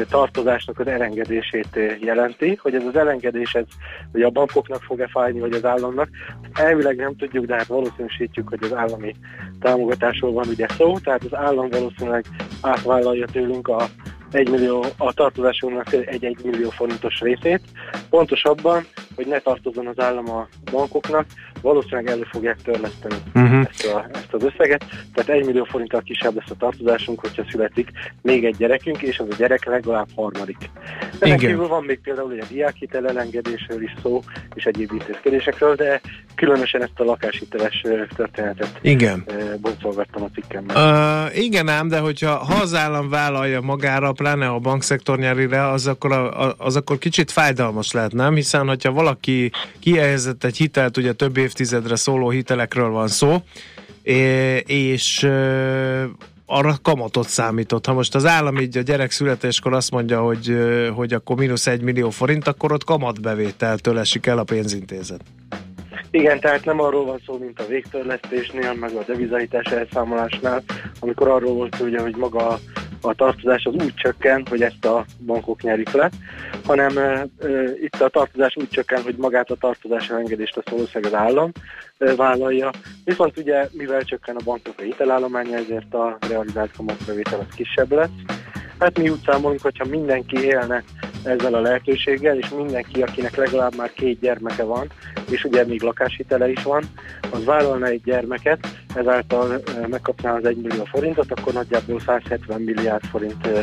tartozásnak 0.09 0.79
az 0.79 0.87
elengedését 0.87 1.79
jelenti, 1.99 2.59
hogy 2.61 2.75
ez 2.75 2.85
az 2.85 2.90
elengedés, 2.95 3.53
ez, 3.53 3.65
hogy 4.11 4.21
a 4.21 4.29
bankoknak 4.29 4.81
fog-e 4.81 5.07
fájni, 5.07 5.39
vagy 5.39 5.53
az 5.53 5.65
államnak. 5.65 6.09
Elvileg 6.53 6.95
nem 6.95 7.15
tudjuk, 7.15 7.45
de 7.45 7.55
hát 7.55 7.65
valószínűsítjük, 7.67 8.49
hogy 8.49 8.59
az 8.61 8.73
állami 8.73 9.15
támogatásról 9.59 10.31
van 10.31 10.47
ugye 10.47 10.65
szó, 10.69 10.99
tehát 10.99 11.23
az 11.23 11.35
állam 11.35 11.69
valószínűleg 11.69 12.25
átvállalja 12.61 13.25
tőlünk 13.25 13.67
a 13.67 13.87
1 14.31 14.49
millió, 14.49 14.85
a 14.97 15.13
tartozásunknak 15.13 15.93
egy 15.93 16.25
1 16.25 16.37
millió 16.43 16.69
forintos 16.69 17.19
részét. 17.19 17.61
Pontosabban, 18.09 18.85
hogy 19.15 19.27
ne 19.27 19.39
tartozzon 19.39 19.87
az 19.87 19.99
állam 19.99 20.29
a 20.29 20.47
bankoknak, 20.71 21.25
valószínűleg 21.61 22.07
elő 22.07 22.27
fogják 22.31 22.61
törleszteni 22.61 23.15
Uh-huh. 23.35 23.67
ezt, 23.69 23.85
a, 23.85 24.05
ezt 24.13 24.33
az 24.33 24.43
összeget. 24.43 24.85
Tehát 25.13 25.29
1 25.29 25.45
millió 25.45 25.63
forinttal 25.63 26.01
kisebb 26.01 26.35
lesz 26.35 26.49
a 26.49 26.55
tartozásunk, 26.55 27.19
hogyha 27.19 27.43
születik 27.49 27.91
még 28.21 28.45
egy 28.45 28.55
gyerekünk, 28.55 29.01
és 29.01 29.19
az 29.19 29.27
a 29.29 29.35
gyerek 29.37 29.65
legalább 29.65 30.07
harmadik. 30.15 30.57
Ezen 31.13 31.27
Igen. 31.27 31.37
kívül 31.37 31.67
van 31.67 31.83
még 31.83 31.99
például 32.01 32.31
egy 32.31 32.45
diákhitel 32.49 33.07
elengedésről 33.07 33.83
is 33.83 33.93
szó, 34.01 34.21
és 34.53 34.63
egyéb 34.65 34.91
intézkedésekről, 34.91 35.75
de 35.75 36.01
különösen 36.35 36.81
ezt 36.81 36.99
a 36.99 37.03
lakáshiteles 37.03 37.83
történetet 38.15 38.79
Igen. 38.81 39.25
boncolgattam 39.61 40.23
a 40.23 40.29
cikkemben. 40.33 40.75
Uh, 40.75 41.37
igen 41.37 41.67
ám, 41.67 41.87
de 41.87 41.99
hogyha 41.99 42.35
ha 42.35 42.61
az 42.61 42.73
állam 42.73 43.09
vállalja 43.09 43.61
magára, 43.61 44.11
pláne 44.21 44.47
a 44.47 44.59
bankszektor 44.59 45.17
nyeri 45.17 45.47
le, 45.47 45.67
az 45.67 45.87
akkor, 45.87 46.11
a, 46.11 46.55
az 46.57 46.75
akkor 46.75 46.97
kicsit 46.97 47.31
fájdalmas 47.31 47.91
lehet, 47.91 48.13
nem? 48.13 48.35
Hiszen, 48.35 48.67
hogyha 48.67 48.91
valaki 48.91 49.51
kihelyezett 49.79 50.43
egy 50.43 50.57
hitelt, 50.57 50.97
ugye 50.97 51.13
több 51.13 51.37
évtizedre 51.37 51.95
szóló 51.95 52.29
hitelekről 52.29 52.89
van 52.89 53.07
szó, 53.07 53.41
és 54.65 55.29
arra 56.45 56.77
kamatot 56.81 57.27
számított. 57.27 57.85
Ha 57.85 57.93
most 57.93 58.15
az 58.15 58.25
állam 58.25 58.57
így 58.57 58.77
a 58.77 58.81
gyerek 58.81 59.11
születéskor 59.11 59.73
azt 59.73 59.91
mondja, 59.91 60.21
hogy, 60.21 60.57
hogy 60.95 61.13
akkor 61.13 61.35
mínusz 61.35 61.67
egy 61.67 61.81
millió 61.81 62.09
forint, 62.09 62.47
akkor 62.47 62.71
ott 62.71 62.83
kamatbevételtől 62.83 63.99
esik 63.99 64.25
el 64.25 64.37
a 64.37 64.43
pénzintézet. 64.43 65.21
Igen, 66.11 66.39
tehát 66.39 66.65
nem 66.65 66.79
arról 66.79 67.05
van 67.05 67.21
szó, 67.25 67.37
mint 67.37 67.59
a 67.59 67.65
végtörlesztésnél, 67.65 68.73
meg 68.73 68.91
a 68.93 69.03
devizahitás 69.03 69.71
elszámolásnál, 69.71 70.63
amikor 70.99 71.27
arról 71.27 71.53
volt 71.53 71.75
szó, 71.75 71.83
hogy 71.83 72.15
maga 72.15 72.59
a, 73.01 73.13
tartozás 73.13 73.63
az 73.65 73.73
úgy 73.73 73.93
csökken, 73.93 74.45
hogy 74.49 74.61
ezt 74.61 74.85
a 74.85 75.05
bankok 75.25 75.61
nyerik 75.61 75.91
le, 75.91 76.09
hanem 76.65 76.97
e, 76.97 77.01
e, 77.01 77.27
itt 77.81 78.01
a 78.01 78.09
tartozás 78.09 78.55
úgy 78.55 78.69
csökken, 78.69 79.01
hogy 79.01 79.15
magát 79.15 79.51
a 79.51 79.55
tartozás 79.55 80.09
elengedést 80.09 80.57
a 80.57 80.61
valószínűleg 80.71 81.13
az 81.13 81.19
állam 81.19 81.51
e, 81.97 82.15
vállalja. 82.15 82.69
Viszont 83.05 83.37
ugye, 83.37 83.67
mivel 83.71 84.01
csökken 84.03 84.35
a 84.35 84.43
bankok 84.43 84.75
a 84.77 84.81
hitelállománya, 84.81 85.57
ezért 85.57 85.93
a 85.93 86.17
realizált 86.29 86.71
kamatbevétel 86.77 87.39
az 87.39 87.55
kisebb 87.55 87.91
lesz. 87.91 88.09
Hát 88.79 88.97
mi 88.97 89.09
úgy 89.09 89.21
számolunk, 89.25 89.61
hogyha 89.61 89.85
mindenki 89.85 90.43
élne 90.43 90.83
ezzel 91.23 91.53
a 91.53 91.59
lehetőséggel, 91.59 92.37
és 92.37 92.49
mindenki, 92.49 93.01
akinek 93.01 93.35
legalább 93.35 93.75
már 93.75 93.91
két 93.93 94.19
gyermeke 94.19 94.63
van, 94.63 94.87
és 95.29 95.43
ugye 95.43 95.65
még 95.65 95.81
lakáshitele 95.81 96.49
is 96.49 96.63
van, 96.63 96.83
az 97.29 97.45
vállalna 97.45 97.85
egy 97.85 98.01
gyermeket, 98.03 98.67
ezáltal 98.95 99.51
ö, 99.51 99.87
megkapná 99.87 100.35
az 100.35 100.45
1 100.45 100.57
millió 100.57 100.83
forintot, 100.83 101.31
akkor 101.31 101.53
nagyjából 101.53 101.99
170 101.99 102.61
milliárd 102.61 103.03
forint 103.03 103.47
ö, 103.47 103.59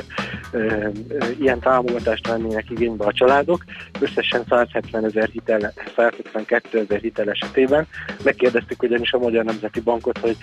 ilyen 1.40 1.60
támogatást 1.60 2.26
vennének 2.26 2.70
igénybe 2.70 3.04
a 3.04 3.12
családok, 3.12 3.64
összesen 4.00 4.44
170 4.48 5.04
ezer 5.04 5.28
hitel, 5.32 5.72
172 5.96 6.78
ezer 6.78 7.00
hitel 7.00 7.30
esetében. 7.30 7.86
Megkérdeztük 8.24 8.82
ugyanis 8.82 9.12
a 9.12 9.18
Magyar 9.18 9.44
Nemzeti 9.44 9.80
Bankot, 9.80 10.18
hogy 10.18 10.36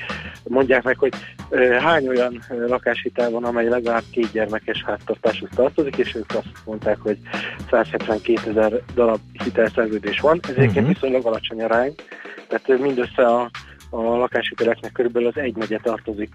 mondják 0.43 0.84
meg, 0.84 0.97
hogy 0.97 1.14
hány 1.80 2.08
olyan 2.08 2.43
lakáshitel 2.68 3.30
van, 3.30 3.43
amely 3.43 3.68
legalább 3.68 4.03
két 4.12 4.32
gyermekes 4.32 4.84
háztartáshoz 4.84 5.49
tartozik, 5.56 5.97
és 5.97 6.16
ők 6.16 6.30
azt 6.30 6.51
mondták, 6.66 6.97
hogy 6.99 7.18
172 7.70 8.49
ezer 8.49 8.82
darab 8.93 9.20
hitelszerződés 9.43 10.20
van. 10.20 10.39
Ez 10.43 10.56
egyébként 10.56 10.86
Mhm. 10.86 10.93
viszonylag 10.93 11.26
alacsony 11.26 11.64
arány, 11.64 11.93
tehát 12.47 12.82
mindössze 12.82 13.26
a 13.26 13.49
a 13.90 14.02
lakáshiteleknek 14.02 14.92
körülbelül 14.92 15.28
az 15.28 15.38
egynegyed 15.38 15.82
tartozik, 15.82 16.30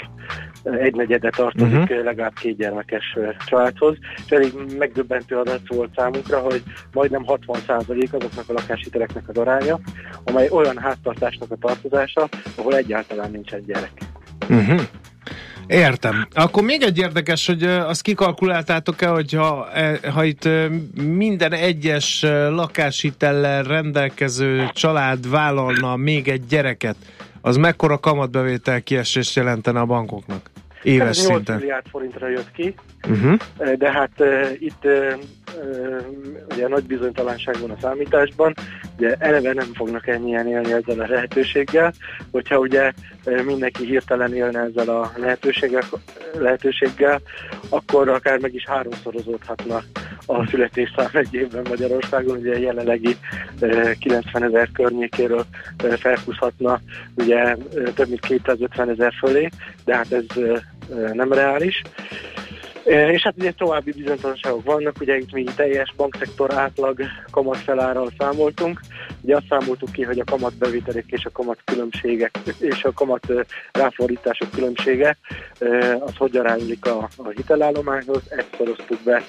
egy 0.62 0.94
negyede 0.94 1.30
tartozik 1.30 1.80
uh-huh. 1.80 2.04
legalább 2.04 2.34
két 2.34 2.56
gyermekes 2.56 3.16
családhoz, 3.46 3.96
és 4.24 4.30
elég 4.30 4.52
megdöbbentő 4.78 5.36
adat 5.36 5.60
volt 5.66 5.90
számunkra, 5.96 6.38
hogy 6.38 6.62
majdnem 6.92 7.24
60% 7.26 8.10
azoknak 8.10 8.48
a 8.48 8.52
lakáshiteleknek 8.52 9.28
az 9.28 9.36
aránya, 9.36 9.80
amely 10.24 10.48
olyan 10.50 10.78
háztartásnak 10.78 11.50
a 11.50 11.56
tartozása, 11.56 12.28
ahol 12.56 12.76
egyáltalán 12.76 13.30
nincsen 13.30 13.64
gyerek. 13.66 13.92
Uh-huh. 14.48 14.80
Értem. 15.66 16.26
Akkor 16.34 16.62
még 16.62 16.82
egy 16.82 16.98
érdekes, 16.98 17.46
hogy 17.46 17.62
azt 17.62 18.02
kikalkuláltátok-e, 18.02 19.08
hogy 19.08 19.32
ha, 19.32 19.68
e, 19.72 19.98
ha 20.12 20.24
itt 20.24 20.48
minden 21.02 21.52
egyes 21.52 22.22
lakáshitellel 22.48 23.62
rendelkező 23.62 24.70
család 24.72 25.30
vállalna 25.30 25.96
még 25.96 26.28
egy 26.28 26.46
gyereket, 26.46 26.96
az 27.40 27.56
mekkora 27.56 27.98
kamatbevétel 27.98 28.82
kiesést 28.82 29.36
jelentene 29.36 29.80
a 29.80 29.84
bankoknak? 29.86 30.50
Éves 30.82 31.08
Ez 31.18 31.26
8 31.26 31.34
szinten. 31.34 31.56
milliárd 31.56 31.86
forintra 31.90 32.28
jött 32.28 32.52
ki, 32.52 32.74
Uh-huh. 33.08 33.38
de 33.78 33.92
hát 33.92 34.10
uh, 34.18 34.50
itt 34.58 34.84
uh, 34.84 35.12
ugye 36.54 36.68
nagy 36.68 36.84
bizonytalanság 36.84 37.56
van 37.60 37.70
a 37.70 37.76
számításban, 37.80 38.54
ugye 38.96 39.14
eleve 39.18 39.52
nem 39.52 39.74
fognak 39.74 40.06
ennyien 40.06 40.46
élni 40.46 40.72
ezzel 40.72 41.00
a 41.00 41.06
lehetőséggel, 41.06 41.92
hogyha 42.30 42.58
ugye 42.58 42.92
mindenki 43.24 43.84
hirtelen 43.84 44.34
élne 44.34 44.60
ezzel 44.60 44.88
a 44.88 45.12
lehetőséggel, 45.16 45.82
lehetőséggel 46.38 47.20
akkor 47.68 48.08
akár 48.08 48.38
meg 48.38 48.54
is 48.54 48.64
háromszorozódhatna 48.66 49.82
a 50.26 50.46
születésszám 50.46 51.10
egy 51.12 51.34
évben 51.34 51.66
Magyarországon, 51.68 52.38
ugye 52.38 52.58
jelenlegi 52.58 53.16
ö, 53.60 53.90
90 53.98 54.42
ezer 54.42 54.68
környékéről 54.72 55.44
felhúzhatna 55.98 56.80
ugye 57.14 57.56
több 57.94 58.08
mint 58.08 58.20
250 58.20 58.88
ezer 58.88 59.12
fölé, 59.18 59.48
de 59.84 59.96
hát 59.96 60.12
ez 60.12 60.24
nem 61.12 61.32
reális. 61.32 61.82
És 62.84 63.22
hát 63.22 63.34
ugye 63.38 63.52
további 63.52 63.92
bizonytalanságok 63.92 64.64
vannak, 64.64 64.96
ugye 65.00 65.16
itt 65.16 65.32
mi 65.32 65.44
teljes 65.56 65.94
bankszektor 65.96 66.54
átlag 66.54 67.00
kamatfelárral 67.30 68.12
számoltunk. 68.18 68.80
Ugye 69.20 69.36
azt 69.36 69.46
számoltuk 69.48 69.92
ki, 69.92 70.02
hogy 70.02 70.18
a 70.18 70.24
kamatbevételek 70.24 71.04
és 71.06 71.24
a 71.24 71.30
kamat 71.30 71.58
különbségek 71.64 72.38
és 72.58 72.84
a 72.84 72.92
kamat 72.92 73.32
ráfordítások 73.72 74.50
különbsége 74.50 75.16
az 76.00 76.16
hogy 76.16 76.36
aránylik 76.36 76.86
a, 76.86 77.08
a 77.16 77.28
hitelállományhoz. 77.28 78.22
Ezt 78.28 78.48
szoroztuk 78.56 78.98
be 79.04 79.22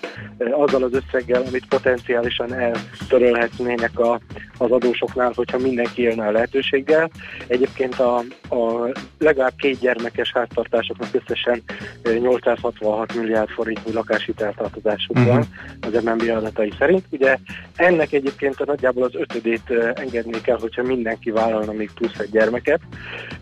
azzal 0.52 0.84
az 0.84 0.93
összeggel, 0.93 1.41
amit 1.41 1.68
potenciálisan 1.68 2.54
eltörölhetnének 2.54 3.99
a, 3.99 4.20
az 4.58 4.72
adósoknál, 4.72 5.32
hogyha 5.36 5.58
mindenki 5.58 6.02
élne 6.02 6.28
a 6.28 6.32
lehetőséggel. 6.32 7.10
Egyébként 7.47 7.99
a, 7.99 8.18
a 8.49 8.91
legalább 9.18 9.56
két 9.58 9.80
gyermekes 9.80 10.32
háztartásoknak 10.32 11.10
összesen 11.12 11.64
ö, 12.02 12.14
866 12.14 13.14
milliárd 13.14 13.41
forintnyi 13.50 13.92
lakáshiteltartozásuk 13.94 15.16
Mhm. 15.16 15.28
uh-huh. 15.28 15.46
van 15.82 15.94
az 15.94 16.04
MNB 16.04 16.30
adatai 16.30 16.72
szerint. 16.80 17.06
Ugye 17.10 17.38
ennek 17.76 18.12
egyébként 18.12 18.56
a 18.60 18.66
nagyjából 18.66 19.04
az 19.04 19.16
ötödét 19.16 19.62
ö, 19.68 19.89
engedni 19.96 20.42
kell, 20.42 20.58
hogyha 20.60 20.84
mindenki 20.84 21.32
vállalna 21.32 21.72
még 21.72 21.89
plusz 21.96 22.20
egy 22.20 22.30
gyermeket, 22.30 22.80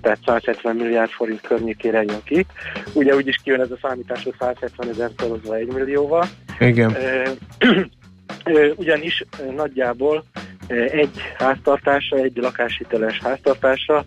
tehát 0.01 0.17
170 0.25 0.75
milliárd 0.75 1.09
forint 1.09 1.41
környékére 1.41 2.03
jön 2.03 2.23
ki. 2.23 2.45
Ugye 2.93 3.15
úgyis 3.15 3.39
kijön 3.43 3.61
ez 3.61 3.71
a 3.71 3.77
számítás, 3.81 4.23
hogy 4.23 4.35
170 4.39 4.89
ezer 4.89 5.09
szorozva 5.17 5.55
1 5.55 5.67
millióval. 5.73 6.25
Igen. 6.59 6.95
Ugyanis 8.75 9.25
nagyjából 9.55 10.23
egy 10.69 11.21
háztartásra, 11.37 12.17
egy 12.17 12.37
lakáshiteles 12.37 13.19
háztartásra 13.19 14.05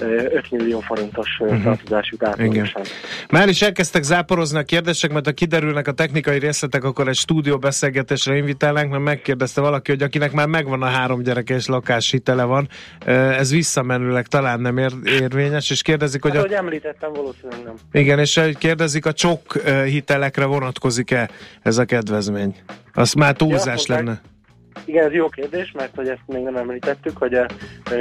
ö, 0.00 0.06
5 0.06 0.50
millió 0.50 0.80
forintos 0.80 1.28
uh-huh. 1.38 1.62
tartozás 1.62 2.10
jut 2.10 2.24
átlagosan. 2.24 2.82
Már 3.30 3.48
is 3.48 3.62
elkezdtek 3.62 4.02
záporozni 4.02 4.58
a 4.58 4.62
kérdések, 4.62 5.12
mert 5.12 5.24
ha 5.24 5.32
kiderülnek 5.32 5.88
a 5.88 5.92
technikai 5.92 6.38
részletek, 6.38 6.84
akkor 6.84 7.08
egy 7.08 7.14
stúdió 7.14 7.58
beszélgetésre 7.58 8.36
invitálnánk, 8.36 8.90
mert 8.90 9.02
megkérdezte 9.02 9.60
valaki, 9.60 9.90
hogy 9.90 10.02
akinek 10.02 10.32
már 10.32 10.46
megvan 10.46 10.82
a 10.82 10.86
három 10.86 11.22
gyereke 11.22 11.54
és 11.54 11.66
lakáshitele 11.66 12.44
van, 12.44 12.68
ez 13.06 13.50
visszamenőleg 13.50 14.26
talán 14.26 14.60
nem 14.60 14.78
ér, 14.78 14.92
érvényes, 15.04 15.70
és 15.70 15.82
kérdezik, 15.82 16.22
hogy 16.22 16.30
Hát, 16.30 16.40
a, 16.40 16.44
ahogy 16.44 16.56
említettem, 16.56 17.12
valószínűleg 17.12 17.64
nem. 17.64 17.74
igen, 17.92 18.18
és 18.18 18.36
hogy 18.36 18.58
kérdezik, 18.58 19.06
a 19.06 19.12
csok 19.12 19.62
hitelekre 19.84 20.44
vonatkozik-e 20.44 21.30
ez 21.62 21.78
a 21.78 21.84
kedvezmény? 21.84 22.56
Az 22.94 23.12
már 23.12 23.36
túlzás 23.36 23.86
mondták, 23.86 23.96
lenne. 23.96 24.20
Igen, 24.84 25.06
ez 25.06 25.12
jó 25.12 25.28
kérdés, 25.28 25.72
mert 25.72 25.94
hogy 25.94 26.08
ezt 26.08 26.22
még 26.26 26.42
nem 26.42 26.56
említettük, 26.56 27.16
hogy 27.16 27.34
a 27.34 27.46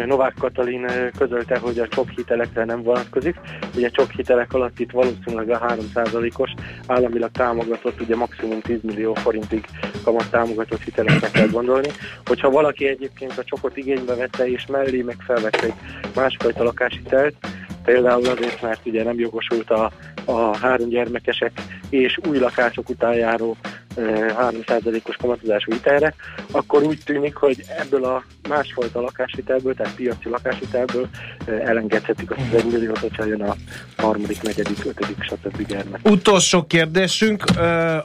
Novák 0.06 0.34
Katalin 0.40 0.86
közölte, 1.18 1.58
hogy 1.58 1.80
a 1.80 1.88
csok 1.88 2.10
hitelekre 2.10 2.66
nem 2.66 2.84
vonatkozik. 2.84 3.36
Ugye 3.76 3.90
csok 3.90 4.12
hitelek 4.12 4.54
alatt 4.54 4.80
itt 4.80 4.92
valószínűleg 4.92 5.50
a 5.50 5.60
3%-os 5.60 6.54
államilag 6.88 7.32
támogatott, 7.32 8.02
ugye 8.02 8.16
maximum 8.16 8.62
10 8.62 8.80
millió 8.82 9.14
forintig 9.14 9.66
kamat 10.04 10.30
támogatott 10.30 10.82
hitelekre 10.82 11.30
kell 11.30 11.48
gondolni. 11.48 11.90
Hogyha 12.26 12.50
valaki 12.50 12.88
egyébként 12.88 13.38
a 13.38 13.44
csokot 13.44 13.78
igénybe 13.78 14.16
vette 14.16 14.50
és 14.50 14.66
mellé 14.66 15.02
meg 15.02 15.18
felvette 15.26 15.66
egy 15.66 15.74
másfajta 16.16 16.64
lakáshitelt, 16.64 17.36
például 17.84 18.26
azért, 18.26 18.62
mert 18.62 18.86
ugye 18.86 19.04
nem 19.04 19.20
jogosult 19.20 19.70
a, 19.70 19.92
a 20.26 20.58
három 20.58 20.90
gyermekesek 20.90 21.52
és 21.90 22.20
új 22.30 22.38
lakások 22.38 22.90
után 22.90 23.14
járó 23.14 23.58
3%-os 23.96 25.16
kamatozású 25.16 25.72
hitelre, 25.72 26.14
akkor 26.52 26.84
úgy 26.84 27.00
tűnik, 27.06 27.36
hogy 27.36 27.64
ebből 27.80 28.04
a 28.04 28.24
másfajta 28.50 29.02
lakáshitelből, 29.02 29.74
tehát 29.74 29.96
piaci 29.96 30.30
lakáshitelből 30.30 31.08
elengedhetik 31.46 32.32
a 32.32 32.36
11 32.36 32.66
milliót, 32.72 32.98
hogyha 32.98 33.26
jön 33.26 33.42
a 33.42 33.56
harmadik, 33.98 34.42
negyedik, 34.42 34.86
ötödik, 34.86 35.24
stb. 35.24 35.68
gyermek. 35.68 36.00
Utolsó 36.10 36.64
kérdésünk, 36.64 37.44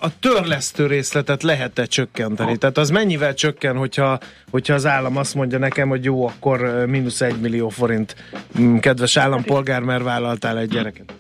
a 0.01 0.18
törlesztő 0.20 0.87
részletet 0.87 1.43
lehet-e 1.43 1.84
csökkenteni? 1.84 2.57
Tehát 2.57 2.78
az 2.78 2.91
mennyivel 2.91 3.34
csökken, 3.34 3.76
hogyha, 3.76 4.18
hogyha 4.51 4.74
az 4.74 4.87
állam 4.87 5.16
azt 5.16 5.34
mondja 5.34 5.59
nekem, 5.59 5.89
hogy 5.89 6.05
jó, 6.05 6.26
akkor 6.26 6.84
mínusz 6.87 7.20
egy 7.20 7.41
millió 7.41 7.68
forint, 7.68 8.14
Mm, 8.61 8.76
kedves 8.76 9.16
állampolgár, 9.16 9.82
mert 9.82 10.03
vállaltál 10.03 10.59
egy 10.59 10.68
gyereket. 10.68 11.12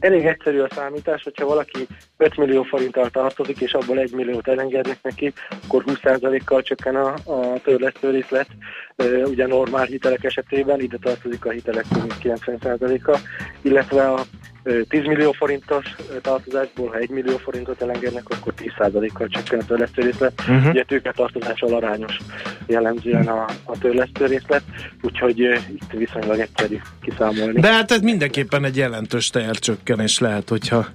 Elég 0.00 0.26
egyszerű 0.26 0.58
a 0.58 0.68
számítás, 0.74 1.22
hogyha 1.22 1.46
valaki 1.46 1.86
5 2.16 2.36
millió 2.36 2.62
forinttal 2.62 3.10
tartozik, 3.10 3.60
és 3.60 3.72
abból 3.72 3.98
1 3.98 4.12
milliót 4.12 4.48
elengednek 4.48 4.98
neki, 5.02 5.32
akkor 5.64 5.84
20%-kal 5.86 6.62
csökken 6.62 6.96
a, 6.96 7.14
a 7.24 7.60
törlesztő 7.62 8.10
részlet. 8.10 8.48
Ugye 9.24 9.46
normál 9.46 9.84
hitelek 9.84 10.24
esetében 10.24 10.80
ide 10.80 10.96
tartozik 11.00 11.44
a 11.44 11.50
hitelek 11.50 11.84
több 11.88 12.02
mint 12.22 12.40
90%-a, 12.46 13.18
illetve 13.62 14.12
a 14.12 14.24
ö, 14.62 14.82
10 14.82 15.04
millió 15.04 15.32
forintos 15.32 15.96
tartozásból, 16.22 16.88
ha 16.88 16.96
1 16.96 17.08
millió 17.08 17.36
forintot 17.36 17.82
elengednek, 17.82 18.22
akkor 18.28 18.52
10%-kal 18.56 19.28
csökken 19.28 19.58
a 19.58 19.64
törlesztő 19.64 20.02
részlet. 20.02 20.42
Mhm. 20.48 20.68
Ugye 20.68 20.84
tőketartozással 20.84 21.74
arányos 21.74 22.16
jellemzően 22.66 23.26
a, 23.26 23.44
a 23.64 23.78
törlesztő 23.78 24.26
részlet, 24.26 24.62
úgyhogy 25.02 25.42
ö, 25.42 25.54
itt 25.54 25.90
viszonylag 25.90 26.38
egyszerű 26.38 26.78
kiszámolni. 27.02 27.60
De 27.60 27.72
hát 27.72 27.90
ez 27.90 28.00
mindenképpen 28.00 28.64
egy 28.64 28.76
jelentős 28.76 29.30
tehercsökkenés 29.30 30.18
lehet, 30.18 30.48
hogyha, 30.48 30.86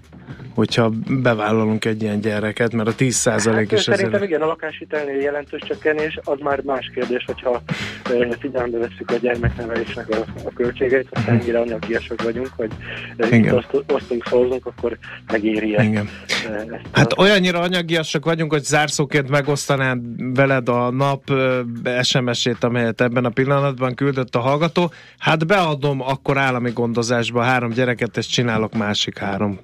hogyha 0.56 0.92
bevállalunk 1.08 1.86
egy 1.86 2.02
ilyen 2.02 2.20
gyereket, 2.20 2.74
mert 2.74 2.88
a 2.88 2.96
10% 2.96 2.96
Hát, 2.96 3.72
is 3.72 3.82
szerintem 3.82 4.14
azért... 4.14 4.24
igen, 4.24 4.42
a 4.42 4.46
lakáshitelnél 4.46 5.22
jelentős 5.22 5.62
csökkenés, 5.68 6.20
az 6.24 6.40
már 6.40 6.62
más 6.62 6.92
kérdés, 6.94 7.24
hogyha 7.26 7.62
figyelembe 8.40 8.78
vesszük 8.78 9.12
a 9.12 9.16
gyermeknevelésnek 9.16 10.10
a, 10.10 10.16
a 10.46 10.52
költségeit, 10.56 11.08
ha 11.14 11.32
ennyire 11.32 11.60
anyagiasak 11.60 12.22
vagyunk, 12.24 12.50
hogy 12.56 12.72
Igen. 13.18 13.44
itt 13.44 13.54
oszt, 13.54 13.84
osztunk, 13.94 14.26
szorzunk, 14.28 14.66
akkor 14.66 14.98
megéri 15.32 15.76
-e, 15.76 15.84
Igen. 15.84 16.10
ezt 16.28 16.82
Hát 16.92 17.12
a- 17.14 17.22
olyannyira 17.22 17.60
anyagiasak 17.60 18.26
vagyunk, 18.26 18.52
hogy 18.52 18.64
zárszóként 18.64 19.30
megosztanád 19.30 20.00
veled 20.36 20.70
a 20.70 20.92
nap 20.92 21.24
SMS-ét, 22.02 22.64
amelyet 22.64 23.02
ebben 23.02 23.26
a 23.26 23.30
pillanatban 23.30 23.96
küldött 23.96 24.36
a 24.36 24.40
hallgató. 24.40 24.92
Hát 25.18 25.48
beadom 25.48 26.02
akkor 26.02 26.38
állami 26.38 26.72
gondozásba 26.72 27.42
három 27.42 27.70
gyereket, 27.70 28.18
és 28.18 28.26
csinálok 28.28 28.74
másik 28.74 29.18
három 29.18 29.60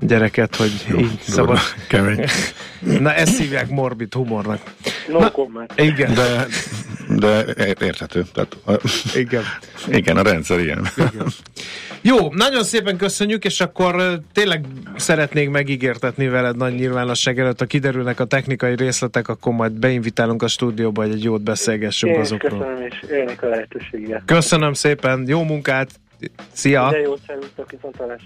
gyereket, 0.00 0.56
hogy 0.56 0.72
így 0.98 1.18
szabad. 1.20 1.58
Kemény. 1.88 2.24
Na 3.00 3.14
ezt 3.14 3.38
hívják 3.38 3.68
morbid 3.68 4.14
humornak. 4.14 4.60
No 5.08 5.30
comment. 5.30 5.72
Igen, 5.76 6.14
De, 6.14 6.46
de 7.16 7.44
érthető. 7.80 8.24
Tehát, 8.32 8.56
a, 8.66 8.72
igen. 9.14 9.42
igen, 9.98 10.16
a 10.16 10.22
rendszer 10.22 10.58
ilyen. 10.58 10.86
Jó, 12.00 12.32
nagyon 12.32 12.64
szépen 12.64 12.96
köszönjük, 12.96 13.44
és 13.44 13.60
akkor 13.60 14.20
tényleg 14.32 14.64
szeretnék 14.96 15.50
megígértetni 15.50 16.28
veled 16.28 16.56
nagy 16.56 16.74
nyilvánosság 16.74 17.38
előtt, 17.38 17.58
ha 17.58 17.64
kiderülnek 17.64 18.20
a 18.20 18.24
technikai 18.24 18.76
részletek, 18.76 19.28
akkor 19.28 19.52
majd 19.52 19.72
beinvitálunk 19.72 20.42
a 20.42 20.48
stúdióba, 20.48 21.02
hogy 21.02 21.12
egy 21.12 21.22
jót 21.22 21.42
beszélgessünk 21.42 22.14
Én 22.14 22.20
azokról. 22.20 22.58
köszönöm, 22.58 22.82
és 22.86 23.02
élnék 23.10 23.42
a 23.42 23.48
lehetőséggel. 23.48 24.22
Köszönöm 24.26 24.72
szépen, 24.72 25.24
jó 25.26 25.42
munkát, 25.42 25.90
szia! 26.52 26.90
De 26.90 26.98
jó, 26.98 27.14
szervusztok, 27.26 27.70
viszontalás. 27.70 28.22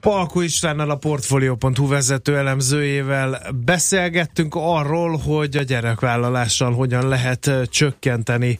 Palko 0.00 0.40
Istvánnal 0.40 0.90
a 0.90 0.96
Portfolio.hu 0.96 1.88
vezető 1.88 2.36
elemzőjével 2.36 3.40
beszélgettünk 3.64 4.54
arról, 4.54 5.16
hogy 5.16 5.56
a 5.56 5.62
gyerekvállalással 5.62 6.72
hogyan 6.72 7.08
lehet 7.08 7.50
csökkenteni 7.70 8.58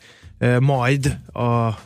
majd 0.60 1.18
a 1.32 1.78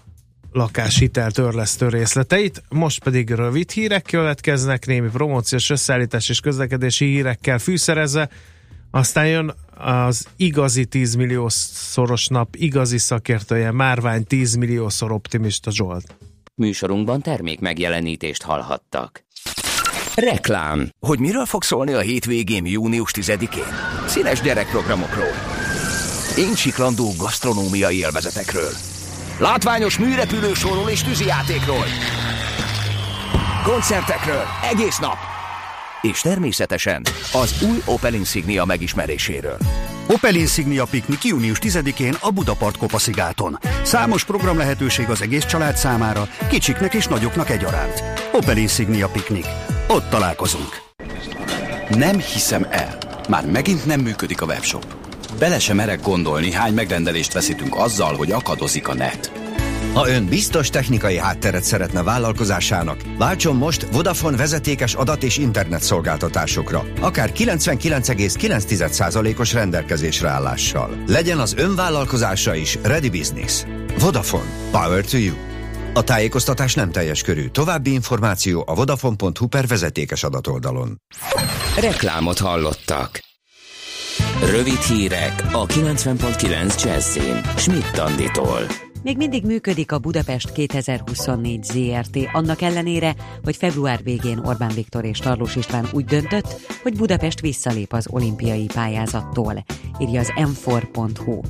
lakáshitel 0.52 1.30
törlesztő 1.30 1.88
részleteit. 1.88 2.62
Most 2.68 3.02
pedig 3.02 3.30
rövid 3.30 3.70
hírek 3.70 4.02
következnek, 4.02 4.86
némi 4.86 5.08
promóciós 5.08 5.70
összeállítás 5.70 6.28
és 6.28 6.40
közlekedési 6.40 7.04
hírekkel 7.04 7.58
fűszerezve. 7.58 8.28
Aztán 8.90 9.26
jön 9.26 9.54
az 9.76 10.26
igazi 10.36 10.84
10 10.84 11.14
millió 11.14 11.48
szoros 11.48 12.26
nap 12.26 12.56
igazi 12.56 12.98
szakértője, 12.98 13.70
Márvány 13.70 14.24
10 14.24 14.54
milliószor 14.54 15.12
optimista 15.12 15.70
Zsolt. 15.70 16.16
Műsorunkban 16.54 17.20
termék 17.20 17.60
megjelenítést 17.60 18.42
hallhattak. 18.42 19.24
Reklám. 20.14 20.88
Hogy 21.00 21.18
miről 21.18 21.44
fog 21.44 21.62
szólni 21.62 21.92
a 21.92 22.00
hétvégén 22.00 22.66
június 22.66 23.10
10-én? 23.14 23.74
Színes 24.06 24.40
gyerekprogramokról. 24.40 25.34
Éncsiklandó 26.36 27.12
gasztronómiai 27.18 27.96
élvezetekről. 27.96 28.70
Látványos 29.38 29.98
műrepülősóról 29.98 30.88
és 30.88 31.02
tűzijátékról. 31.02 31.84
Koncertekről 33.64 34.44
egész 34.70 34.98
nap. 34.98 35.16
és 36.02 36.20
természetesen 36.20 37.02
az 37.32 37.62
új 37.62 37.82
Opel 37.84 38.14
Insignia 38.14 38.64
megismeréséről. 38.64 39.56
Opel 40.06 40.34
Insignia 40.34 40.84
piknik 40.84 41.24
június 41.24 41.58
10-én 41.60 42.16
a 42.20 42.30
Budapart 42.30 42.76
Kopaszigáton. 42.76 43.58
Számos 43.82 44.24
program 44.24 44.56
lehetőség 44.56 45.08
az 45.08 45.22
egész 45.22 45.44
család 45.44 45.76
számára, 45.76 46.28
kicsiknek 46.48 46.94
és 46.94 47.06
nagyoknak 47.06 47.50
egyaránt. 47.50 48.02
Opel 48.32 48.56
Insignia 48.56 49.08
piknik. 49.08 49.46
Ott 49.94 50.10
találkozunk. 50.10 50.80
Nem 51.88 52.18
hiszem 52.18 52.66
el. 52.70 52.98
Már 53.28 53.46
megint 53.46 53.86
nem 53.86 54.00
működik 54.00 54.42
a 54.42 54.46
webshop. 54.46 54.86
Bele 55.38 55.58
sem 55.58 55.76
merek 55.76 56.02
gondolni, 56.02 56.52
hány 56.52 56.74
megrendelést 56.74 57.32
veszítünk 57.32 57.76
azzal, 57.76 58.16
hogy 58.16 58.30
akadozik 58.30 58.88
a 58.88 58.94
net. 58.94 59.32
Ha 59.94 60.08
ön 60.08 60.26
biztos 60.26 60.70
technikai 60.70 61.18
hátteret 61.18 61.62
szeretne 61.62 62.02
vállalkozásának, 62.02 63.00
váltson 63.18 63.56
most 63.56 63.86
Vodafone 63.92 64.36
vezetékes 64.36 64.94
adat 64.94 65.22
és 65.22 65.36
internet 65.36 65.82
szolgáltatásokra, 65.82 66.84
akár 67.00 67.32
99,9%-os 67.34 69.52
rendelkezésre 69.52 70.28
állással. 70.28 71.02
Legyen 71.06 71.38
az 71.38 71.54
ön 71.56 71.74
vállalkozása 71.74 72.54
is 72.54 72.78
Ready 72.82 73.10
Business. 73.10 73.62
Vodafone. 73.98 74.50
Power 74.70 75.04
to 75.04 75.16
you. 75.16 75.51
A 75.94 76.02
tájékoztatás 76.02 76.74
nem 76.74 76.90
teljes 76.90 77.22
körű. 77.22 77.46
További 77.46 77.92
információ 77.92 78.64
a 78.66 78.74
vodafone.hu 78.74 79.46
per 79.46 79.66
vezetékes 79.66 80.22
adatoldalon. 80.24 81.00
Reklámot 81.76 82.38
hallottak. 82.38 83.20
Rövid 84.50 84.80
hírek 84.80 85.42
a 85.52 85.66
90.9 85.66 86.84
Jazzin. 86.84 87.40
Schmidt 87.56 87.98
Anditól. 87.98 88.91
Még 89.02 89.16
mindig 89.16 89.44
működik 89.44 89.92
a 89.92 89.98
Budapest 89.98 90.52
2024 90.52 91.62
ZRT, 91.64 92.18
annak 92.32 92.62
ellenére, 92.62 93.14
hogy 93.42 93.56
február 93.56 94.02
végén 94.02 94.38
Orbán 94.38 94.72
Viktor 94.74 95.04
és 95.04 95.18
Tarlós 95.18 95.56
István 95.56 95.86
úgy 95.92 96.04
döntött, 96.04 96.60
hogy 96.82 96.96
Budapest 96.96 97.40
visszalép 97.40 97.92
az 97.92 98.06
olimpiai 98.10 98.66
pályázattól, 98.74 99.64
írja 99.98 100.20
az 100.20 100.32
m4.hu. 100.36 101.40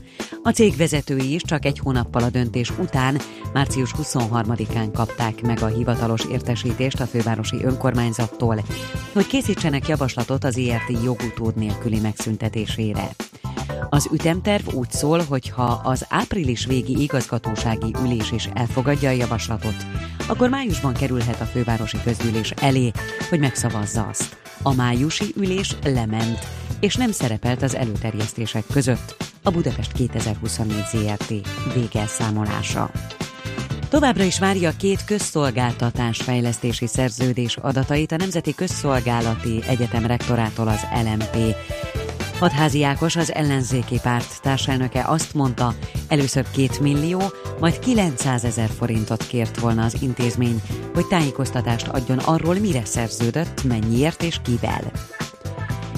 A 0.43 0.51
cég 0.51 0.77
vezetői 0.77 1.35
is 1.35 1.43
csak 1.43 1.65
egy 1.65 1.79
hónappal 1.79 2.23
a 2.23 2.31
döntés 2.31 2.71
után, 2.79 3.21
március 3.53 3.95
23-án 4.03 4.89
kapták 4.93 5.43
meg 5.43 5.63
a 5.63 5.67
hivatalos 5.67 6.25
értesítést 6.25 7.01
a 7.01 7.07
fővárosi 7.07 7.65
önkormányzattól, 7.65 8.65
hogy 9.13 9.27
készítsenek 9.27 9.89
javaslatot 9.89 10.45
az 10.45 10.57
IRT 10.57 11.03
jogutód 11.05 11.57
nélküli 11.57 12.01
megszüntetésére. 12.01 13.09
Az 13.95 14.09
ütemterv 14.13 14.69
úgy 14.75 14.91
szól, 14.91 15.23
hogy 15.29 15.49
ha 15.49 15.81
az 15.85 16.07
április 16.09 16.67
végi 16.67 17.03
igazgatósági 17.03 17.95
ülés 18.05 18.33
is 18.33 18.49
elfogadja 18.55 19.09
a 19.09 19.13
javaslatot, 19.13 19.87
akkor 20.27 20.49
májusban 20.49 20.93
kerülhet 20.93 21.41
a 21.41 21.45
fővárosi 21.45 21.97
közgyűlés 22.05 22.51
elé, 22.51 22.91
hogy 23.29 23.39
megszavazza 23.39 24.07
azt. 24.11 24.37
A 24.63 24.75
májusi 24.75 25.25
ülés 25.37 25.77
lement, 25.85 26.39
és 26.81 26.97
nem 26.97 27.11
szerepelt 27.11 27.63
az 27.63 27.75
előterjesztések 27.75 28.65
között 28.73 29.17
a 29.43 29.51
Budapest 29.51 29.93
2024 29.93 30.77
ZRT 30.93 31.35
végelszámolása. 31.75 32.91
Továbbra 33.89 34.23
is 34.23 34.39
várja 34.39 34.71
két 34.77 35.05
közszolgáltatás 35.05 36.23
fejlesztési 36.23 36.87
szerződés 36.87 37.57
adatait 37.57 38.13
a 38.13 38.17
Nemzeti 38.17 38.55
Közszolgálati 38.55 39.63
Egyetem 39.67 40.07
rektorától 40.07 40.69
az 40.69 40.87
LMP. 41.05 41.55
Hadházi 42.43 42.85
Ákos, 42.85 43.17
az 43.17 43.33
ellenzéki 43.35 43.99
párt 44.03 44.43
társelnöke 44.43 45.05
azt 45.07 45.35
mondta, 45.35 45.75
először 46.09 46.47
2 46.51 46.69
millió, 46.81 47.23
majd 47.61 47.79
900 47.79 48.45
ezer 48.45 48.69
forintot 48.69 49.27
kért 49.27 49.59
volna 49.59 49.85
az 49.85 49.97
intézmény, 50.01 50.63
hogy 50.95 51.07
tájékoztatást 51.07 51.89
adjon 51.89 52.19
arról, 52.19 52.55
mire 52.55 52.85
szerződött, 52.85 53.65
mennyiért 53.65 54.23
és 54.23 54.41
kivel. 54.45 54.93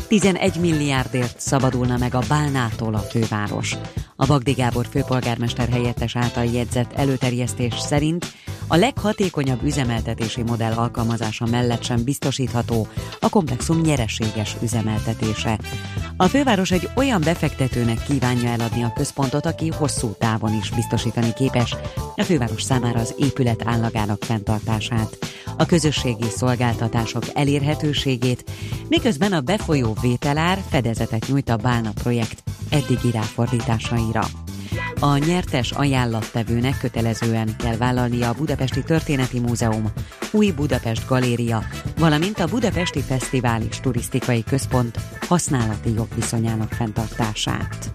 11 0.08 0.60
milliárdért 0.60 1.40
szabadulna 1.40 1.96
meg 1.96 2.14
a 2.14 2.22
Bálnától 2.28 2.94
a 2.94 2.98
főváros. 2.98 3.76
A 4.16 4.26
Bagdi 4.26 4.52
Gábor 4.52 4.86
főpolgármester 4.90 5.68
helyettes 5.68 6.16
által 6.16 6.44
jegyzett 6.44 6.92
előterjesztés 6.92 7.74
szerint 7.78 8.26
a 8.66 8.76
leghatékonyabb 8.76 9.62
üzemeltetési 9.62 10.42
modell 10.42 10.72
alkalmazása 10.72 11.46
mellett 11.46 11.82
sem 11.82 12.04
biztosítható 12.04 12.86
a 13.20 13.28
komplexum 13.28 13.80
nyereséges 13.80 14.56
üzemeltetése. 14.62 15.58
A 16.16 16.26
főváros 16.26 16.70
egy 16.70 16.88
olyan 16.96 17.20
befektetőnek 17.20 18.02
kívánja 18.02 18.48
eladni 18.48 18.82
a 18.82 18.92
központot, 18.92 19.46
aki 19.46 19.68
hosszú 19.68 20.14
távon 20.18 20.54
is 20.60 20.70
biztosítani 20.70 21.32
képes 21.32 21.76
a 22.16 22.22
főváros 22.22 22.62
számára 22.62 23.00
az 23.00 23.14
épület 23.18 23.62
állagának 23.66 24.24
fenntartását, 24.24 25.18
a 25.56 25.66
közösségi 25.66 26.28
szolgáltatások 26.28 27.22
elérhetőségét, 27.32 28.44
miközben 28.88 29.32
a 29.32 29.40
befolyó 29.40 29.96
vételár 30.00 30.62
fedezetet 30.70 31.26
nyújt 31.28 31.48
a 31.48 31.56
Bálna 31.56 31.90
projekt 32.02 32.42
eddigi 32.70 33.10
ráfordításaira. 33.10 34.24
A 35.00 35.16
nyertes 35.16 35.70
ajánlattevőnek 35.70 36.78
kötelezően 36.78 37.56
kell 37.56 37.76
vállalnia 37.76 38.28
a 38.28 38.34
Budapesti 38.34 38.82
Történeti 38.82 39.40
Múzeum, 39.40 39.92
Új 40.30 40.50
Budapest 40.50 41.06
Galéria, 41.06 41.62
valamint 41.98 42.38
a 42.38 42.46
Budapesti 42.46 43.00
Fesztivál 43.00 43.62
és 43.62 43.80
Turisztikai 43.80 44.44
Központ 44.44 44.98
használati 45.28 45.92
jogviszonyának 45.94 46.72
fenntartását. 46.72 47.92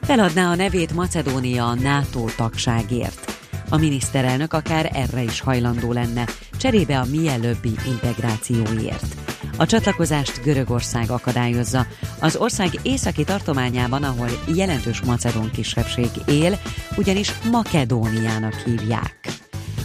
Feladná 0.00 0.50
a 0.50 0.54
nevét 0.54 0.94
Macedónia 0.94 1.74
NATO 1.74 2.24
tagságért. 2.36 3.39
A 3.72 3.76
miniszterelnök 3.76 4.52
akár 4.52 4.90
erre 4.94 5.22
is 5.22 5.40
hajlandó 5.40 5.92
lenne, 5.92 6.24
cserébe 6.58 6.98
a 6.98 7.04
mielőbbi 7.04 7.72
integrációért. 7.86 9.14
A 9.56 9.66
csatlakozást 9.66 10.42
Görögország 10.42 11.10
akadályozza. 11.10 11.86
Az 12.20 12.36
ország 12.36 12.68
északi 12.82 13.24
tartományában, 13.24 14.02
ahol 14.02 14.28
jelentős 14.54 15.00
macedón 15.00 15.50
kisebbség 15.50 16.08
él, 16.26 16.58
ugyanis 16.96 17.32
Makedóniának 17.50 18.54
hívják. 18.54 19.40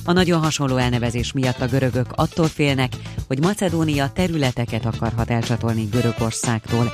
A 0.06 0.12
nagyon 0.12 0.42
hasonló 0.42 0.78
elnevezés 0.78 1.32
miatt 1.32 1.62
a 1.62 1.68
görögök 1.68 2.08
attól 2.16 2.48
félnek, 2.48 2.94
hogy 3.28 3.40
Macedónia 3.40 4.10
területeket 4.10 4.86
akarhat 4.86 5.30
elcsatolni 5.30 5.84
Görögországtól. 5.92 6.92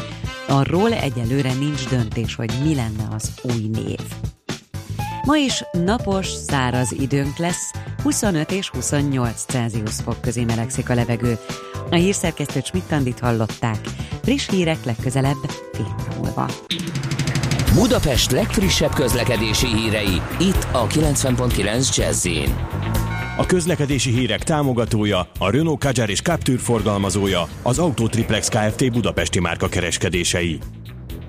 Arról 0.47 0.93
egyelőre 0.93 1.53
nincs 1.53 1.87
döntés, 1.87 2.35
hogy 2.35 2.51
mi 2.63 2.75
lenne 2.75 3.07
az 3.15 3.31
új 3.43 3.67
név. 3.71 3.99
Ma 5.25 5.35
is 5.35 5.63
napos, 5.71 6.27
száraz 6.27 6.91
időnk 6.91 7.37
lesz, 7.37 7.71
25 8.03 8.51
és 8.51 8.69
28 8.69 9.43
Celsius 9.47 9.95
fok 10.03 10.21
közé 10.21 10.43
melegszik 10.43 10.89
a 10.89 10.93
levegő. 10.93 11.37
A 11.89 11.95
hírszerkesztő 11.95 12.59
Schmidt-Tandit 12.63 13.19
hallották. 13.19 13.79
Friss 14.23 14.49
hírek 14.49 14.85
legközelebb 14.85 15.37
fél 15.71 15.95
óra 15.99 16.15
múlva. 16.17 16.49
Budapest 17.73 18.31
legfrissebb 18.31 18.93
közlekedési 18.93 19.67
hírei, 19.67 20.21
itt 20.39 20.67
a 20.71 20.87
90.9 20.87 21.95
jazz 21.95 22.27
A 23.37 23.45
közlekedési 23.45 24.11
hírek 24.11 24.43
támogatója, 24.43 25.27
a 25.39 25.49
Renault 25.49 25.79
Kadjar 25.79 26.09
és 26.09 26.21
Captur 26.21 26.59
forgalmazója, 26.59 27.47
az 27.61 27.79
Autotriplex 27.79 28.47
Kft. 28.47 28.91
Budapesti 28.91 29.39
márka 29.39 29.67
kereskedései. 29.67 30.59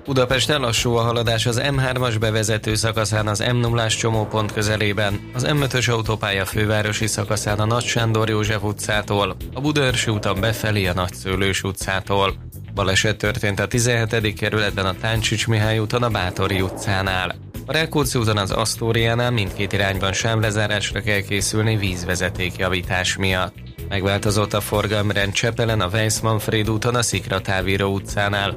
Budapesten 0.05 0.61
lassú 0.61 0.95
a 0.95 1.01
haladás 1.01 1.45
az 1.45 1.61
M3-as 1.63 2.15
bevezető 2.19 2.75
szakaszán 2.75 3.27
az 3.27 3.39
m 3.39 3.55
0 3.55 3.87
csomópont 3.87 4.53
közelében, 4.53 5.29
az 5.33 5.45
M5-ös 5.47 5.91
autópálya 5.91 6.45
fővárosi 6.45 7.07
szakaszán 7.07 7.59
a 7.59 7.65
Nagy 7.65 7.83
Sándor 7.83 8.29
József 8.29 8.63
utcától, 8.63 9.35
a 9.53 9.61
Budaörsi 9.61 10.11
úton 10.11 10.39
befelé 10.39 10.85
a 10.85 10.93
Nagyszőlős 10.93 11.63
utcától. 11.63 12.33
Baleset 12.73 13.17
történt 13.17 13.59
a 13.59 13.67
17. 13.67 14.33
kerületben 14.33 14.85
a 14.85 14.93
Táncsics 15.01 15.47
Mihály 15.47 15.79
úton 15.79 16.03
a 16.03 16.09
Bátori 16.09 16.61
utcánál. 16.61 17.35
A 17.65 17.71
Rákóczi 17.71 18.19
úton 18.19 18.37
az 18.37 18.51
Asztóriánál 18.51 19.31
mindkét 19.31 19.73
irányban 19.73 20.13
sávlezárásra 20.13 21.01
kell 21.01 21.21
készülni 21.21 21.75
vízvezeték 21.75 22.57
javítás 22.57 23.17
miatt. 23.17 23.55
Megváltozott 23.89 24.53
a 24.53 24.61
forgalmrend 24.61 25.33
Csepelen 25.33 25.81
a 25.81 25.87
Weiss-Manfred 25.87 26.69
úton 26.69 26.95
a 26.95 27.01
Szikratávíró 27.01 27.93
utcánál, 27.93 28.53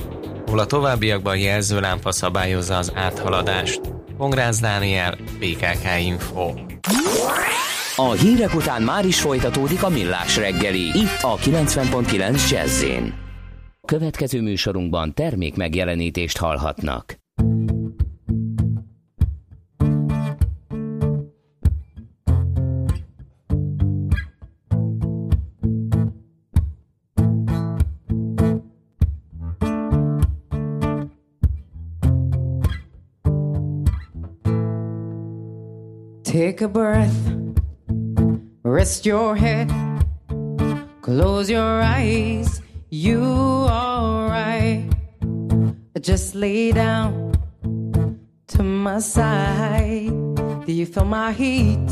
ahol 0.46 0.58
a 0.58 0.66
továbbiakban 0.66 1.38
jelzőlámpa 1.38 2.12
szabályozza 2.12 2.76
az 2.76 2.92
áthaladást. 2.94 3.80
Pongrász 4.16 4.60
Dániel, 4.60 5.18
BKK 5.38 6.00
Info. 6.04 6.52
A 7.96 8.10
hírek 8.10 8.54
után 8.54 8.82
már 8.82 9.04
is 9.04 9.20
folytatódik 9.20 9.82
a 9.82 9.88
millás 9.88 10.36
reggeli, 10.36 10.80
itt 10.80 11.18
a 11.22 11.36
90.9 11.36 12.50
jazz 12.50 12.84
Következő 13.86 14.40
műsorunkban 14.40 15.14
termék 15.14 15.56
megjelenítést 15.56 16.38
hallhatnak. 16.38 17.25
Take 36.46 36.60
a 36.60 36.68
breath, 36.68 37.34
rest 38.62 39.04
your 39.04 39.34
head, 39.34 39.68
close 41.02 41.50
your 41.50 41.82
eyes. 41.82 42.62
You're 42.88 43.66
alright? 43.66 44.88
Just 46.00 46.36
lay 46.36 46.70
down 46.70 47.34
to 48.46 48.62
my 48.62 49.00
side. 49.00 50.14
Do 50.66 50.72
you 50.72 50.86
feel 50.86 51.04
my 51.04 51.32
heat 51.32 51.90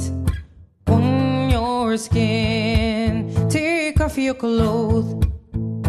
on 0.86 1.50
your 1.50 1.96
skin? 1.96 3.34
Take 3.48 4.00
off 4.00 4.16
your 4.16 4.34
clothes, 4.34 5.14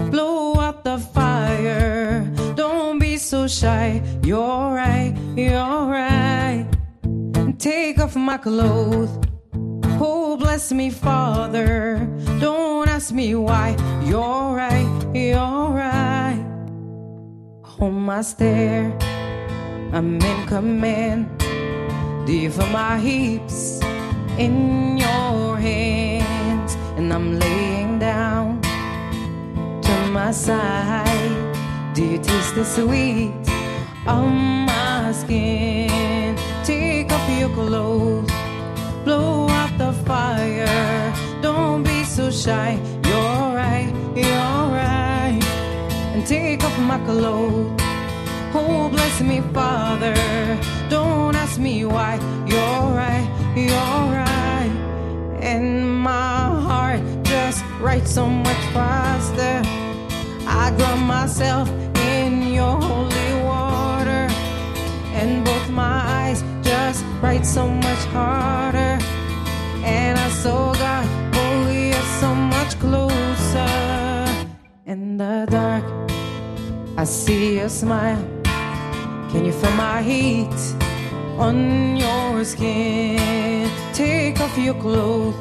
blow 0.09 0.59
out 0.59 0.83
the 0.83 0.97
fire. 0.97 2.25
Don't 2.55 2.97
be 2.97 3.17
so 3.17 3.47
shy. 3.47 4.01
You're 4.23 4.73
right, 4.73 5.13
you're 5.35 5.85
right. 5.85 6.74
Take 7.65 7.97
off 7.97 8.15
my 8.15 8.37
clothes. 8.37 9.09
Oh, 9.99 10.37
bless 10.37 10.71
me, 10.71 10.91
Father. 10.91 11.97
Don't 12.39 12.87
ask 12.87 13.11
me 13.11 13.33
why. 13.33 13.75
You're 14.03 14.53
right, 14.53 14.85
you're 15.15 15.73
right. 15.73 16.45
Hold 17.63 17.93
my 17.95 18.21
stare. 18.21 18.95
I'm 19.93 20.21
in 20.21 20.45
command. 20.45 21.41
Feel 22.27 22.67
my 22.67 22.99
heaps 22.99 23.81
in 24.37 24.99
your 24.99 25.57
hands? 25.57 26.75
And 26.97 27.11
I'm 27.11 27.39
laying 27.39 27.97
down 27.97 28.61
to 29.81 29.95
my 30.11 30.29
side. 30.29 31.55
Do 31.95 32.05
you 32.05 32.19
taste 32.19 32.53
the 32.53 32.63
sweet 32.63 33.33
on 34.05 34.67
my 34.67 35.11
skin? 35.13 35.84
Your 37.45 37.53
clothes, 37.53 38.31
blow 39.03 39.47
out 39.49 39.77
the 39.77 39.93
fire. 40.03 41.13
Don't 41.43 41.83
be 41.83 42.03
so 42.03 42.31
shy. 42.31 42.79
You're 43.05 43.53
right, 43.61 43.93
you're 44.15 44.65
right. 44.73 45.39
And 46.15 46.25
take 46.25 46.63
off 46.63 46.75
my 46.79 46.97
clothes. 47.05 47.79
Oh, 48.51 48.89
bless 48.89 49.21
me, 49.21 49.41
Father. 49.53 50.15
Don't 50.89 51.35
ask 51.35 51.59
me 51.59 51.85
why. 51.85 52.15
You're 52.47 52.87
right, 53.03 53.29
you're 53.55 54.05
right. 54.23 54.71
And 55.39 56.01
my 56.01 56.47
heart 56.67 57.01
just 57.21 57.63
writes 57.79 58.11
so 58.11 58.25
much 58.25 58.63
faster. 58.73 59.61
I 60.47 60.73
drown 60.77 61.01
myself 61.01 61.69
in 62.09 62.53
your 62.53 63.04
write 67.25 67.45
so 67.45 67.67
much 67.67 68.03
harder. 68.17 68.93
And 69.97 70.13
I 70.27 70.29
saw 70.41 70.73
God, 70.73 71.05
oh, 71.41 71.55
we 71.69 71.81
are 71.99 72.09
so 72.21 72.29
much 72.53 72.71
closer. 72.83 73.73
In 74.85 75.17
the 75.17 75.35
dark, 75.49 75.85
I 77.01 77.03
see 77.03 77.57
your 77.59 77.69
smile. 77.81 78.23
Can 79.31 79.41
you 79.47 79.53
feel 79.59 79.75
my 79.87 79.99
heat 80.09 80.59
on 81.45 81.57
your 82.03 82.45
skin? 82.45 83.69
Take 83.93 84.39
off 84.43 84.55
your 84.67 84.77
clothes, 84.85 85.35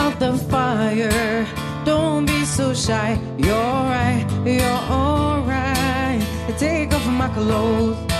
out 0.00 0.14
the 0.24 0.32
fire. 0.52 1.46
Don't 1.84 2.24
be 2.32 2.40
so 2.44 2.66
shy. 2.74 3.10
You're 3.46 3.80
right, 3.96 4.26
you're 4.44 4.82
alright. 5.00 6.22
Take 6.58 6.92
off 6.96 7.06
my 7.22 7.28
clothes. 7.36 8.17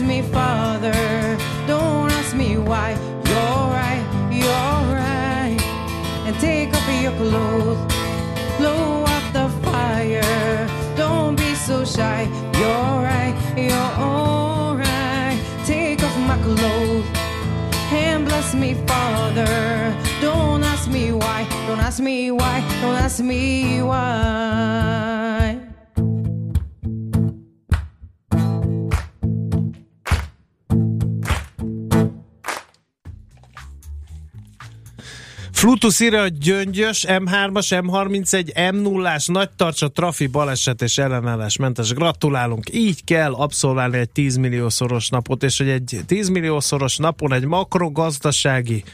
Bless 0.00 0.08
me, 0.08 0.22
Father. 0.32 1.36
Don't 1.66 2.10
ask 2.12 2.34
me 2.34 2.56
why. 2.56 2.92
You're 3.28 3.66
right, 3.80 4.02
you're 4.32 4.80
right. 4.96 5.60
And 6.24 6.34
take 6.40 6.72
off 6.72 6.88
your 7.02 7.12
clothes. 7.20 7.76
Blow 8.56 9.04
out 9.04 9.26
the 9.34 9.48
fire. 9.62 10.68
Don't 10.96 11.36
be 11.36 11.54
so 11.54 11.84
shy. 11.84 12.22
You're 12.54 12.96
right, 13.10 13.34
you're 13.58 13.92
alright. 14.00 15.38
Take 15.66 16.02
off 16.02 16.16
my 16.20 16.38
clothes 16.44 17.04
and 17.92 18.24
bless 18.24 18.54
me, 18.54 18.72
Father. 18.86 19.94
Don't 20.22 20.64
ask 20.64 20.88
me 20.88 21.12
why, 21.12 21.46
don't 21.66 21.80
ask 21.80 22.00
me 22.00 22.30
why, 22.30 22.60
don't 22.80 22.96
ask 22.96 23.20
me 23.20 23.82
why. 23.82 25.29
Flutus 35.60 36.00
írja, 36.00 36.20
hogy 36.20 36.38
gyöngyös, 36.38 37.04
M3-as, 37.08 37.82
M31, 37.84 38.52
M0-ás, 38.54 39.26
nagy 39.26 39.50
tartsa, 39.56 39.88
trafi, 39.88 40.26
baleset 40.26 40.82
és 40.82 40.98
ellenállás 40.98 41.56
mentes. 41.56 41.92
Gratulálunk, 41.92 42.74
így 42.74 43.04
kell 43.04 43.32
abszolválni 43.32 43.98
egy 43.98 44.10
10 44.10 44.36
milliószoros 44.36 45.08
napot, 45.08 45.42
és 45.42 45.58
hogy 45.58 45.68
egy 45.68 46.00
10 46.06 46.28
milliószoros 46.28 46.96
napon 46.96 47.32
egy 47.32 47.44
makrogazdasági 47.44 48.84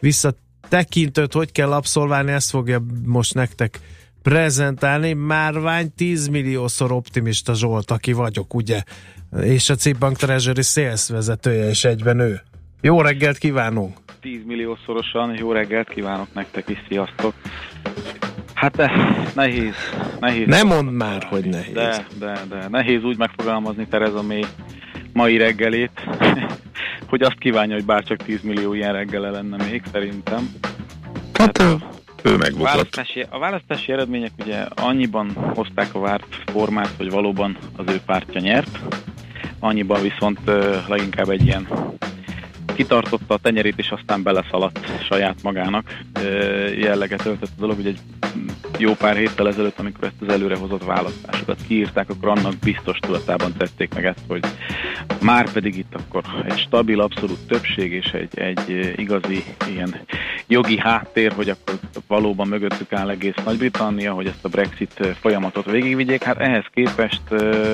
visszatekintőt 0.00 1.32
hogy 1.32 1.52
kell 1.52 1.72
abszolválni, 1.72 2.32
ezt 2.32 2.50
fogja 2.50 2.82
most 3.04 3.34
nektek 3.34 3.80
prezentálni. 4.22 5.12
Márvány 5.12 5.92
10 5.96 6.26
milliószor 6.26 6.92
optimista 6.92 7.54
Zsolt, 7.54 7.90
aki 7.90 8.12
vagyok, 8.12 8.54
ugye? 8.54 8.82
És 9.42 9.70
a 9.70 9.74
Cipbank 9.74 10.16
Treasury 10.16 10.62
sales 10.62 11.08
vezetője, 11.08 11.68
és 11.68 11.84
egyben 11.84 12.18
ő. 12.18 12.42
Jó 12.84 13.00
reggelt 13.00 13.38
kívánunk! 13.38 13.96
10 14.20 14.40
milliószorosan 14.44 15.34
jó 15.38 15.52
reggelt 15.52 15.88
kívánok 15.88 16.34
nektek 16.34 16.68
is, 16.68 16.78
sziasztok! 16.88 17.34
Hát 18.54 18.76
de 18.76 18.92
nehéz, 19.34 19.74
nehéz. 20.20 20.46
Nem 20.46 20.66
mondd 20.66 20.88
már, 20.88 21.24
hogy 21.24 21.44
nehéz. 21.44 21.72
De, 21.72 22.06
de, 22.18 22.40
de 22.48 22.68
nehéz 22.68 23.04
úgy 23.04 23.18
megfogalmazni 23.18 23.86
Tereza 23.86 24.22
May 24.22 24.44
mai 25.12 25.36
reggelét, 25.36 25.90
hogy 27.10 27.22
azt 27.22 27.38
kívánja, 27.38 27.74
hogy 27.74 27.84
bárcsak 27.84 28.22
10 28.22 28.40
millió 28.42 28.74
ilyen 28.74 28.92
reggele 28.92 29.30
lenne 29.30 29.64
még, 29.64 29.82
szerintem. 29.92 30.50
Hát 31.32 31.62
ő 32.22 32.34
A 32.34 32.62
választási, 32.62 33.26
a 33.30 33.38
választási 33.38 33.92
eredmények 33.92 34.32
ugye 34.38 34.66
annyiban 34.74 35.32
hozták 35.54 35.94
a 35.94 36.00
várt 36.00 36.36
formát, 36.46 36.90
hogy 36.96 37.10
valóban 37.10 37.56
az 37.76 37.84
ő 37.88 38.00
pártja 38.06 38.40
nyert, 38.40 38.78
annyiban 39.58 40.02
viszont 40.02 40.38
ö, 40.44 40.76
leginkább 40.88 41.28
egy 41.28 41.46
ilyen 41.46 41.68
kitartotta 42.74 43.34
a 43.34 43.38
tenyerét, 43.38 43.78
és 43.78 43.90
aztán 43.90 44.22
beleszaladt 44.22 45.02
saját 45.02 45.42
magának 45.42 45.98
jelleget 46.76 47.26
öltött 47.26 47.50
a 47.56 47.60
dolog, 47.60 47.76
hogy 47.76 47.86
egy 47.86 47.98
jó 48.78 48.94
pár 48.94 49.16
héttel 49.16 49.48
ezelőtt, 49.48 49.78
amikor 49.78 50.04
ezt 50.04 50.20
az 50.20 50.28
előrehozott 50.28 50.84
választásokat 50.84 51.58
kiírták, 51.66 52.10
akkor 52.10 52.28
annak 52.28 52.54
biztos 52.58 52.98
tudatában 52.98 53.52
tették 53.56 53.94
meg 53.94 54.04
ezt, 54.04 54.24
hogy 54.28 54.44
már 55.22 55.52
pedig 55.52 55.78
itt 55.78 55.94
akkor 55.94 56.22
egy 56.48 56.58
stabil, 56.58 57.00
abszolút 57.00 57.46
többség 57.46 57.92
és 57.92 58.06
egy, 58.06 58.38
egy 58.38 58.94
igazi 58.96 59.44
ilyen 59.68 60.00
jogi 60.46 60.78
háttér, 60.78 61.32
hogy 61.32 61.48
akkor 61.48 61.78
valóban 62.06 62.48
mögöttük 62.48 62.92
áll 62.92 63.10
egész 63.10 63.34
Nagy-Britannia, 63.44 64.12
hogy 64.12 64.26
ezt 64.26 64.44
a 64.44 64.48
Brexit 64.48 65.16
folyamatot 65.20 65.70
végigvigyék. 65.70 66.22
Hát 66.22 66.38
ehhez 66.38 66.64
képest 66.74 67.30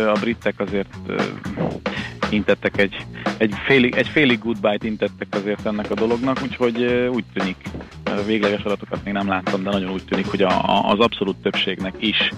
a 0.07 0.17
britek 0.21 0.61
azért 0.61 0.89
intettek 2.31 2.79
egy, 2.79 2.97
egy, 3.37 3.55
félig, 3.67 3.95
egy 3.95 4.09
félig 4.09 4.39
goodbye-t 4.39 4.85
intettek 4.85 5.29
azért 5.31 5.67
ennek 5.67 5.91
a 5.91 5.95
dolognak, 5.95 6.39
úgyhogy 6.43 6.83
úgy 7.13 7.25
tűnik, 7.33 7.57
végleges 8.27 8.63
adatokat 8.63 9.05
még 9.05 9.13
nem 9.13 9.29
láttam, 9.29 9.63
de 9.63 9.71
nagyon 9.71 9.91
úgy 9.91 10.05
tűnik, 10.05 10.27
hogy 10.27 10.43
a, 10.43 10.51
a, 10.51 10.91
az 10.91 10.99
abszolút 10.99 11.37
többségnek 11.37 11.95
is 11.99 12.33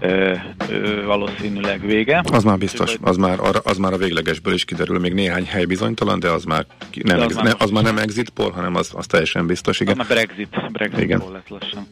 ö, 0.00 0.34
ö, 0.68 1.04
valószínűleg 1.04 1.86
vége. 1.86 2.22
Az 2.32 2.44
már 2.44 2.58
biztos, 2.58 2.96
az 3.00 3.16
már, 3.16 3.38
az 3.64 3.76
már 3.76 3.92
a 3.92 3.96
véglegesből 3.96 4.54
is 4.54 4.64
kiderül, 4.64 4.98
még 4.98 5.14
néhány 5.14 5.44
hely 5.46 5.64
bizonytalan, 5.64 6.20
de 6.20 6.30
az 6.30 6.44
már, 6.44 6.66
nem, 7.02 7.18
De 7.18 7.24
az 7.24 7.32
ex- 7.32 7.42
már 7.42 7.54
az 7.58 7.70
már 7.70 7.82
nem 7.82 7.98
exit 7.98 8.30
poll, 8.30 8.50
hanem 8.50 8.74
az, 8.74 8.92
az 8.94 9.06
teljesen 9.06 9.46
biztos, 9.46 9.80
igen. 9.80 10.00
Az 10.00 10.08
már 10.08 10.16
Brexit, 10.16 10.72
Brexit 10.72 11.00
Igen. 11.00 11.22
Lesz 11.32 11.48
lassan. 11.48 11.86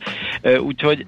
Úgyhogy 0.61 1.07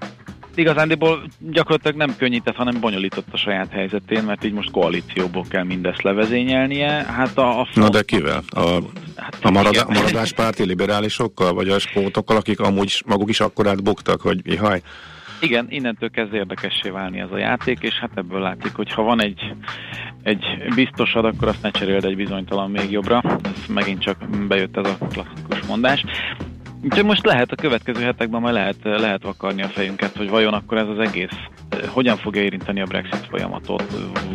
igazándiból 0.58 1.22
gyakorlatilag 1.38 1.96
nem 1.96 2.16
könnyített, 2.16 2.54
hanem 2.54 2.80
bonyolított 2.80 3.26
a 3.30 3.36
saját 3.36 3.70
helyzetén, 3.70 4.22
mert 4.22 4.44
így 4.44 4.52
most 4.52 4.70
koalícióból 4.70 5.44
kell 5.48 5.64
mindezt 5.64 6.02
levezényelnie. 6.02 6.90
Hát 6.90 7.38
a, 7.38 7.60
a 7.60 7.68
Na 7.74 7.88
de 7.88 8.02
kivel? 8.02 8.42
A, 8.48 8.60
igen. 8.60 9.86
a 9.86 9.90
maradáspárti 9.90 10.64
liberálisokkal, 10.64 11.52
vagy 11.52 11.68
a 11.68 11.78
skótokkal, 11.78 12.36
akik 12.36 12.60
amúgy 12.60 13.02
maguk 13.06 13.28
is 13.28 13.40
akkorát 13.40 13.82
buktak, 13.82 14.20
hogy 14.20 14.40
ihaj. 14.42 14.82
Igen, 15.40 15.66
innentől 15.68 16.10
kezd 16.10 16.34
érdekessé 16.34 16.88
válni 16.88 17.20
ez 17.20 17.30
a 17.30 17.38
játék, 17.38 17.78
és 17.80 17.94
hát 17.94 18.10
ebből 18.14 18.40
látszik, 18.40 18.74
hogy 18.74 18.92
ha 18.92 19.02
van 19.02 19.22
egy, 19.22 19.54
egy 20.22 20.44
biztosad, 20.74 21.24
akkor 21.24 21.48
azt 21.48 21.62
ne 21.62 21.70
cseréld 21.70 22.04
egy 22.04 22.16
bizonytalan 22.16 22.70
még 22.70 22.90
jobbra. 22.90 23.22
Ez 23.42 23.66
megint 23.68 24.02
csak 24.02 24.46
bejött 24.48 24.76
ez 24.76 24.86
a 24.86 25.06
klasszikus 25.06 25.66
mondás. 25.66 26.04
Úgyhogy 26.90 27.04
most 27.04 27.24
lehet 27.24 27.52
a 27.52 27.54
következő 27.54 28.02
hetekben 28.02 28.40
majd 28.40 28.54
lehet, 28.54 28.76
lehet 28.82 29.22
vakarni 29.22 29.62
a 29.62 29.68
fejünket, 29.68 30.16
hogy 30.16 30.28
vajon 30.28 30.54
akkor 30.54 30.78
ez 30.78 30.88
az 30.88 30.98
egész 30.98 31.36
hogyan 31.86 32.16
fogja 32.16 32.42
érinteni 32.42 32.80
a 32.80 32.84
Brexit 32.84 33.26
folyamatot, 33.30 33.84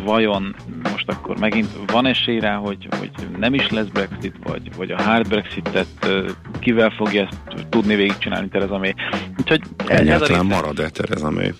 vajon 0.04 0.54
most 0.82 1.08
akkor 1.08 1.38
megint 1.38 1.68
van 1.86 2.06
esély 2.06 2.38
rá, 2.38 2.54
hogy, 2.54 2.88
hogy 2.98 3.10
nem 3.38 3.54
is 3.54 3.68
lesz 3.70 3.86
Brexit, 3.86 4.34
vagy, 4.42 4.76
vagy 4.76 4.90
a 4.90 5.02
hard 5.02 5.28
Brexitet 5.28 6.12
kivel 6.60 6.90
fogja 6.90 7.22
ezt 7.22 7.66
tudni 7.68 7.94
végigcsinálni 7.94 8.48
Theresa 8.48 8.78
May. 8.78 8.94
Úgyhogy 9.38 9.60
ez 9.76 9.98
a 9.98 10.00
Egyáltalán 10.00 10.42
része- 10.42 10.60
marad-e 10.60 10.88
Tereza 10.88 11.30
May? 11.30 11.52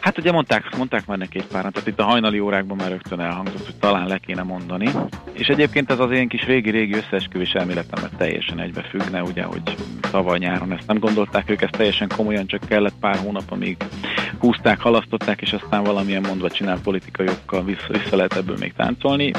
Hát 0.00 0.18
ugye 0.18 0.32
mondták, 0.32 0.76
mondták 0.76 1.06
már 1.06 1.18
neki 1.18 1.38
egy 1.38 1.46
páran, 1.46 1.72
tehát 1.72 1.88
itt 1.88 2.00
a 2.00 2.04
hajnali 2.04 2.40
órákban 2.40 2.76
már 2.76 2.88
rögtön 2.88 3.20
elhangzott, 3.20 3.64
hogy 3.64 3.76
talán 3.76 4.06
le 4.06 4.18
kéne 4.18 4.42
mondani. 4.42 4.90
És 5.32 5.46
egyébként 5.46 5.90
ez 5.90 5.98
az 5.98 6.10
én 6.10 6.28
kis 6.28 6.44
régi-régi 6.44 6.94
összeesküvés 6.94 7.52
elméletemben 7.52 8.10
teljesen 8.16 8.60
egybefüggne, 8.60 9.22
ugye, 9.22 9.42
hogy 9.42 9.62
tavaly 10.10 10.38
nyáron 10.38 10.72
ezt 10.72 10.86
nem 10.86 10.98
gondolták 10.98 11.50
ők, 11.50 11.62
ezt 11.62 11.76
teljesen 11.76 12.08
komolyan, 12.16 12.46
csak 12.46 12.60
kellett 12.68 12.94
pár 13.00 13.16
hónap, 13.16 13.50
amíg 13.50 13.76
húzták, 14.38 14.80
halasztották, 14.80 15.40
és 15.40 15.52
aztán 15.52 15.82
valamilyen 15.82 16.22
mondva 16.26 16.50
csinált 16.50 16.82
politikai 16.82 17.28
okkal 17.28 17.64
vissza, 17.64 17.86
vissza 17.88 18.16
lehet 18.16 18.36
ebből 18.36 18.56
még 18.60 18.72
táncolni. 18.72 19.30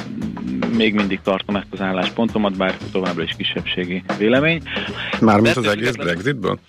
Még 0.77 0.93
mindig 0.93 1.21
tartom 1.21 1.55
ezt 1.55 1.67
az 1.71 1.81
álláspontomat, 1.81 2.57
bár 2.57 2.77
továbbra 2.91 3.23
is 3.23 3.33
kisebbségi 3.37 4.03
vélemény. 4.17 4.61
Mármint 5.19 5.55
az 5.55 5.67
egész 5.67 5.95
Brexitből? 5.95 6.59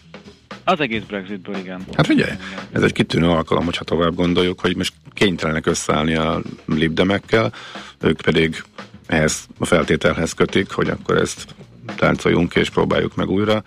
Az 0.64 0.80
egész 0.80 1.02
Brexitből, 1.02 1.56
igen. 1.56 1.84
Hát 1.96 2.08
ugye, 2.08 2.36
ez 2.72 2.82
egy 2.82 2.92
kitűnő 2.92 3.28
alkalom, 3.28 3.64
hogyha 3.64 3.84
tovább 3.84 4.14
gondoljuk, 4.14 4.60
hogy 4.60 4.76
most 4.76 4.92
kénytelenek 5.12 5.66
összeállni 5.66 6.14
a 6.14 6.42
libdemekkel, 6.66 7.52
ők 8.00 8.20
pedig 8.20 8.62
ehhez 9.06 9.46
a 9.58 9.66
feltételhez 9.66 10.32
kötik, 10.32 10.70
hogy 10.70 10.88
akkor 10.88 11.16
ezt 11.16 11.54
táncoljunk 11.96 12.54
és 12.54 12.70
próbáljuk 12.70 13.14
meg 13.14 13.28
újra. 13.28 13.62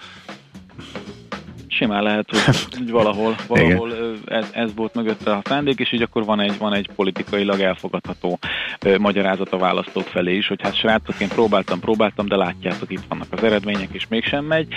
Simán 1.77 2.03
lehet, 2.03 2.29
hogy, 2.29 2.55
hogy 2.77 2.89
valahol, 2.91 3.35
valahol 3.47 4.19
ez, 4.25 4.45
ez 4.51 4.73
volt 4.75 4.93
mögötte 4.93 5.31
a 5.31 5.41
szándék, 5.43 5.79
és 5.79 5.91
így 5.91 6.01
akkor 6.01 6.25
van 6.25 6.39
egy, 6.39 6.57
van 6.57 6.73
egy 6.73 6.89
politikailag 6.95 7.59
elfogadható 7.59 8.39
ö, 8.79 8.97
magyarázat 8.97 9.49
a 9.53 9.57
választók 9.57 10.07
felé 10.07 10.35
is, 10.35 10.47
hogy 10.47 10.61
hát 10.61 10.77
srácok, 10.77 11.19
én 11.19 11.27
próbáltam, 11.27 11.79
próbáltam, 11.79 12.27
de 12.27 12.35
látjátok, 12.35 12.91
itt 12.91 13.03
vannak 13.09 13.27
az 13.31 13.43
eredmények, 13.43 13.89
és 13.91 14.05
mégsem 14.09 14.45
megy. 14.45 14.67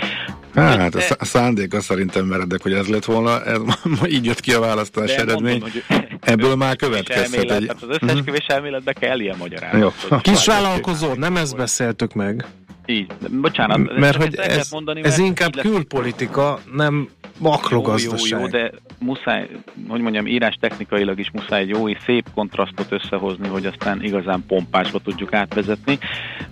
Hát 0.55 0.95
a 0.95 1.01
szá- 1.01 1.21
a 1.21 1.25
szándéka 1.25 1.81
szerintem 1.81 2.25
meredek, 2.25 2.61
hogy 2.61 2.73
ez 2.73 2.87
lett 2.87 3.05
volna, 3.05 3.43
ez, 3.43 3.59
így 4.15 4.25
jött 4.25 4.39
ki 4.39 4.53
a 4.53 4.59
választás 4.59 5.15
De 5.15 5.21
eredmény. 5.21 5.59
mondom, 5.59 5.69
hogy 5.71 6.03
Ebből 6.21 6.55
már 6.65 6.75
következhet 6.75 7.33
elmélet, 7.33 7.57
egy... 7.57 7.65
Tehát 7.65 7.81
az 7.81 7.97
összeesküvés 8.01 8.45
elméletbe 8.45 8.93
kell 8.93 9.19
ilyen 9.19 9.37
magyarázat. 9.37 10.21
Kisvállalkozó, 10.21 11.13
nem 11.13 11.35
ezt 11.35 11.55
beszéltük 11.55 12.13
meg. 12.13 12.45
Így, 12.89 13.07
bocsánat. 13.41 13.97
Mert 13.97 14.15
hogy 14.15 14.35
ez, 14.35 14.71
mondani, 14.71 14.99
ez 15.03 15.17
mert 15.17 15.27
inkább 15.27 15.55
külpolitika, 15.55 16.59
nem 16.73 17.09
Jó, 17.41 17.49
makrogazdaság. 17.49 18.29
jó, 18.29 18.39
jó, 18.39 18.47
de 18.47 18.71
muszáj, 18.99 19.49
hogy 19.87 20.01
mondjam, 20.01 20.27
írás 20.27 20.57
technikailag 20.59 21.19
is 21.19 21.31
muszáj 21.31 21.61
egy 21.61 21.69
jó 21.69 21.89
és 21.89 21.97
szép 22.05 22.25
kontrasztot 22.33 22.91
összehozni, 22.91 23.47
hogy 23.47 23.65
aztán 23.65 24.03
igazán 24.03 24.43
pompásba 24.47 24.99
tudjuk 24.99 25.33
átvezetni, 25.33 25.99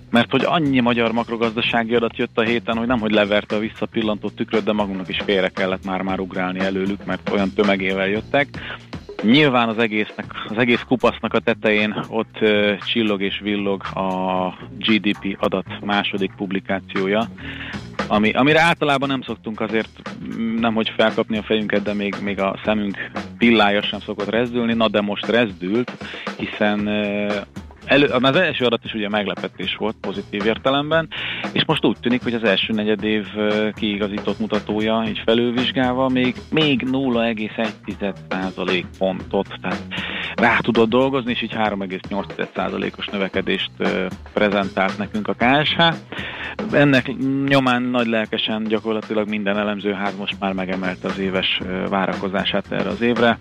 mert 0.09 0.31
hogy 0.31 0.43
annyi 0.45 0.79
magyar 0.79 1.11
makrogazdasági 1.11 1.95
adat 1.95 2.17
jött 2.17 2.37
a 2.37 2.41
héten, 2.41 2.77
hogy 2.77 2.87
nem, 2.87 2.99
hogy 2.99 3.11
leverte 3.11 3.55
a 3.55 3.59
visszapillantott 3.59 4.35
tükröt, 4.35 4.63
de 4.63 4.71
magunknak 4.71 5.09
is 5.09 5.21
félre 5.25 5.49
kellett 5.49 5.85
már-már 5.85 6.19
ugrálni 6.19 6.59
előlük, 6.59 7.05
mert 7.05 7.29
olyan 7.29 7.53
tömegével 7.53 8.07
jöttek. 8.07 8.47
Nyilván 9.21 9.69
az 9.69 9.77
egésznek, 9.77 10.25
az 10.49 10.57
egész 10.57 10.83
kupasznak 10.87 11.33
a 11.33 11.39
tetején 11.39 12.03
ott 12.09 12.37
ö, 12.39 12.73
csillog 12.85 13.21
és 13.21 13.39
villog 13.39 13.83
a 13.93 14.53
GDP 14.77 15.37
adat 15.39 15.65
második 15.85 16.31
publikációja, 16.35 17.27
ami, 18.07 18.31
amire 18.31 18.61
általában 18.61 19.07
nem 19.07 19.21
szoktunk 19.21 19.59
azért 19.59 20.01
mm, 20.37 20.59
nem 20.59 20.73
hogy 20.73 20.93
felkapni 20.95 21.37
a 21.37 21.43
fejünket, 21.43 21.83
de 21.83 21.93
még, 21.93 22.15
még 22.21 22.39
a 22.39 22.59
szemünk 22.63 23.11
pillája 23.37 23.81
sem 23.81 23.99
szokott 23.99 24.29
rezdülni, 24.29 24.73
na 24.73 24.87
de 24.87 25.01
most 25.01 25.25
rezdült, 25.25 25.91
hiszen 26.37 26.87
ö, 26.87 27.33
elő, 27.87 28.05
az 28.05 28.35
első 28.35 28.65
adat 28.65 28.83
is 28.83 28.93
ugye 28.93 29.09
meglepetés 29.09 29.75
volt 29.75 29.95
pozitív 30.01 30.45
értelemben, 30.45 31.07
és 31.51 31.65
most 31.65 31.85
úgy 31.85 31.97
tűnik, 31.99 32.23
hogy 32.23 32.33
az 32.33 32.43
első 32.43 32.73
negyed 32.73 33.03
év 33.03 33.25
ö, 33.35 33.69
kiigazított 33.75 34.39
mutatója 34.39 35.03
így 35.07 35.21
felülvizsgálva 35.25 36.07
még, 36.07 36.35
még 36.51 36.87
0,1% 36.91 38.83
pontot, 38.97 39.47
tehát 39.61 39.83
rá 40.35 40.57
tudott 40.57 40.89
dolgozni, 40.89 41.31
és 41.31 41.41
így 41.41 41.53
3,8%-os 41.53 43.07
növekedést 43.07 43.71
prezentált 44.33 44.97
nekünk 44.97 45.27
a 45.27 45.35
KSH. 45.37 45.81
Ennek 46.71 47.11
nyomán 47.47 47.81
nagy 47.81 48.07
lelkesen 48.07 48.63
gyakorlatilag 48.63 49.29
minden 49.29 49.57
elemzőház 49.57 50.17
most 50.17 50.35
már 50.39 50.53
megemelte 50.53 51.07
az 51.07 51.19
éves 51.19 51.61
várakozását 51.89 52.71
erre 52.71 52.89
az 52.89 53.01
évre. 53.01 53.37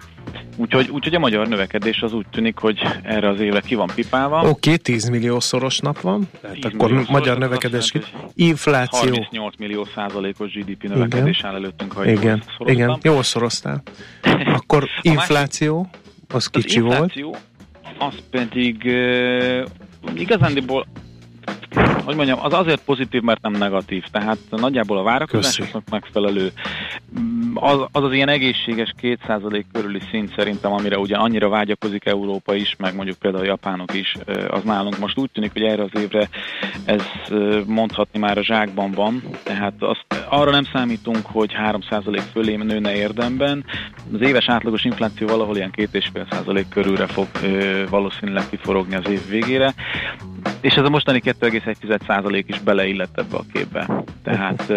Úgyhogy, 0.56 0.88
úgyhogy 0.90 1.14
a 1.14 1.18
magyar 1.18 1.48
növekedés 1.48 2.02
az 2.02 2.12
úgy 2.12 2.26
tűnik, 2.30 2.58
hogy 2.58 2.82
erre 3.02 3.28
az 3.28 3.40
évre 3.40 3.60
ki 3.60 3.74
van 3.74 3.90
pipálva. 3.94 4.35
Oké, 4.40 4.48
okay, 4.48 4.76
10 4.76 5.08
millió 5.08 5.40
szoros 5.40 5.78
nap 5.78 6.00
van, 6.00 6.28
tehát 6.40 6.56
10 6.56 6.64
akkor 6.64 6.90
millió 6.90 7.04
magyar 7.08 7.38
növekedés, 7.38 7.92
infláció. 8.34 9.10
38 9.10 9.56
millió 9.58 9.86
százalékos 9.94 10.52
GDP 10.52 10.82
növekedés 10.82 11.42
áll 11.42 11.54
előttünk, 11.54 11.92
ha 11.92 12.04
Igen, 12.04 12.42
igen, 12.58 12.98
jól 13.02 13.22
szoroztál. 13.22 13.82
Akkor 14.46 14.88
infláció, 15.02 15.88
az 16.28 16.46
kicsi 16.46 16.78
az 16.78 16.84
volt. 16.84 16.98
infláció, 16.98 17.36
az 17.98 18.14
pedig 18.30 18.82
uh, 18.84 20.20
igazándiból 20.20 20.86
hogy 22.04 22.16
mondjam, 22.16 22.38
az 22.42 22.52
azért 22.52 22.84
pozitív, 22.84 23.22
mert 23.22 23.42
nem 23.42 23.52
negatív. 23.52 24.04
Tehát 24.10 24.38
nagyjából 24.50 24.98
a 24.98 25.02
várakozásoknak 25.02 25.82
megfelelő. 25.90 26.52
Mm, 27.20 27.54
Az, 27.54 27.80
az 27.92 28.02
az 28.02 28.12
ilyen 28.12 28.28
egészséges 28.28 28.94
2% 29.02 29.64
körüli 29.72 30.00
szint 30.10 30.32
szerintem, 30.36 30.72
amire 30.72 30.98
ugye 30.98 31.16
annyira 31.16 31.48
vágyakozik 31.48 32.04
Európa 32.04 32.54
is, 32.54 32.74
meg 32.78 32.94
mondjuk 32.94 33.16
például 33.16 33.42
a 33.42 33.46
japánok 33.46 33.94
is, 33.94 34.14
az 34.48 34.62
nálunk 34.62 34.98
most 34.98 35.18
úgy 35.18 35.30
tűnik, 35.30 35.52
hogy 35.52 35.62
erre 35.62 35.82
az 35.82 36.00
évre 36.00 36.28
ez 36.84 37.02
mondhatni 37.66 38.18
már 38.18 38.38
a 38.38 38.44
zsákban 38.44 38.90
van, 38.90 39.22
tehát 39.42 39.74
azt, 39.78 40.06
arra 40.28 40.50
nem 40.50 40.64
számítunk, 40.72 41.26
hogy 41.26 41.52
3% 41.70 42.22
fölé 42.32 42.56
nőne 42.56 42.94
érdemben. 42.94 43.64
Az 44.12 44.20
éves 44.20 44.48
átlagos 44.48 44.84
infláció 44.84 45.26
valahol 45.26 45.56
ilyen 45.56 45.72
2,5% 45.76 46.64
körülre 46.68 47.06
fog 47.06 47.26
valószínűleg 47.90 48.48
kiforogni 48.50 48.94
az 48.94 49.08
év 49.08 49.28
végére, 49.28 49.74
és 50.60 50.74
ez 50.74 50.84
a 50.84 50.90
mostani 50.90 51.20
2,1% 51.66 52.44
is 52.46 52.58
beleillett 52.58 53.18
ebbe 53.18 53.36
a 53.36 53.44
képbe. 53.52 54.04
Tehát 54.22 54.72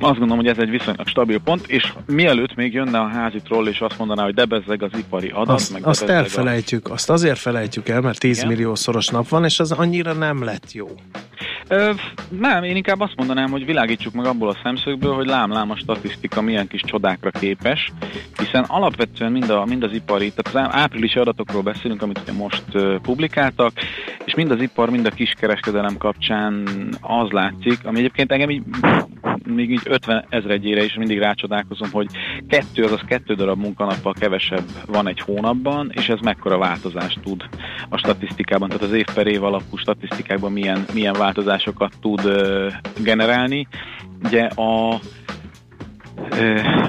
azt 0.00 0.18
gondolom, 0.18 0.36
hogy 0.36 0.46
ez 0.46 0.58
egy 0.58 0.70
viszonylag 0.70 1.06
stabil 1.06 1.40
pont, 1.40 1.66
és 1.66 1.92
mielőtt 2.06 2.54
még 2.54 2.72
jönne 2.72 2.98
a 2.98 3.08
házi 3.08 3.40
troll, 3.44 3.66
és 3.66 3.80
azt 3.80 3.98
mondaná, 3.98 4.24
hogy 4.24 4.34
debezzeg 4.34 4.82
az 4.82 4.90
ipari 4.98 5.28
adat, 5.28 5.48
Azt, 5.48 5.72
meg 5.72 5.86
azt 5.86 6.02
elfelejtjük, 6.02 6.90
azt 6.90 7.10
azért 7.10 7.38
felejtjük 7.38 7.88
el, 7.88 8.00
mert 8.00 8.18
10 8.18 8.36
Igen. 8.36 8.48
millió 8.48 8.74
szoros 8.74 9.08
nap 9.08 9.28
van, 9.28 9.44
és 9.44 9.60
az 9.60 9.72
annyira 9.72 10.12
nem 10.12 10.44
lett 10.44 10.72
jó. 10.72 10.88
Ö, 11.68 11.92
nem, 12.28 12.62
én 12.62 12.76
inkább 12.76 13.00
azt 13.00 13.16
mondanám, 13.16 13.50
hogy 13.50 13.64
világítsuk 13.64 14.14
meg 14.14 14.24
abból 14.24 14.48
a 14.48 14.56
szemszögből, 14.62 15.14
hogy 15.14 15.26
lám-lám 15.26 15.70
a 15.70 15.76
statisztika 15.76 16.40
milyen 16.40 16.68
kis 16.68 16.80
csodákra 16.84 17.30
képes, 17.30 17.92
hiszen 18.38 18.64
alapvetően 18.68 19.32
mind, 19.32 19.50
a, 19.50 19.64
mind 19.64 19.82
az 19.82 19.92
ipari, 19.92 20.32
tehát 20.32 20.70
az 20.70 20.80
áprilisi 20.80 21.18
adatokról 21.18 21.62
beszélünk, 21.62 22.02
amit 22.02 22.20
ugye 22.22 22.32
most 22.32 22.64
ö, 22.72 22.96
publikáltak, 23.02 23.72
és 24.24 24.34
mind 24.34 24.50
az 24.50 24.60
ipar, 24.60 24.90
mind 24.90 25.06
a 25.06 25.10
kiskereskedelem 25.10 25.96
kapcsán 25.96 26.68
az 27.00 27.30
látszik, 27.30 27.78
ami 27.84 27.98
egyébként 27.98 28.32
engem 28.32 28.50
így 28.50 28.62
még 29.54 29.70
így 29.70 29.80
50 29.84 30.24
ezredjére 30.28 30.84
is 30.84 30.94
mindig 30.94 31.18
rácsodálkozom, 31.18 31.90
hogy 31.92 32.06
kettő, 32.48 32.84
azaz 32.84 33.00
kettő 33.06 33.34
darab 33.34 33.58
munkanappal 33.58 34.12
kevesebb 34.12 34.64
van 34.86 35.08
egy 35.08 35.20
hónapban, 35.20 35.90
és 35.94 36.08
ez 36.08 36.18
mekkora 36.20 36.58
változást 36.58 37.20
tud 37.20 37.48
a 37.88 37.96
statisztikában, 37.96 38.68
tehát 38.68 38.84
az 38.84 38.92
év 38.92 39.06
per 39.14 39.26
év 39.26 39.44
alapú 39.44 39.76
statisztikákban 39.76 40.52
milyen, 40.52 40.84
milyen 40.94 41.14
változásokat 41.18 41.92
tud 42.00 42.20
generálni. 43.02 43.68
Ugye 44.24 44.44
a 44.44 45.00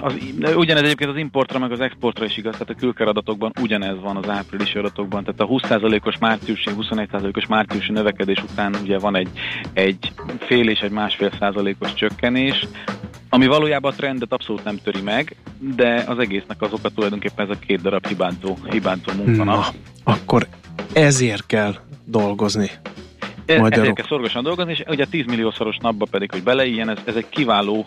az, 0.02 0.14
ugyanez 0.56 0.84
egyébként 0.84 1.10
az 1.10 1.18
importra 1.18 1.60
meg 1.60 1.72
az 1.72 1.80
exportra 1.80 2.26
is 2.26 2.38
igaz, 2.38 2.54
tehát 2.54 2.70
a 2.70 2.80
külkeradatokban 2.80 3.52
ugyanez 3.62 4.00
van 4.02 4.18
az 4.18 4.30
áprilisi 4.30 4.78
adatokban, 4.78 5.24
tehát 5.24 5.40
a 5.40 5.48
20%-os 5.48 6.18
márciusi, 6.18 6.70
21%-os 6.78 7.46
márciusi 7.46 7.92
növekedés 7.92 8.44
után 8.52 8.76
ugye 8.84 9.00
van 9.00 9.16
egy, 9.16 9.30
egy 9.74 10.12
fél 10.40 10.70
és 10.70 10.80
egy 10.80 10.92
másfél 10.92 11.32
százalékos 11.40 11.94
csökkenés, 11.94 12.68
ami 13.30 13.48
valójában 13.48 13.92
a 13.92 13.96
trendet 13.96 14.34
abszolút 14.34 14.64
nem 14.64 14.78
töri 14.84 15.02
meg, 15.02 15.36
de 15.76 16.04
az 16.08 16.20
egésznek 16.20 16.62
az 16.62 16.74
oka 16.74 16.90
tulajdonképpen 16.90 17.50
ez 17.50 17.58
a 17.58 17.66
két 17.66 17.82
darab 17.82 18.08
hibázó, 18.08 18.58
hibázó 18.70 19.12
munkanap. 19.26 19.56
Na, 19.56 19.66
akkor 20.12 20.48
ezért 20.94 21.46
kell 21.46 21.76
dolgozni. 22.06 22.70
E- 23.46 23.54
Ezért 23.54 23.62
Magyarok. 23.62 23.96
kell 23.96 24.06
szorgosan 24.06 24.44
dolgozni, 24.44 24.72
és 24.72 24.84
ugye 24.88 25.04
a 25.04 25.08
10 25.10 25.26
milliószoros 25.26 25.78
napba 25.82 26.06
pedig, 26.12 26.32
hogy 26.32 26.44
beleiljen, 26.44 26.90
ez, 26.90 26.98
ez 27.06 27.16
egy 27.16 27.30
kiváló 27.30 27.86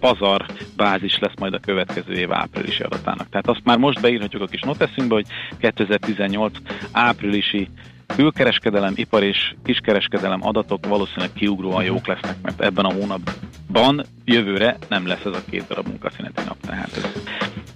pazar 0.00 0.46
bázis 0.76 1.18
lesz 1.18 1.38
majd 1.38 1.54
a 1.54 1.58
következő 1.58 2.12
év 2.12 2.32
áprilisi 2.32 2.82
adatának. 2.82 3.28
Tehát 3.28 3.48
azt 3.48 3.64
már 3.64 3.78
most 3.78 4.00
beírhatjuk 4.00 4.42
a 4.42 4.46
kis 4.46 4.60
noteszünkbe, 4.60 5.14
hogy 5.14 5.26
2018 5.58 6.52
áprilisi 6.92 7.68
külkereskedelem, 8.06 8.92
ipar 8.96 9.22
és 9.22 9.54
kiskereskedelem 9.64 10.46
adatok 10.46 10.86
valószínűleg 10.86 11.32
kiugróan 11.32 11.84
jók 11.84 12.06
lesznek, 12.06 12.36
mert 12.42 12.60
ebben 12.60 12.84
a 12.84 12.92
hónapban 12.92 14.04
jövőre 14.24 14.76
nem 14.88 15.06
lesz 15.06 15.24
ez 15.24 15.36
a 15.36 15.44
két 15.50 15.66
darab 15.68 15.86
munkaszüneti 15.86 16.42
nap. 16.46 16.56
Tehát 16.60 16.96
ez, 16.96 17.12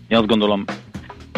én 0.09 0.19
azt 0.19 0.27
gondolom, 0.27 0.65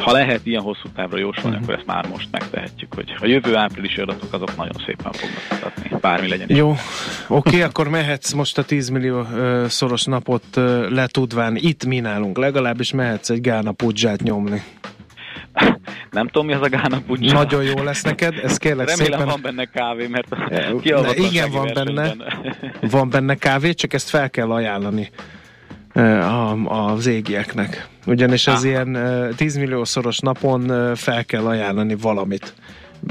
ha 0.01 0.13
lehet 0.13 0.47
ilyen 0.47 0.63
hosszú 0.63 0.89
távra 0.95 1.19
jósolni, 1.19 1.57
akkor 1.63 1.75
ezt 1.75 1.87
már 1.87 2.07
most 2.09 2.29
megtehetjük, 2.31 2.95
hogy 2.95 3.15
a 3.21 3.27
jövő 3.27 3.57
áprilisi 3.57 4.01
adatok 4.01 4.33
azok 4.33 4.57
nagyon 4.57 4.83
szépen 4.87 5.13
fognak 5.13 5.41
mutatni, 5.51 5.97
bármi 6.01 6.29
legyen. 6.29 6.47
Jó, 6.51 6.75
oké, 7.29 7.63
akkor 7.63 7.89
mehetsz 7.89 8.33
most 8.33 8.59
a 8.59 8.65
10 8.65 8.89
millió 8.89 9.27
ö, 9.35 9.65
szoros 9.69 10.05
napot 10.05 10.45
ö, 10.55 10.89
letudván 10.89 11.57
itt 11.57 11.85
mi 11.85 12.01
nálunk, 12.01 12.39
legalábbis 12.39 12.93
mehetsz 12.93 13.31
egy 13.31 13.41
Gána 13.41 13.73
pudzsát 13.73 14.23
nyomni. 14.23 14.63
Nem 16.11 16.27
tudom, 16.27 16.47
mi 16.47 16.53
az 16.53 16.63
a 16.63 16.69
Gána 16.69 17.01
pudzsa. 17.07 17.33
Nagyon 17.33 17.63
jó 17.63 17.83
lesz 17.83 18.03
neked, 18.03 18.35
ez 18.43 18.57
kérlek 18.57 18.89
Remélem 18.89 19.19
szépen. 19.19 19.27
van 19.27 19.41
benne 19.43 19.65
kávé, 19.65 20.07
mert 20.07 20.49
Ne, 20.49 21.15
igen, 21.15 21.51
van 21.51 21.71
benne, 21.75 22.15
van 22.81 23.11
benne 23.11 23.35
kávé, 23.35 23.73
csak 23.73 23.93
ezt 23.93 24.09
fel 24.09 24.31
kell 24.31 24.51
ajánlani 24.51 25.11
a, 25.95 26.55
az 26.67 27.07
égieknek. 27.07 27.89
Ugyanis 28.07 28.47
az 28.47 28.65
ilyen 28.65 28.95
ö, 28.95 29.29
10 29.37 29.57
milliószoros 29.57 30.19
napon 30.19 30.95
fel 30.95 31.25
kell 31.25 31.47
ajánlani 31.47 31.95
valamit. 31.97 32.55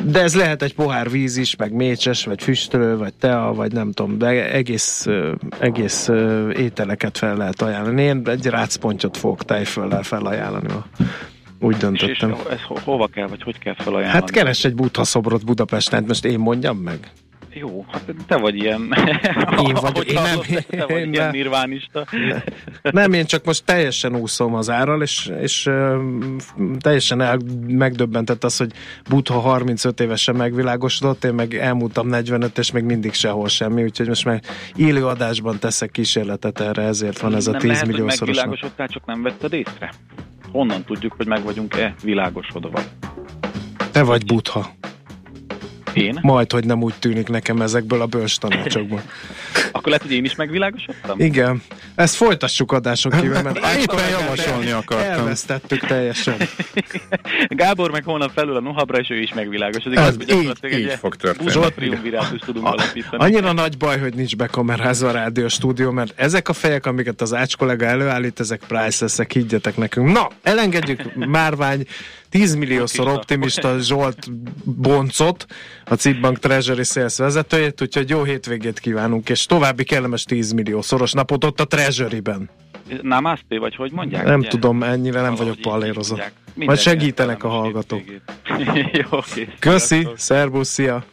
De 0.03 0.21
ez 0.21 0.35
lehet 0.35 0.61
egy 0.61 0.73
pohár 0.75 1.09
víz 1.09 1.37
is, 1.37 1.55
meg 1.55 1.73
mécses, 1.73 2.25
vagy 2.25 2.43
füstölő, 2.43 2.97
vagy 2.97 3.13
tea, 3.13 3.53
vagy 3.53 3.71
nem 3.71 3.91
tudom, 3.91 4.17
de 4.17 4.51
egész, 4.51 5.07
egész 5.59 6.07
ételeket 6.57 7.17
fel 7.17 7.35
lehet 7.37 7.61
ajánlani. 7.61 8.01
Én 8.01 8.21
egy 8.25 8.45
rácpontyot 8.45 9.17
fogok 9.17 9.45
tejföllel 9.45 10.03
felajánlani. 10.03 10.67
ma. 10.73 10.85
Úgy 11.59 11.75
És, 11.75 12.01
és 12.01 12.17
döntöttem. 12.17 12.35
ez 12.51 12.61
ho- 12.67 12.79
hova 12.79 13.07
kell, 13.07 13.27
vagy 13.27 13.41
hogy 13.43 13.59
kell 13.59 13.75
felajánlani? 13.75 14.19
Hát 14.21 14.31
keres 14.31 14.63
egy 14.65 14.75
buddha 14.75 15.03
szobrot 15.03 15.45
Budapesten, 15.45 15.99
hát 15.99 16.07
most 16.07 16.25
én 16.25 16.39
mondjam 16.39 16.77
meg. 16.77 17.11
Jó, 17.54 17.86
hát 17.91 18.04
te 18.28 18.38
vagy 18.38 18.56
ilyen... 18.56 18.82
Én 19.68 19.74
vagyok, 19.74 20.06
én 20.06 20.22
nem- 20.22 20.64
Te 20.70 20.86
vagy 20.86 20.97
én 21.02 21.14
ilyen 21.14 21.24
nem. 21.24 21.32
nirvánista. 21.32 22.06
Nem, 22.82 23.14
én 23.14 23.26
csak 23.26 23.45
most 23.45 23.66
teljesen 23.66 24.16
úszom 24.16 24.54
az 24.56 24.70
árral, 24.70 25.02
és, 25.02 25.32
és 25.41 25.70
teljesen 26.80 27.22
el, 27.22 27.39
megdöbbentett 27.68 28.43
az, 28.43 28.58
hogy 28.58 28.72
Butha 29.10 29.39
35 29.39 30.00
évesen 30.00 30.36
megvilágosodott, 30.36 31.24
én 31.24 31.34
meg 31.34 31.54
elmúltam 31.56 32.08
45, 32.08 32.58
és 32.58 32.72
még 32.72 32.84
mindig 32.84 33.14
sehol 33.14 33.47
semmi, 33.47 33.84
úgyhogy 33.84 34.08
most 34.08 34.26
már 34.26 34.41
élő 34.76 35.06
adásban 35.06 35.60
teszek 35.60 35.91
kísérletet 35.91 36.60
erre, 36.60 36.82
ezért 36.82 37.20
van 37.20 37.36
ez 37.36 37.47
a 37.47 37.52
nem 37.52 37.60
10 37.60 37.70
lehet, 37.70 37.86
millió 37.86 38.10
szoros. 38.10 38.20
megvilágosodtál, 38.20 38.88
csak 38.88 39.06
nem 39.06 39.22
vetted 39.22 39.54
észre? 39.54 39.91
Honnan 40.52 40.84
tudjuk, 40.84 41.14
hogy 41.18 41.28
meg 41.28 41.43
vagyunk-e 41.43 41.95
világosodva? 42.04 42.80
Te 43.91 44.04
vagy 44.04 44.26
Butha. 44.26 44.70
Én? 46.00 46.20
Majd, 46.22 46.52
hogy 46.52 46.66
nem 46.66 46.84
úgy 46.84 46.93
tűnik 47.00 47.28
nekem 47.28 47.62
ezekből 47.62 48.02
a 48.02 48.06
bős 48.06 48.36
tanácsokból. 48.38 49.02
Akkor 49.72 49.88
lehet, 49.88 50.02
hogy 50.02 50.12
én 50.12 50.26
is 50.26 50.36
megvilágosodtam? 50.36 51.20
Igen, 51.20 51.62
ezt 51.95 52.16
folytassuk 52.16 52.72
adások 52.72 53.12
kívül, 53.12 53.41
mert 53.41 53.58
Éppen 53.78 54.10
javasolni 54.10 54.72
akartam. 54.72 55.12
Elvesztettük 55.12 55.80
teljesen. 55.86 56.36
Gábor 57.47 57.91
meg 57.91 58.04
holnap 58.04 58.32
felül 58.36 58.56
a 58.56 58.60
Nohabra, 58.60 58.97
és 59.00 59.10
ő 59.10 59.16
is 59.22 59.34
megvilágosodik. 59.34 59.97
Ez 59.97 60.08
Az, 60.08 60.18
így- 60.30 60.80
így 60.80 60.93
fog 61.00 61.16
történni. 61.16 61.72
Triumvirátus 61.76 62.39
tudunk 62.39 62.66
A- 62.66 62.70
alapítani. 62.70 63.24
Annyira 63.24 63.52
nagy 63.52 63.78
baj, 63.78 64.00
hogy 64.00 64.14
nincs 64.14 64.36
bekamerázva 64.36 65.08
a 65.08 65.12
rádió 65.12 65.47
stúdió, 65.47 65.91
mert 65.91 66.14
ezek 66.20 66.50
a 66.50 66.54
fejek, 66.54 66.86
amiket 66.86 67.22
az 67.22 67.34
Ács 67.34 67.56
kollega 67.58 67.86
előállít, 67.86 68.39
ezek 68.39 68.62
priceless 68.68 69.20
higgyetek 69.34 69.78
nekünk. 69.78 70.12
Na, 70.12 70.28
elengedjük 70.43 71.16
Márvány 71.16 71.86
10 72.30 72.55
milliószor 72.55 73.07
optimista 73.07 73.80
Zsolt 73.80 74.32
Boncot, 74.63 75.45
a 75.86 75.93
Citbank 75.93 76.39
Treasury 76.39 76.84
Sales 76.84 77.17
vezetőjét, 77.17 77.82
úgyhogy 77.82 78.09
jó 78.09 78.23
hétvégét 78.23 78.80
kívánunk, 78.80 79.30
és 79.30 79.45
további 79.45 79.84
kellemes 79.84 80.23
10 80.23 80.51
millió 80.51 80.82
szoros 80.82 81.11
napot 81.11 81.43
ott 81.43 81.59
a 81.59 81.65
Treasury-ben. 81.65 82.49
Namaste, 83.01 83.59
vagy 83.59 83.75
hogy 83.75 83.91
mondják? 83.91 84.25
Nem 84.25 84.39
ugye? 84.39 84.49
tudom, 84.49 84.84
ennyire 84.84 85.21
nem 85.21 85.36
Valahogy 85.36 85.63
vagyok 85.63 85.95
mondják. 86.07 86.34
Majd 86.53 86.80
segítenek 86.80 87.43
a 87.43 87.47
hallgatók. 87.47 88.03
Jó, 88.91 89.07
oké. 89.09 89.47
Köszi, 89.59 90.07
szervusz, 90.15 90.69
szia! 90.69 91.05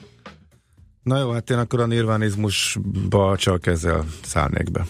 Na 1.02 1.18
jó, 1.18 1.30
hát 1.30 1.50
én 1.50 1.58
akkor 1.58 1.80
a 1.80 1.86
nirvánizmusba 1.86 3.36
csak 3.36 3.66
ezzel 3.66 4.04
szállnék 4.22 4.70
be. 4.70 4.84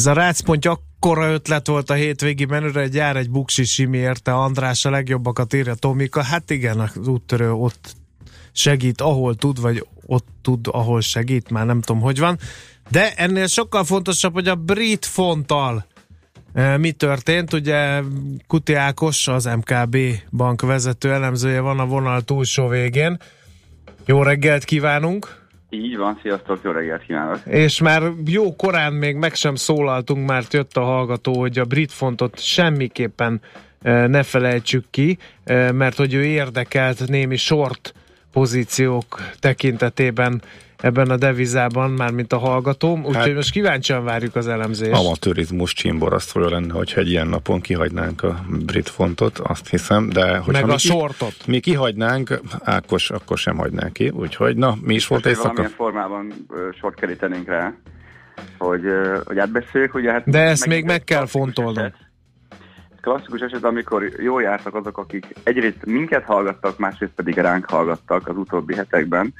Ez 0.00 0.06
a 0.06 0.12
rácpont 0.12 0.66
akkora 0.66 1.32
ötlet 1.32 1.66
volt 1.66 1.90
a 1.90 1.94
hétvégi 1.94 2.44
menüre, 2.44 2.80
egy 2.80 2.94
jár 2.94 3.16
egy 3.16 3.30
buksi 3.30 3.64
simi 3.64 3.98
érte, 3.98 4.32
András 4.34 4.84
a 4.84 4.90
legjobbakat 4.90 5.54
írja 5.54 5.74
Tomika. 5.74 6.22
Hát 6.22 6.50
igen, 6.50 6.80
az 6.80 7.08
úttörő 7.08 7.52
ott 7.52 7.94
segít, 8.52 9.00
ahol 9.00 9.34
tud, 9.34 9.60
vagy 9.60 9.86
ott 10.06 10.26
tud, 10.42 10.66
ahol 10.70 11.00
segít, 11.00 11.50
már 11.50 11.66
nem 11.66 11.80
tudom, 11.80 12.02
hogy 12.02 12.18
van. 12.18 12.38
De 12.90 13.14
ennél 13.14 13.46
sokkal 13.46 13.84
fontosabb, 13.84 14.32
hogy 14.32 14.48
a 14.48 14.54
brit 14.54 15.06
fonttal 15.06 15.86
e, 16.52 16.76
mi 16.76 16.92
történt. 16.92 17.52
Ugye 17.52 18.02
Kuti 18.46 18.74
Ákos, 18.74 19.28
az 19.28 19.44
MKB 19.44 19.96
bank 20.30 20.60
vezető 20.60 21.12
elemzője 21.12 21.60
van 21.60 21.78
a 21.78 21.86
vonal 21.86 22.22
túlsó 22.22 22.68
végén. 22.68 23.18
Jó 24.04 24.22
reggelt 24.22 24.64
kívánunk! 24.64 25.39
Így 25.70 25.96
van, 25.96 26.18
sziasztok, 26.22 26.60
jó 26.62 26.70
reggelt 26.70 27.02
kívánok! 27.02 27.38
És 27.44 27.80
már 27.80 28.02
jó 28.26 28.56
korán 28.56 28.92
még 28.92 29.16
meg 29.16 29.34
sem 29.34 29.54
szólaltunk, 29.54 30.26
mert 30.26 30.52
jött 30.52 30.76
a 30.76 30.82
hallgató, 30.82 31.38
hogy 31.38 31.58
a 31.58 31.64
brit 31.64 31.92
fontot 31.92 32.40
semmiképpen 32.40 33.40
e, 33.82 34.06
ne 34.06 34.22
felejtsük 34.22 34.84
ki, 34.90 35.18
e, 35.44 35.72
mert 35.72 35.96
hogy 35.96 36.14
ő 36.14 36.24
érdekelt 36.24 37.08
némi 37.08 37.36
short 37.36 37.94
pozíciók 38.32 39.20
tekintetében 39.38 40.42
ebben 40.80 41.10
a 41.10 41.16
devizában, 41.16 41.90
mármint 41.90 42.32
a 42.32 42.38
hallgatóm, 42.38 42.98
úgyhogy 42.98 43.14
hát, 43.14 43.34
most 43.34 43.50
kíváncsian 43.50 44.04
várjuk 44.04 44.36
az 44.36 44.48
elemzést. 44.48 44.92
Amatőrizmus 44.92 45.72
csimborasztolja 45.72 46.48
lenne, 46.48 46.72
hogyha 46.72 47.00
egy 47.00 47.10
ilyen 47.10 47.26
napon 47.26 47.60
kihagynánk 47.60 48.22
a 48.22 48.44
brit 48.48 48.88
fontot, 48.88 49.38
azt 49.38 49.68
hiszem, 49.68 50.08
de 50.08 50.36
hogyha 50.36 50.52
Meg 50.52 50.64
mi 50.64 50.72
a 50.72 50.76
ki- 50.76 50.88
sortot. 50.88 51.34
mi 51.46 51.60
kihagynánk, 51.60 52.40
Ákos 52.60 53.10
akkor 53.10 53.38
sem 53.38 53.56
hagynánk 53.56 53.92
ki, 53.92 54.08
úgyhogy 54.08 54.56
na, 54.56 54.76
mi 54.82 54.94
is 54.94 55.06
volt 55.06 55.24
Most, 55.24 55.36
hogy 55.36 55.46
éjszaka? 55.46 55.74
Valamilyen 55.76 55.76
formában 55.76 56.46
sort 56.80 56.94
kerítenénk 56.94 57.48
rá, 57.48 57.74
hogy, 58.58 58.82
hogy 59.24 59.38
átbeszéljük, 59.38 59.94
ugye 59.94 60.12
hát... 60.12 60.30
De 60.30 60.38
ezt 60.42 60.66
még 60.66 60.84
meg 60.84 60.94
egy 60.94 61.04
kell 61.04 61.22
eset. 61.22 61.94
Klasszikus 63.00 63.40
eset, 63.40 63.64
amikor 63.64 64.02
jól 64.18 64.42
jártak 64.42 64.74
azok, 64.74 64.98
akik 64.98 65.26
egyrészt 65.42 65.84
minket 65.84 66.24
hallgattak, 66.24 66.78
másrészt 66.78 67.12
pedig 67.12 67.34
ránk 67.34 67.70
hallgattak 67.70 68.28
az 68.28 68.36
utóbbi 68.36 68.74
hetekben, 68.74 69.34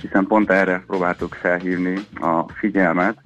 hiszen 0.00 0.26
pont 0.26 0.50
erre 0.50 0.84
próbáltuk 0.86 1.34
felhívni 1.34 1.98
a 2.14 2.48
figyelmet, 2.52 3.18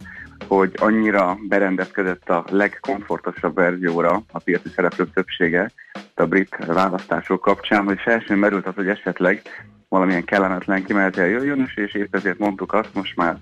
hogy 0.47 0.73
annyira 0.77 1.37
berendezkedett 1.49 2.29
a 2.29 2.45
legkomfortosabb 2.51 3.55
verzióra 3.55 4.23
a 4.33 4.39
piaci 4.39 4.69
szereplők 4.69 5.13
többsége 5.13 5.71
a 6.15 6.27
brit 6.27 6.57
választások 6.67 7.41
kapcsán, 7.41 7.85
hogy 7.85 7.99
fel 8.01 8.21
sem 8.21 8.39
merült 8.39 8.67
az, 8.67 8.75
hogy 8.75 8.89
esetleg 8.89 9.43
valamilyen 9.89 10.25
kellemetlen 10.25 10.85
kimenetel 10.85 11.27
jöjjön, 11.27 11.71
és 11.75 11.95
épp 11.95 12.15
ezért 12.15 12.39
mondtuk 12.39 12.73
azt 12.73 12.95
most 12.95 13.17
már 13.17 13.37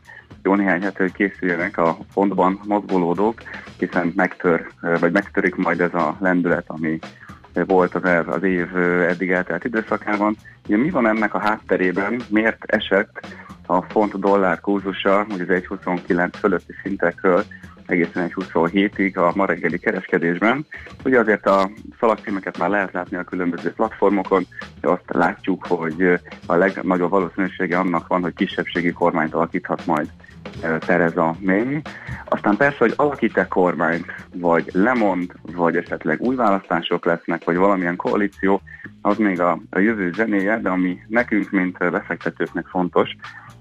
jó 0.46 0.54
néhány 0.54 0.82
hete, 0.82 1.02
hogy 1.02 1.12
készüljenek 1.12 1.78
a 1.78 1.96
fontban 2.10 2.60
mozgolódók, 2.64 3.42
hiszen 3.78 4.12
megtör, 4.16 4.66
vagy 5.00 5.12
megtörik 5.12 5.54
majd 5.54 5.80
ez 5.80 5.94
a 5.94 6.16
lendület, 6.20 6.64
ami 6.66 6.98
volt 7.52 7.94
az, 7.94 8.04
el- 8.04 8.28
az 8.28 8.42
év 8.42 8.76
eddig 9.08 9.30
eltelt 9.30 9.64
időszakában. 9.64 10.36
Ugye 10.66 10.76
mi 10.76 10.90
van 10.90 11.06
ennek 11.06 11.34
a 11.34 11.38
hátterében, 11.38 12.20
miért 12.28 12.64
esett 12.64 13.26
a 13.66 13.82
font 13.82 14.18
dollár 14.18 14.60
kurzusa, 14.60 15.26
hogy 15.28 15.40
az 15.40 15.48
1,29 15.48 16.30
fölötti 16.38 16.74
szintekről 16.82 17.44
egészen 17.86 18.28
1,27-ig 18.28 19.16
a 19.16 19.32
ma 19.34 19.46
reggeli 19.46 19.78
kereskedésben. 19.78 20.66
Ugye 21.04 21.18
azért 21.18 21.46
a 21.46 21.70
szalagcímeket 22.00 22.58
már 22.58 22.68
lehet 22.68 22.92
látni 22.92 23.16
a 23.16 23.24
különböző 23.24 23.72
platformokon, 23.72 24.46
de 24.80 24.88
azt 24.88 25.04
látjuk, 25.06 25.66
hogy 25.66 26.20
a 26.46 26.54
legnagyobb 26.54 27.10
valószínűsége 27.10 27.78
annak 27.78 28.06
van, 28.06 28.22
hogy 28.22 28.34
kisebbségi 28.34 28.92
kormányt 28.92 29.34
alakíthat 29.34 29.86
majd 29.86 30.08
Theresa 30.78 31.36
May. 31.40 31.82
Aztán 32.28 32.56
persze, 32.56 32.76
hogy 32.78 32.92
alakít-e 32.96 33.46
kormányt, 33.48 34.06
vagy 34.34 34.70
lemond, 34.72 35.32
vagy 35.42 35.76
esetleg 35.76 36.20
új 36.20 36.34
választások 36.34 37.04
lesznek, 37.04 37.44
vagy 37.44 37.56
valamilyen 37.56 37.96
koalíció, 37.96 38.60
az 39.02 39.16
még 39.16 39.40
a, 39.40 39.58
a 39.70 39.78
jövő 39.78 40.12
zenéje, 40.12 40.60
de 40.60 40.68
ami 40.68 40.98
nekünk, 41.08 41.50
mint 41.50 41.78
befektetőknek 41.78 42.66
fontos, 42.66 43.16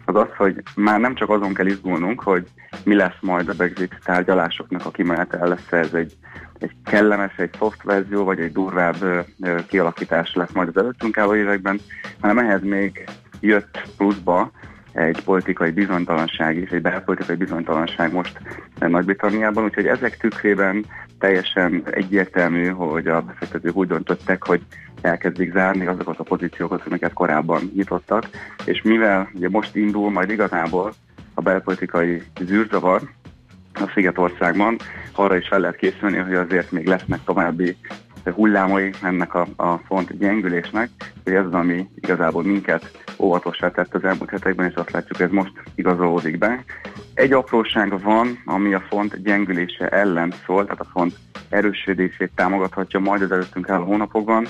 az 0.05 0.15
az, 0.15 0.27
hogy 0.37 0.61
már 0.75 0.99
nem 0.99 1.15
csak 1.15 1.29
azon 1.29 1.53
kell 1.53 1.65
izgulnunk, 1.65 2.21
hogy 2.21 2.47
mi 2.83 2.95
lesz 2.95 3.17
majd 3.21 3.49
a 3.49 3.53
Brexit 3.53 3.99
tárgyalásoknak 4.03 4.85
a 4.85 4.91
kimenetel, 4.91 5.47
lesz 5.47 5.71
ez 5.71 5.93
egy, 5.93 6.13
egy 6.59 6.71
kellemes, 6.85 7.37
egy 7.37 7.55
soft 7.57 7.83
verzió, 7.83 8.23
vagy 8.23 8.39
egy 8.39 8.51
durvább 8.51 9.25
kialakítás 9.67 10.33
lesz 10.33 10.51
majd 10.51 10.67
az 10.67 10.77
előttünk 10.77 11.17
álló 11.17 11.35
években, 11.35 11.79
hanem 12.19 12.37
ehhez 12.37 12.63
még 12.63 13.03
jött 13.39 13.81
pluszba 13.97 14.51
egy 14.95 15.23
politikai 15.23 15.72
bizonytalanság 15.72 16.57
is, 16.57 16.69
egy 16.69 16.81
belpolitikai 16.81 17.35
bizonytalanság 17.35 18.13
most 18.13 18.39
Nagy-Britanniában, 18.80 19.63
úgyhogy 19.63 19.88
ezek 19.88 20.17
tükrében 20.17 20.85
teljesen 21.19 21.84
egyértelmű, 21.91 22.67
hogy 22.67 23.07
a 23.07 23.22
befektetők 23.22 23.76
úgy 23.76 23.88
döntöttek, 23.88 24.43
hogy 24.43 24.61
elkezdik 25.01 25.53
zárni 25.53 25.85
azokat 25.85 26.19
a 26.19 26.23
pozíciókat, 26.23 26.84
amiket 26.85 27.13
korábban 27.13 27.72
nyitottak, 27.76 28.30
és 28.65 28.81
mivel 28.81 29.30
ugye 29.34 29.49
most 29.49 29.76
indul 29.76 30.11
majd 30.11 30.30
igazából 30.30 30.93
a 31.34 31.41
belpolitikai 31.41 32.22
zűrzavar 32.41 33.01
a 33.73 33.91
Szigetországban, 33.93 34.77
arra 35.15 35.38
is 35.38 35.47
fel 35.47 35.59
lehet 35.59 35.76
készülni, 35.76 36.17
hogy 36.17 36.34
azért 36.34 36.72
még 36.72 36.88
lesznek 36.88 37.19
további 37.23 37.77
hullámai 38.31 38.89
ennek 39.02 39.34
a, 39.34 39.47
a 39.56 39.77
font 39.77 40.18
gyengülésnek, 40.18 40.89
hogy 41.23 41.34
ez 41.34 41.45
az, 41.45 41.53
ami 41.53 41.89
igazából 41.95 42.43
minket 42.43 43.03
óvatossá 43.18 43.69
tett 43.69 43.95
az 43.95 44.03
elmúlt 44.03 44.30
hetekben, 44.30 44.69
és 44.69 44.76
azt 44.76 44.91
látjuk, 44.91 45.19
ez 45.19 45.30
most 45.30 45.52
igazolódik 45.76 46.38
be. 46.38 46.64
Egy 47.14 47.34
apróság 47.34 48.02
van, 48.02 48.41
ami 48.45 48.73
a 48.73 48.84
font 48.89 49.22
gyengülése 49.22 49.88
ellen 49.88 50.34
szól, 50.45 50.64
tehát 50.64 50.80
a 50.80 50.89
font 50.91 51.15
erősödését 51.49 52.31
támogathatja 52.35 52.99
majd 52.99 53.22
az 53.22 53.31
előttünk 53.31 53.69
álló 53.69 53.84
hónapokban, 53.84 54.47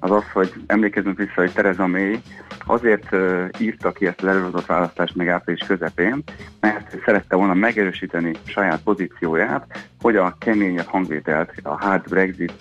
az 0.00 0.10
az, 0.10 0.24
hogy 0.32 0.52
emlékezzünk 0.66 1.18
vissza, 1.18 1.32
hogy 1.34 1.52
Tereza 1.52 1.86
May 1.86 2.20
azért 2.66 3.12
uh, 3.12 3.48
írta 3.58 3.92
ki 3.92 4.06
ezt 4.06 4.22
az 4.22 4.28
előhozott 4.28 4.66
választást 4.66 5.14
még 5.14 5.28
április 5.28 5.66
közepén, 5.66 6.22
mert 6.60 6.96
szerette 7.04 7.36
volna 7.36 7.54
megerősíteni 7.54 8.32
saját 8.44 8.82
pozícióját, 8.82 9.90
hogy 10.00 10.16
a 10.16 10.36
keményebb 10.38 10.86
hangvételt, 10.86 11.52
a 11.62 11.84
hard 11.84 12.08
Brexit 12.08 12.52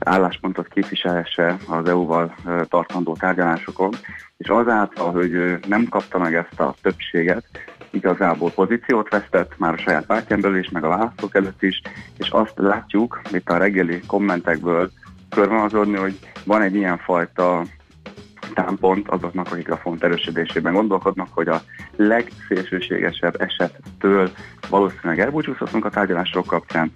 álláspontot 0.00 0.68
képviselhesse 0.68 1.56
az 1.68 1.88
EU-val 1.88 2.34
tartandó 2.68 3.16
tárgyalásokon, 3.16 3.94
és 4.36 4.48
azáltal, 4.48 5.12
hogy 5.12 5.58
nem 5.68 5.88
kapta 5.88 6.18
meg 6.18 6.34
ezt 6.34 6.60
a 6.60 6.74
többséget, 6.82 7.44
igazából 7.90 8.50
pozíciót 8.50 9.08
vesztett, 9.08 9.58
már 9.58 9.72
a 9.72 9.78
saját 9.78 10.06
pártján 10.06 10.40
belül 10.40 10.58
is, 10.58 10.70
meg 10.70 10.84
a 10.84 10.88
választók 10.88 11.34
előtt 11.34 11.62
is, 11.62 11.80
és 12.18 12.28
azt 12.28 12.54
látjuk 12.56 13.20
itt 13.32 13.48
a 13.48 13.56
reggeli 13.56 14.00
kommentekből 14.06 14.90
körvonalazódni, 15.30 15.96
hogy 15.96 16.18
van 16.44 16.62
egy 16.62 16.74
ilyen 16.74 16.98
fajta 16.98 17.62
támpont 18.54 19.08
azoknak, 19.08 19.52
akik 19.52 19.70
a 19.70 19.76
font 19.76 20.04
erősödésében 20.04 20.72
gondolkodnak, 20.72 21.28
hogy 21.30 21.48
a 21.48 21.62
legszélsőségesebb 21.96 23.40
esettől 23.40 24.30
valószínűleg 24.68 25.20
elbúcsúzhatunk 25.20 25.84
a 25.84 25.90
tárgyalások 25.90 26.46
kapcsán, 26.46 26.92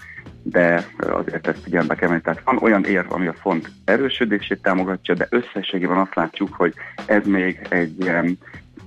de 0.51 0.85
azért 0.99 1.47
ezt 1.47 1.63
figyelembe 1.63 1.95
kell 1.95 2.09
venni. 2.09 2.21
Tehát 2.21 2.43
van 2.45 2.59
olyan 2.61 2.85
érv, 2.85 3.13
ami 3.13 3.27
a 3.27 3.35
font 3.41 3.71
erősödését 3.85 4.63
támogatja, 4.63 5.15
de 5.15 5.27
összességében 5.31 5.97
azt 5.97 6.15
látjuk, 6.15 6.55
hogy 6.55 6.75
ez 7.07 7.27
még 7.27 7.67
egy 7.69 8.01
ilyen 8.01 8.39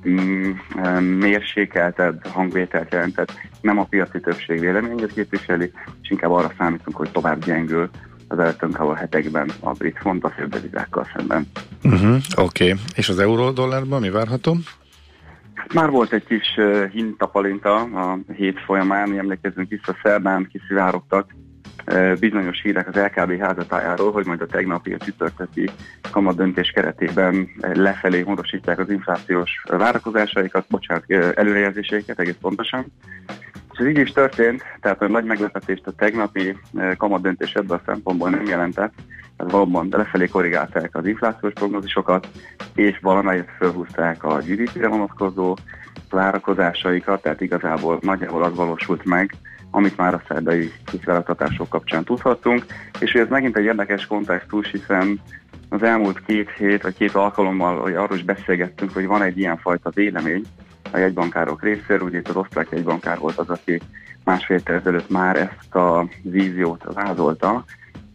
mm, 0.08 0.52
mérsékeltebb 1.02 2.28
hangvételt 2.28 2.92
jelentett, 2.92 3.32
nem 3.62 3.78
a 3.78 3.86
piaci 3.86 4.20
többség 4.20 4.60
véleményét 4.60 5.14
képviseli, 5.14 5.72
és 6.02 6.10
inkább 6.10 6.32
arra 6.32 6.52
számítunk, 6.58 6.98
hogy 6.98 7.12
tovább 7.12 7.46
gyengül 7.46 7.90
az 8.28 8.40
előttünk 8.40 8.80
álló 8.80 8.92
hetekben 8.92 9.52
a 9.60 9.72
brit 9.72 9.98
font 10.00 10.24
a 10.24 10.30
fődevizákkal 10.30 11.08
szemben. 11.16 11.48
Uh-huh, 11.84 12.16
Oké, 12.36 12.72
okay. 12.72 12.84
és 12.96 13.10
az 13.10 13.20
euró 13.20 13.52
dollárban 13.52 14.02
mi 14.02 14.10
várható? 14.10 14.58
Már 15.74 15.90
volt 15.90 16.14
egy 16.14 16.26
kis 16.26 16.58
uh, 16.58 16.90
hintapalinta 16.90 17.76
a 17.76 18.20
hét 18.36 18.60
folyamán, 18.60 19.18
emlékezzünk 19.18 19.70
vissza, 19.70 19.96
szerdán 20.04 20.48
kiszivárogtak 20.52 21.36
bizonyos 22.20 22.62
hírek 22.62 22.88
az 22.88 22.96
LKB 22.96 23.40
házatájáról, 23.40 24.12
hogy 24.12 24.26
majd 24.26 24.42
a 24.42 24.46
tegnapi 24.46 24.94
a 24.94 24.98
csütörtöki 24.98 25.70
kamadöntés 26.12 26.72
keretében 26.72 27.50
lefelé 27.74 28.22
módosítják 28.22 28.80
az 28.80 28.90
inflációs 28.90 29.64
várakozásaikat, 29.70 30.66
bocsánat, 30.70 31.12
előrejelzéseiket 31.36 32.20
egész 32.20 32.38
pontosan. 32.42 32.86
És 33.74 33.80
ez 33.80 33.88
így 33.88 33.98
is 33.98 34.12
történt, 34.12 34.64
tehát 34.82 35.02
a 35.02 35.08
nagy 35.08 35.26
meglepetést 35.26 35.88
a 35.88 35.92
tegnapi 35.92 36.58
kamadöntés 36.98 37.54
ebből 37.54 37.78
a 37.78 37.92
szempontból 37.92 38.30
nem 38.30 38.46
jelentett, 38.46 38.94
tehát 39.38 39.52
valóban 39.52 39.88
lefelé 39.92 40.28
korrigálták 40.28 40.96
az 40.96 41.06
inflációs 41.06 41.54
prognózisokat, 41.54 42.28
és 42.76 43.00
valamelyet 43.02 43.50
felhúzták 43.58 44.24
a 44.24 44.38
GDP-re 44.38 44.88
vonatkozó 44.88 45.56
várakozásaikat, 46.10 47.22
tehát 47.22 47.42
igazából 47.42 48.00
nagyjából 48.02 48.44
az 48.44 48.56
valósult 48.56 49.06
meg, 49.06 49.32
amit 49.72 49.98
már 49.98 50.14
a 50.14 50.22
szerdai 50.28 50.72
kisválasztatások 50.86 51.70
kapcsán 51.70 52.04
tudhattunk, 52.04 52.66
és 53.00 53.14
ez 53.14 53.28
megint 53.30 53.58
egy 53.58 53.64
érdekes 53.64 54.06
kontextus, 54.06 54.72
hiszen 54.72 55.22
az 55.70 55.84
elmúlt 55.84 56.26
két 56.26 56.50
hét, 56.50 56.82
vagy 56.82 56.96
két 56.96 57.16
alkalommal 57.16 57.80
hogy 57.80 57.94
arról 57.94 58.18
is 58.18 58.24
beszélgettünk, 58.24 58.94
hogy 58.94 59.06
van 59.06 59.22
egy 59.22 59.38
ilyenfajta 59.38 59.90
vélemény 59.90 60.44
a 60.92 60.98
jegybankárok 60.98 61.64
részéről, 61.64 62.08
ugye 62.08 62.18
itt 62.18 62.28
az 62.28 62.36
osztrák 62.36 62.68
jegybankár 62.72 63.18
volt 63.18 63.38
az, 63.38 63.50
aki 63.50 63.82
másfél 64.24 64.60
ezelőtt 64.64 65.10
már 65.10 65.36
ezt 65.36 65.76
a 65.76 66.08
víziót 66.22 66.84
vázolta, 66.94 67.64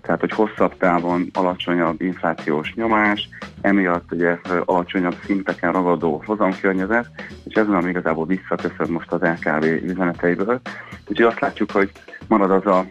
tehát 0.06 0.20
hogy 0.20 0.32
hosszabb 0.32 0.76
távon 0.76 1.30
alacsonyabb 1.32 2.00
inflációs 2.00 2.74
nyomás, 2.74 3.28
emiatt 3.60 4.12
ugye 4.12 4.38
alacsonyabb 4.64 5.16
szinteken 5.24 5.72
ragadó 5.72 6.22
hozamkörnyezet, 6.26 7.06
és 7.44 7.54
ez 7.54 7.66
nem 7.66 7.88
igazából 7.88 8.26
visszaköszön 8.26 8.90
most 8.90 9.12
az 9.12 9.20
LKB 9.20 9.64
üzeneteiből. 9.64 10.60
Úgyhogy 11.06 11.26
azt 11.26 11.40
látjuk, 11.40 11.70
hogy 11.70 11.90
marad 12.28 12.50
az 12.50 12.66
a 12.66 12.86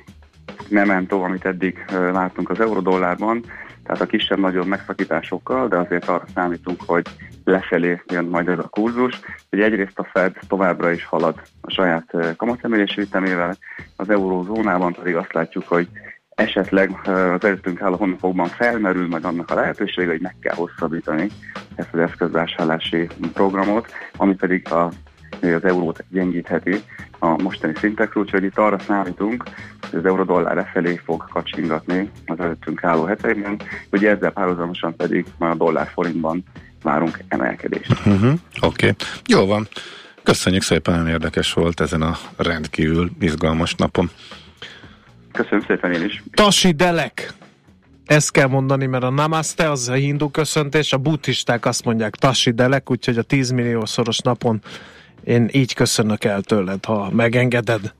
memento, 0.69 1.21
amit 1.21 1.45
eddig 1.45 1.85
láttunk 1.91 2.49
az 2.49 2.59
eurodollárban, 2.59 3.43
tehát 3.83 4.01
a 4.01 4.05
kisebb-nagyobb 4.05 4.65
megszakításokkal, 4.65 5.67
de 5.67 5.77
azért 5.77 6.05
arra 6.07 6.25
számítunk, 6.33 6.81
hogy 6.85 7.05
lefelé 7.43 8.01
jön 8.07 8.25
majd 8.25 8.47
ez 8.47 8.59
a 8.59 8.67
kurzus, 8.67 9.19
hogy 9.49 9.61
egyrészt 9.61 9.99
a 9.99 10.07
Fed 10.11 10.35
továbbra 10.47 10.91
is 10.91 11.05
halad 11.05 11.41
a 11.61 11.71
saját 11.71 12.35
kamatemelési 12.37 13.01
ütemével, 13.01 13.55
az 13.95 14.09
eurózónában 14.09 14.93
pedig 14.93 15.15
azt 15.15 15.33
látjuk, 15.33 15.67
hogy 15.67 15.87
esetleg 16.35 16.99
az 17.03 17.43
előttünk 17.43 17.81
álló 17.81 17.95
hónapokban 17.95 18.47
felmerül 18.47 19.07
majd 19.07 19.25
annak 19.25 19.51
a 19.51 19.55
lehetősége, 19.55 20.11
hogy 20.11 20.21
meg 20.21 20.35
kell 20.41 20.55
hosszabbítani 20.55 21.29
ezt 21.75 21.89
az 21.91 21.99
eszközvásárlási 21.99 23.07
programot, 23.33 23.91
ami 24.17 24.35
pedig 24.35 24.71
a, 24.71 24.91
az 25.41 25.63
eurót 25.63 26.03
gyengítheti 26.09 26.81
a 27.19 27.41
mostani 27.41 27.73
szintekről, 27.79 28.23
úgyhogy 28.23 28.43
itt 28.43 28.57
arra 28.57 28.79
számítunk, 28.79 29.43
hogy 29.89 29.99
az 29.99 30.05
eurodollár 30.05 30.57
e 30.57 30.69
felé 30.73 31.01
fog 31.05 31.27
kacsingatni 31.29 32.09
az 32.25 32.39
előttünk 32.39 32.83
álló 32.83 33.03
hetekben, 33.03 33.61
hogy 33.89 34.05
ezzel 34.05 34.31
párhuzamosan 34.31 34.95
pedig 34.95 35.25
már 35.37 35.51
a 35.51 35.55
dollár 35.55 35.87
forintban 35.93 36.43
várunk 36.83 37.19
emelkedést. 37.27 37.91
Uh-huh. 37.91 38.33
Oké, 38.61 38.89
okay. 38.89 38.93
jó 39.25 39.45
van. 39.45 39.67
Köszönjük 40.23 40.61
szépen, 40.61 40.93
nagyon 40.93 41.09
érdekes 41.09 41.53
volt 41.53 41.79
ezen 41.79 42.01
a 42.01 42.17
rendkívül 42.37 43.09
izgalmas 43.19 43.75
napon. 43.75 44.09
Köszönöm 45.35 45.65
szépen 45.67 45.91
én 45.91 46.03
is. 46.03 46.23
Tasi 46.33 46.71
Delek. 46.71 47.33
Ezt 48.05 48.31
kell 48.31 48.47
mondani, 48.47 48.85
mert 48.85 49.03
a 49.03 49.09
namaste 49.09 49.69
az 49.71 49.89
a 49.89 49.93
hindu 49.93 50.29
köszöntés, 50.29 50.93
a 50.93 50.97
buddhisták 50.97 51.65
azt 51.65 51.85
mondják 51.85 52.15
Tasi 52.15 52.51
Delek, 52.51 52.91
úgyhogy 52.91 53.17
a 53.17 53.21
10 53.21 53.51
milliószoros 53.51 54.19
napon 54.19 54.61
én 55.23 55.49
így 55.51 55.73
köszönök 55.73 56.23
el 56.23 56.41
tőled, 56.41 56.85
ha 56.85 57.09
megengeded. 57.11 57.93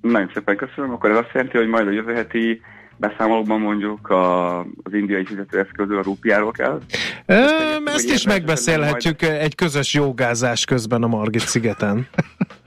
Nagyon 0.00 0.30
szépen 0.34 0.56
köszönöm, 0.56 0.90
akkor 0.90 1.10
ez 1.10 1.16
azt 1.16 1.30
jelenti, 1.32 1.56
hogy 1.56 1.66
majd 1.66 1.86
a 1.86 1.90
jövő 1.90 2.14
heti 2.14 2.60
beszámolóban 2.96 3.60
mondjuk 3.60 4.08
a, 4.08 4.58
az 4.60 4.92
indiai 4.92 5.24
fizetőeszközről, 5.24 5.98
a 5.98 6.02
rúpiáról 6.02 6.50
kell. 6.50 6.80
Ö, 7.26 7.44
ezt 7.84 8.10
is 8.10 8.26
megbeszélhetjük 8.26 9.22
egy 9.22 9.54
közös 9.54 9.94
jogázás 9.94 10.64
közben 10.64 11.02
a 11.02 11.06
Margit 11.06 11.46
szigeten. 11.46 12.06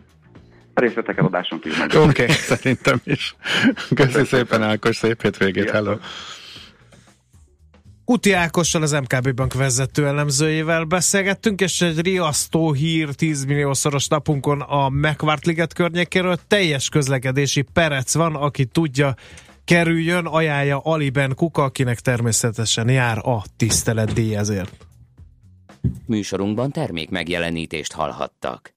A 0.78 0.80
részleteket 0.80 1.26
adáson 1.26 1.60
kívül 1.60 1.78
meg. 1.78 1.88
Oké, 1.96 2.24
okay, 2.24 2.36
szerintem 2.36 3.02
is. 3.04 3.36
Köszönöm 3.96 4.26
szépen, 4.26 4.64
Ákos, 4.64 4.96
szép 4.96 5.22
hétvégét, 5.22 5.70
hello. 5.70 5.96
Kuti 8.06 8.32
Ákossal, 8.32 8.82
az 8.82 8.92
MKB 8.92 9.34
Bank 9.34 9.54
vezető 9.54 10.06
elemzőjével 10.06 10.84
beszélgettünk, 10.84 11.62
és 11.62 11.82
egy 11.82 12.02
riasztó 12.02 12.72
hír 12.72 13.10
10 13.10 13.46
milliószoros 13.46 14.08
napunkon 14.08 14.62
a 14.62 14.90
megvárt 14.90 15.46
liget 15.46 15.74
környékéről. 15.74 16.38
Teljes 16.48 16.90
közlekedési 16.90 17.62
perec 17.62 18.14
van, 18.14 18.36
aki 18.36 18.66
tudja, 18.66 19.16
kerüljön, 19.66 20.26
ajánlja 20.26 20.80
Aliben 20.80 21.36
Kuka, 21.36 21.64
akinek 21.64 22.00
természetesen 22.00 22.90
jár 22.90 23.18
a 23.18 23.44
tiszteletdíj 23.58 24.36
ezért. 24.36 24.88
Műsorunkban 26.06 26.72
termék 26.72 27.10
megjelenítést 27.10 27.94
hallhattak. 27.94 28.77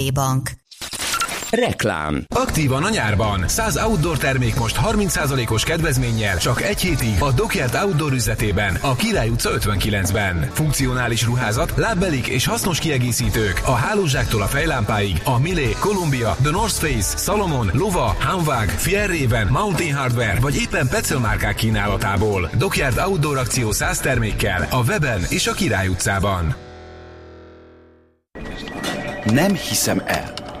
Bank. 0.09 0.49
Reklám. 1.51 2.25
Aktívan 2.35 2.83
a 2.83 2.89
nyárban. 2.89 3.47
100 3.47 3.77
outdoor 3.77 4.17
termék 4.17 4.55
most 4.55 4.79
30%-os 4.85 5.63
kedvezménnyel 5.63 6.37
csak 6.37 6.61
egy 6.61 6.81
hétig 6.81 7.15
a 7.19 7.31
Dockyard 7.31 7.75
Outdoor 7.83 8.11
üzletében, 8.11 8.77
a 8.81 8.95
Király 8.95 9.29
utca 9.29 9.49
59-ben. 9.59 10.49
Funkcionális 10.53 11.25
ruházat, 11.25 11.73
lábbelik 11.75 12.27
és 12.27 12.45
hasznos 12.45 12.79
kiegészítők 12.79 13.61
a 13.65 13.71
hálózsáktól 13.71 14.41
a 14.41 14.45
fejlámpáig 14.45 15.21
a 15.23 15.39
Milé, 15.39 15.75
Columbia, 15.79 16.35
The 16.41 16.51
North 16.51 16.75
Face, 16.75 17.17
Salomon, 17.17 17.69
Lova, 17.73 18.15
Hanwag, 18.19 18.69
Fjellraven, 18.69 19.47
Mountain 19.47 19.95
Hardware 19.95 20.39
vagy 20.39 20.55
éppen 20.55 20.87
Petzl 20.87 21.17
márkák 21.17 21.55
kínálatából. 21.55 22.49
Dockyard 22.57 22.97
Outdoor 22.97 23.37
akció 23.37 23.71
100 23.71 23.97
termékkel 23.97 24.67
a 24.69 24.83
weben 24.83 25.21
és 25.29 25.47
a 25.47 25.53
Király 25.53 25.87
utcában. 25.87 26.69
Nem 29.25 29.55
hiszem 29.55 30.01
el. 30.05 30.40